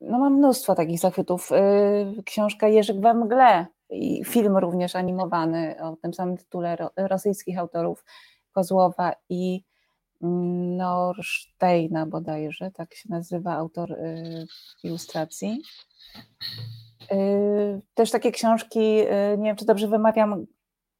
[0.00, 1.50] no mam mnóstwo takich zachwytów.
[1.50, 8.04] Yy, książka Jerzyk we mgle i film również animowany o tym samym tytule rosyjskich autorów
[8.52, 9.64] Kozłowa i
[10.76, 14.46] Norsteina bodajże, tak się nazywa autor yy,
[14.82, 15.62] ilustracji.
[17.94, 18.96] Też takie książki,
[19.38, 20.46] nie wiem czy dobrze wymawiam,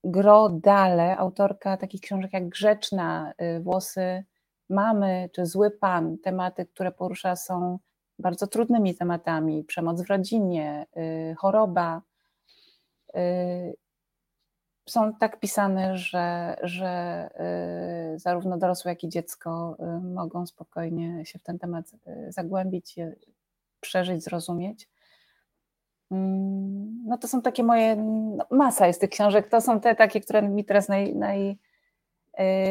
[0.04, 4.24] Grodale, autorka takich książek jak Grzeczna, Włosy
[4.68, 7.78] mamy czy zły pan, tematy, które porusza są
[8.18, 12.02] bardzo trudnymi tematami, przemoc w rodzinie, y, choroba,
[13.16, 13.76] y,
[14.88, 17.28] są tak pisane, że, że
[18.14, 19.76] y, zarówno dorosłe, jak i dziecko
[20.14, 21.90] mogą spokojnie się w ten temat
[22.28, 22.96] zagłębić,
[23.80, 24.88] przeżyć, zrozumieć.
[26.10, 30.20] Mm, no to są takie moje, no masa jest tych książek, to są te takie,
[30.20, 31.58] które mi teraz naj, naj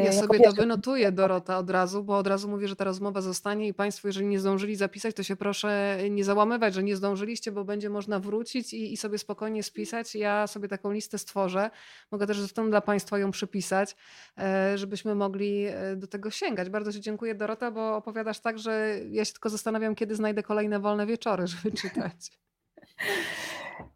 [0.04, 3.68] ja sobie to wynotuję, Dorota, od razu, bo od razu mówię, że ta rozmowa zostanie
[3.68, 7.64] i Państwo, jeżeli nie zdążyli zapisać, to się proszę nie załamywać, że nie zdążyliście, bo
[7.64, 10.14] będzie można wrócić i, i sobie spokojnie spisać.
[10.14, 11.70] Ja sobie taką listę stworzę.
[12.10, 13.96] Mogę też zresztą dla Państwa ją przypisać,
[14.38, 16.70] e, żebyśmy mogli e, do tego sięgać.
[16.70, 20.80] Bardzo Ci dziękuję, Dorota, bo opowiadasz tak, że ja się tylko zastanawiam, kiedy znajdę kolejne
[20.80, 22.30] wolne wieczory, żeby czytać.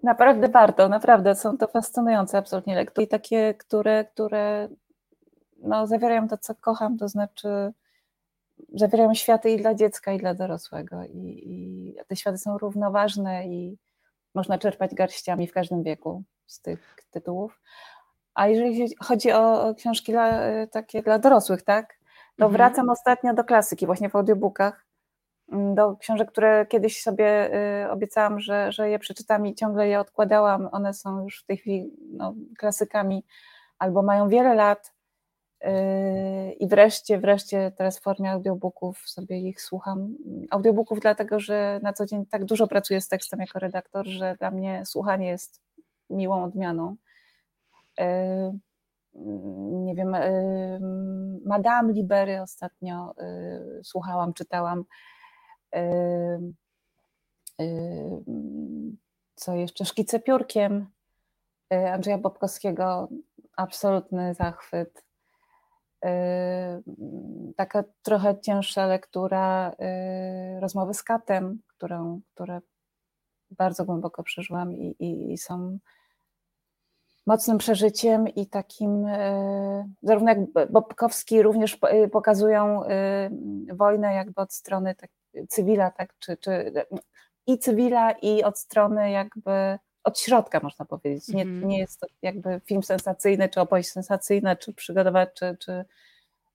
[0.03, 4.69] Naprawdę warto, naprawdę są to fascynujące absolutnie lektury, takie, które, które
[5.59, 7.72] no, zawierają to, co kocham, to znaczy
[8.74, 11.05] zawierają światy i dla dziecka, i dla dorosłego.
[11.05, 13.78] I, i te światy są równoważne i
[14.35, 17.60] można czerpać garściami w każdym wieku z tych tytułów.
[18.35, 21.98] A jeżeli chodzi o książki dla, takie dla dorosłych, tak,
[22.36, 22.52] to mhm.
[22.52, 24.86] wracam ostatnio do klasyki, właśnie w audiobookach,
[25.52, 27.51] mm, do książek, które kiedyś sobie
[27.85, 30.68] y, obiecałam, że, że je przeczytam i ciągle je odkładałam.
[30.72, 33.24] One są już w tej chwili no, klasykami
[33.78, 34.93] albo mają wiele lat
[36.60, 40.16] I wreszcie, wreszcie teraz w formie audiobooków sobie ich słucham.
[40.51, 44.51] Audiobooków dlatego, że na co dzień tak dużo pracuję z tekstem jako redaktor, że dla
[44.51, 45.62] mnie słuchanie jest
[46.10, 46.97] miłą odmianą.
[47.98, 48.05] Yy,
[49.70, 50.80] nie wiem, yy,
[51.44, 53.14] Madame Libery ostatnio
[53.82, 54.85] słuchałam, czytałam.
[59.35, 59.85] Co jeszcze?
[59.85, 60.90] Szkice piórkiem
[61.70, 63.09] Andrzeja Bobkowskiego.
[63.56, 65.07] Absolutny zachwyt
[67.57, 72.61] taka trochę cięższa lektura y, rozmowy z katem, którą, które
[73.51, 75.79] bardzo głęboko przeżyłam i, i, i są
[77.27, 80.39] mocnym przeżyciem i takim, y, zarówno jak
[80.70, 82.83] Bobkowski również y, pokazują
[83.73, 85.11] wojnę jakby od strony tak,
[85.49, 86.73] cywila, tak, czy, czy
[87.47, 91.29] i cywila i od strony jakby od środka, można powiedzieć.
[91.29, 91.69] Nie, mm.
[91.69, 95.85] nie jest to jakby film sensacyjny, czy opowieść sensacyjna, czy przygodowa, czy, czy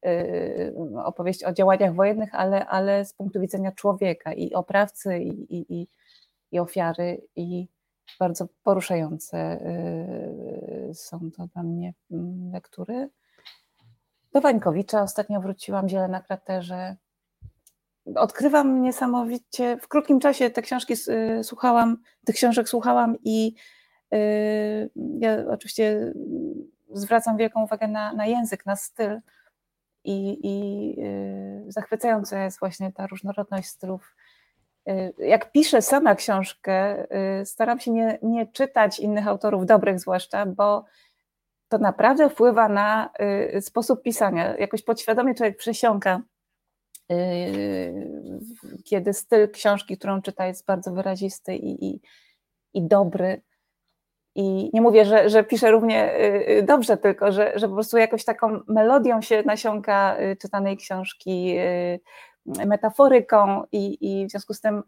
[0.04, 5.82] yy, opowieść o działaniach wojennych, ale, ale z punktu widzenia człowieka i oprawcy, i, i,
[5.82, 5.88] i,
[6.52, 7.68] i ofiary, i
[8.20, 9.60] bardzo poruszające
[10.88, 13.10] yy, są to dla mnie mm, lektury.
[14.34, 16.96] Do Wańkowicza ostatnio wróciłam, Ziele na kraterze,
[18.16, 20.94] odkrywam niesamowicie, w krótkim czasie te książki
[21.40, 23.56] y, słuchałam, tych książek słuchałam i
[24.14, 24.90] y,
[25.20, 26.14] ja oczywiście
[26.94, 29.20] zwracam wielką uwagę na, na język, na styl
[30.04, 34.16] i, i y, zachwycająca jest właśnie ta różnorodność stylów.
[35.18, 37.08] Jak piszę sama książkę,
[37.46, 40.86] staram się nie, nie czytać innych autorów, dobrych zwłaszcza, bo
[41.68, 43.10] to naprawdę wpływa na
[43.62, 44.58] sposób pisania.
[44.58, 46.22] Jakoś podświadomie człowiek przesiąka
[48.84, 52.02] kiedy styl książki, którą czyta, jest bardzo wyrazisty i, i,
[52.74, 53.42] i dobry.
[54.36, 56.14] I nie mówię, że, że piszę równie
[56.48, 61.56] yy, dobrze, tylko że, że po prostu jakoś taką melodią się nasiąka czytanej książki,
[62.46, 64.84] metaforyką i, i w związku z tym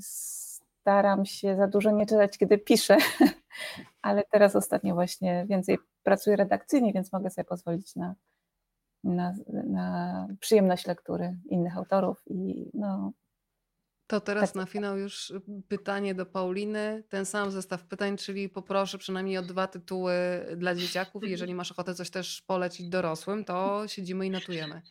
[0.00, 2.96] staram się za dużo nie czytać, kiedy piszę,
[4.02, 8.14] ale teraz ostatnio właśnie więcej pracuję redakcyjnie, więc mogę sobie pozwolić na,
[9.16, 9.34] na,
[9.66, 13.12] na przyjemność lektury innych autorów i no,
[14.08, 14.54] to teraz tak.
[14.56, 15.32] na finał już
[15.68, 17.04] pytanie do Pauliny.
[17.08, 20.14] Ten sam zestaw pytań, czyli poproszę przynajmniej o dwa tytuły
[20.56, 21.22] dla dzieciaków.
[21.24, 24.82] Jeżeli masz ochotę coś też polecić dorosłym, to siedzimy i notujemy.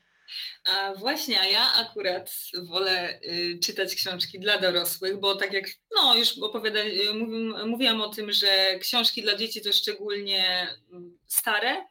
[0.66, 2.32] A właśnie, a ja akurat
[2.64, 7.14] wolę y, czytać książki dla dorosłych, bo tak jak no, już opowiada, y,
[7.66, 11.86] mówiłam o tym, że książki dla dzieci to szczególnie mm, stare,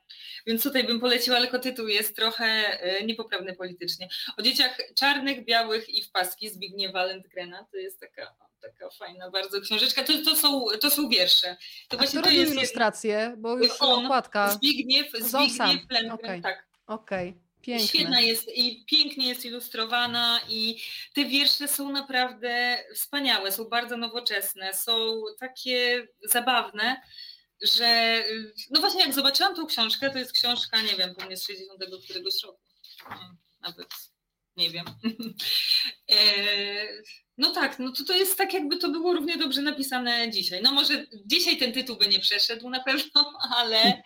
[0.46, 4.08] więc tutaj bym poleciła, tylko tytuł jest trochę y, niepoprawny politycznie.
[4.36, 7.66] O dzieciach czarnych, białych i w paski Zbigniewa Lentgrena.
[7.72, 10.02] To jest taka taka fajna bardzo książeczka.
[10.02, 11.56] To, to, są, to są wiersze.
[11.88, 14.50] To właśnie to jest ilustracje, bo już on, okładka.
[14.50, 16.42] Zbigniew, Zbigniew Lentgren, okay.
[16.42, 16.66] tak.
[16.86, 17.28] Okej.
[17.28, 17.45] Okay.
[17.66, 17.88] Piękne.
[17.88, 20.82] Świetna jest i pięknie jest ilustrowana i
[21.14, 27.00] te wiersze są naprawdę wspaniałe, są bardzo nowoczesne, są takie zabawne,
[27.62, 28.22] że
[28.70, 32.42] no właśnie jak zobaczyłam tą książkę, to jest książka, nie wiem, pewnie z 60 któregoś
[32.42, 32.60] roku.
[33.60, 33.88] Nawet
[34.56, 34.86] nie wiem.
[36.10, 36.16] E,
[37.38, 40.62] no tak, no to, to jest tak, jakby to było równie dobrze napisane dzisiaj.
[40.62, 44.02] No może dzisiaj ten tytuł by nie przeszedł na pewno, ale,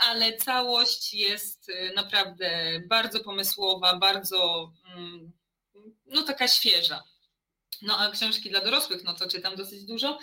[0.00, 5.32] ale całość jest y, naprawdę bardzo pomysłowa, bardzo mm,
[6.06, 7.02] no taka świeża.
[7.82, 10.18] No a książki dla dorosłych, no to czytam dosyć dużo.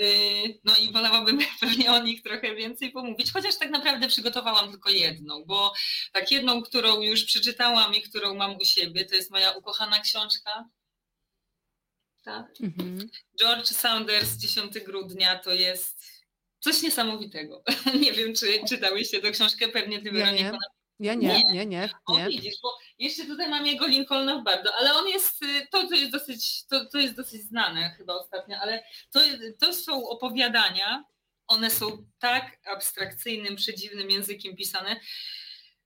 [0.00, 4.90] Y, no i wolałabym pewnie o nich trochę więcej pomówić, chociaż tak naprawdę przygotowałam tylko
[4.90, 5.72] jedną, bo
[6.12, 10.68] tak jedną, którą już przeczytałam i którą mam u siebie, to jest moja ukochana książka.
[12.22, 12.46] Tak.
[12.60, 13.08] Mhm.
[13.40, 16.19] George Saunders, 10 grudnia, to jest
[16.60, 17.62] coś niesamowitego.
[18.02, 20.58] nie wiem, czy czytałyście tę książkę, pewnie ty, Weroniko, ja
[21.00, 21.90] ja nie, nie, nie, nie.
[22.06, 25.88] O, widzisz, bo jeszcze tutaj mam jego Lincolna w Bardo, ale on jest, y, to,
[25.88, 29.20] to jest dosyć, to, to jest dosyć znane chyba ostatnio, ale to,
[29.60, 31.04] to są opowiadania,
[31.46, 35.00] one są tak abstrakcyjnym, przedziwnym językiem pisane,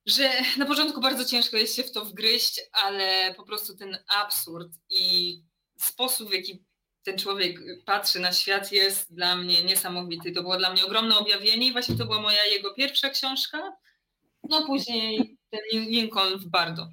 [0.06, 4.72] że na początku bardzo ciężko jest się w to wgryźć, ale po prostu ten absurd
[4.90, 5.38] i
[5.78, 6.64] sposób, w jaki
[7.05, 10.32] ten człowiek patrzy na świat jest dla mnie niesamowity.
[10.32, 13.72] To było dla mnie ogromne objawienie i właśnie to była moja jego pierwsza książka
[14.48, 16.89] no później ten Lincoln w Bardo.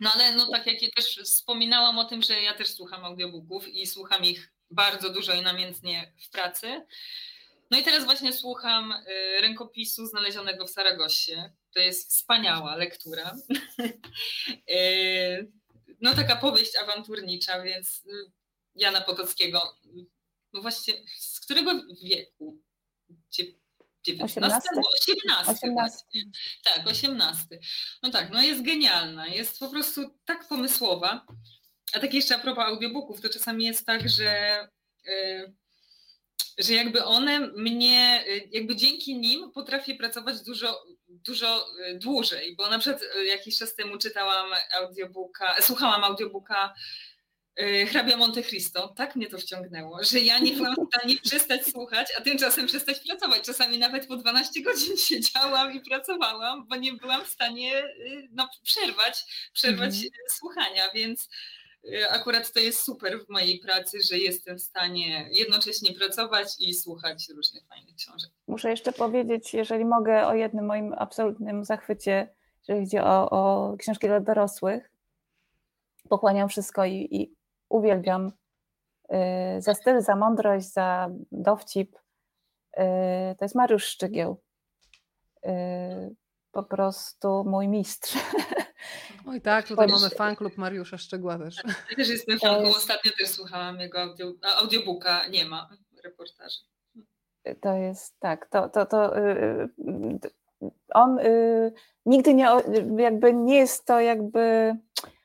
[0.00, 3.68] No ale no tak jak ja też wspominałam o tym, że ja też słucham audiobooków
[3.68, 6.86] i słucham ich bardzo dużo i namiętnie w pracy.
[7.70, 9.04] No i teraz właśnie słucham y,
[9.40, 11.32] rękopisu znalezionego w Saragossie.
[11.74, 13.34] To jest wspaniała lektura.
[14.70, 15.52] Y,
[16.00, 18.32] no taka powieść awanturnicza, więc y,
[18.76, 19.76] Jana Potockiego.
[20.52, 21.72] No właśnie, z którego
[22.02, 22.62] wieku?
[24.22, 24.68] 18?
[24.94, 26.04] 18, 18.
[26.64, 27.44] Tak, 18.
[28.02, 31.26] No tak, no jest genialna, jest po prostu tak pomysłowa.
[31.92, 34.68] A tak jeszcze a propos audiobooków, to czasami jest tak, że,
[35.06, 35.54] yy,
[36.58, 42.68] że jakby one mnie, y, jakby dzięki nim potrafię pracować dużo, dużo y, dłużej, bo
[42.68, 47.15] na przykład y, jakiś czas temu czytałam audiobooka, słuchałam audiobooka Y,
[47.86, 52.08] hrabia Monte Cristo, tak mnie to wciągnęło, że ja nie byłam w stanie przestać słuchać,
[52.18, 53.42] a tymczasem przestać pracować.
[53.42, 58.48] Czasami nawet po 12 godzin siedziałam i pracowałam, bo nie byłam w stanie y, no,
[58.62, 60.10] przerwać, przerwać mhm.
[60.30, 61.28] słuchania, więc
[61.84, 66.74] y, akurat to jest super w mojej pracy, że jestem w stanie jednocześnie pracować i
[66.74, 68.30] słuchać różnych fajnych książek.
[68.46, 72.28] Muszę jeszcze powiedzieć, jeżeli mogę, o jednym moim absolutnym zachwycie,
[72.68, 74.90] jeżeli chodzi o, o książki dla dorosłych.
[76.08, 77.36] Pochłaniam wszystko i, i
[77.68, 78.32] uwielbiam.
[79.58, 81.96] Y, za styl, za mądrość, za dowcip.
[81.96, 82.80] Y,
[83.38, 84.42] to jest Mariusz Szczygieł.
[85.46, 86.16] Y,
[86.52, 88.18] po prostu mój mistrz.
[89.28, 91.56] Oj tak, tutaj mamy fan klub Mariusza Szczygła też.
[91.90, 95.68] Ja też jestem fanką, ostatnio też słuchałam jego audio, audiobooka, nie ma
[96.04, 96.60] reportaży.
[97.60, 99.12] To jest tak, to, to, to
[100.94, 101.18] on
[102.06, 102.48] nigdy nie,
[102.98, 104.76] jakby nie jest to jakby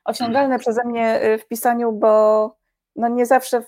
[0.04, 2.56] osiągalne przeze mnie y, w pisaniu, bo
[2.96, 3.64] no nie zawsze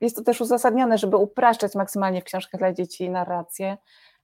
[0.00, 3.76] jest to też uzasadnione, żeby upraszczać maksymalnie w książkach dla dzieci narrację,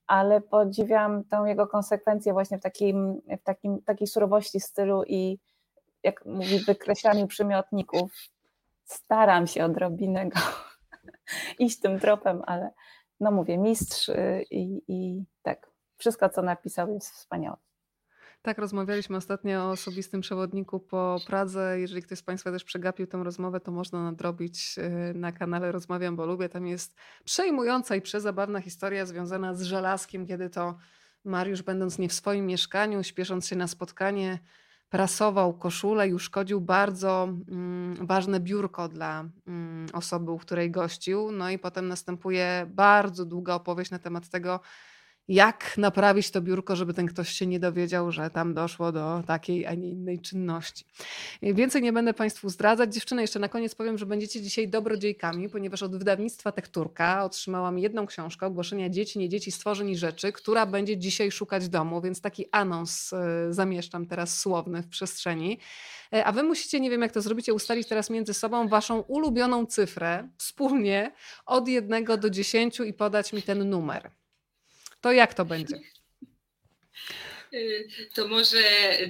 [0.07, 5.39] ale podziwiam tą jego konsekwencję właśnie w, takim, w takim, takiej surowości stylu i
[6.03, 8.11] jak mówi, wykreślaniu przymiotników.
[8.85, 10.39] Staram się odrobinę go
[11.65, 12.71] iść tym tropem, ale
[13.19, 15.67] no mówię, mistrz y, i, i tak,
[15.97, 17.57] wszystko co napisał jest wspaniałe.
[18.43, 21.79] Tak, rozmawialiśmy ostatnio o osobistym przewodniku po Pradze.
[21.79, 26.15] Jeżeli ktoś z Państwa też przegapił tę rozmowę, to można nadrobić y, na kanale Rozmawiam,
[26.15, 26.49] bo lubię.
[26.49, 30.77] Tam jest przejmująca i przezabawna historia związana z żelazkiem, kiedy to
[31.25, 34.39] Mariusz, będąc nie w swoim mieszkaniu, śpiesząc się na spotkanie,
[34.89, 41.31] prasował koszulę i uszkodził bardzo mm, ważne biurko dla mm, osoby, u której gościł.
[41.31, 44.59] No i potem następuje bardzo długa opowieść na temat tego,
[45.27, 49.65] jak naprawić to biurko, żeby ten ktoś się nie dowiedział, że tam doszło do takiej,
[49.65, 50.85] a nie innej czynności.
[51.41, 52.93] Więcej nie będę Państwu zdradzać.
[52.93, 58.05] Dziewczyny, jeszcze na koniec powiem, że będziecie dzisiaj dobrodziejkami, ponieważ od wydawnictwa Tekturka otrzymałam jedną
[58.05, 62.45] książkę ogłoszenia Dzieci, nie dzieci, stworzeń i rzeczy, która będzie dzisiaj szukać domu, więc taki
[62.51, 65.59] anons e, zamieszczam teraz słowny w przestrzeni.
[66.13, 69.65] E, a wy musicie, nie wiem jak to zrobicie, ustalić teraz między sobą waszą ulubioną
[69.65, 71.11] cyfrę wspólnie
[71.45, 74.20] od jednego do dziesięciu i podać mi ten numer.
[75.01, 75.75] To jak to będzie?
[77.53, 78.57] Y, to może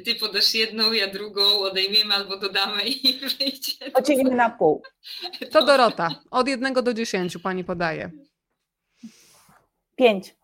[0.05, 3.91] ty podasz jedną, ja drugą, odejmiemy albo dodamy i wyjdzie.
[3.93, 4.83] Podzielimy na pół.
[5.51, 6.09] To Dorota.
[6.31, 8.11] Od jednego do dziesięciu pani podaje.
[9.95, 10.35] Pięć.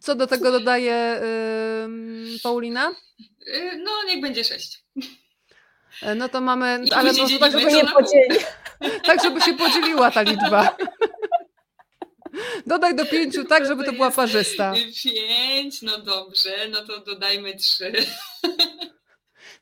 [0.00, 1.20] Co do tego dodaje
[2.32, 2.90] yy, Paulina?
[3.46, 4.84] Y, no, niech będzie sześć.
[6.16, 8.38] No to mamy, ale może tak, żeby nie podzieli.
[9.04, 10.76] Tak, żeby się podzieliła ta liczba.
[12.66, 14.74] Dodaj do pięciu tak, żeby to, była parzysta.
[15.04, 17.92] Pięć, no dobrze, no to dodajmy trzy.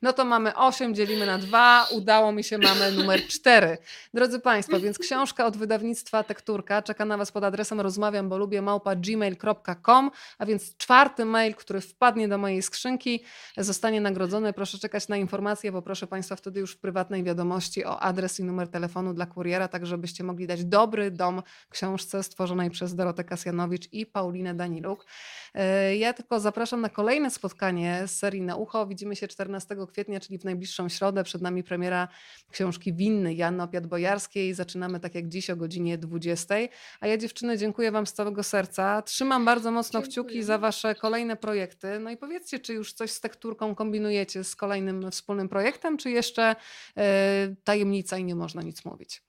[0.03, 3.79] No to mamy 8, dzielimy na 2, udało mi się, mamy numer 4.
[4.15, 8.63] Drodzy Państwo, więc książka od wydawnictwa Tekturka czeka na Was pod adresem rozmawiam, bo lubię
[8.63, 13.25] małpa gmail.com, a więc czwarty mail, który wpadnie do mojej skrzynki,
[13.57, 14.53] zostanie nagrodzony.
[14.53, 18.45] Proszę czekać na informacje, bo proszę Państwa wtedy już w prywatnej wiadomości o adres i
[18.45, 23.93] numer telefonu dla kuriera, tak żebyście mogli dać dobry dom książce stworzonej przez Dorotę Kasjanowicz
[23.93, 25.07] i Paulinę Daniluk.
[25.55, 28.87] E, Ja tylko zapraszam na kolejne spotkanie z serii Na Ucho.
[28.87, 31.25] Widzimy się 14 kwietnia, czyli w najbliższą środę.
[31.25, 32.09] Przed nami premiera
[32.51, 34.55] książki Winny Janny Opiat-Bojarskiej.
[34.55, 36.55] Zaczynamy tak jak dziś o godzinie 20.
[37.01, 39.03] A ja dziewczyny dziękuję Wam z całego serca.
[39.03, 40.13] Trzymam bardzo mocno Dziękuję.
[40.13, 41.99] kciuki za Wasze kolejne projekty.
[42.01, 46.57] No i powiedzcie, czy już coś z tekturką kombinujecie z kolejnym wspólnym projektem, czy jeszcze
[46.97, 49.26] e, tajemnica i nie można nic mówić?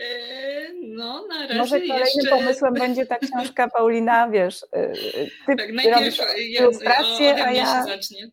[0.00, 2.30] E, No, na razie Może kolejnym jeszcze...
[2.30, 7.64] pomysłem będzie ta książka Paulina, wiesz, y, ty Tak, najpierw ja, ilustrację, a ja...
[7.64, 8.30] się zacznie.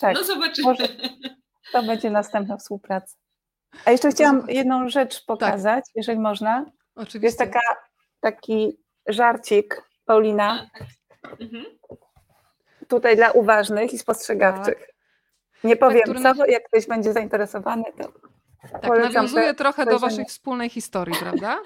[0.00, 0.66] Tak, No zobaczymy.
[0.68, 0.88] może
[1.72, 3.16] to będzie następna współpraca.
[3.84, 6.66] A jeszcze chciałam jedną rzecz pokazać, jeżeli można.
[6.94, 7.26] Oczywiście.
[7.26, 7.60] Jest taka,
[8.20, 8.76] taki
[9.08, 10.70] żarcik Paulina,
[11.40, 11.64] Mhm.
[12.88, 14.88] tutaj dla uważnych i spostrzegawczych.
[15.64, 18.12] Nie powiem który- co, jak ktoś będzie zainteresowany, to
[18.62, 19.98] Tak, polecam nawiązuje te trochę do.
[19.98, 21.60] Waszej wspólnej historii, prawda?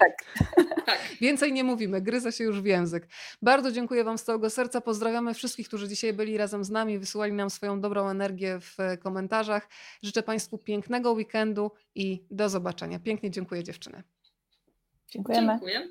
[0.85, 0.99] Tak.
[1.21, 3.07] Więcej nie mówimy, gryzę się już w język.
[3.41, 4.81] Bardzo dziękuję Wam z całego serca.
[4.81, 8.97] Pozdrawiamy wszystkich, którzy dzisiaj byli razem z nami, wysyłali nam swoją dobrą energię w e,
[8.97, 9.69] komentarzach.
[10.01, 12.99] Życzę Państwu pięknego weekendu i do zobaczenia.
[12.99, 14.03] Pięknie dziękuję dziewczyny.
[15.07, 15.47] dziękujemy.
[15.53, 15.89] Dziękuję.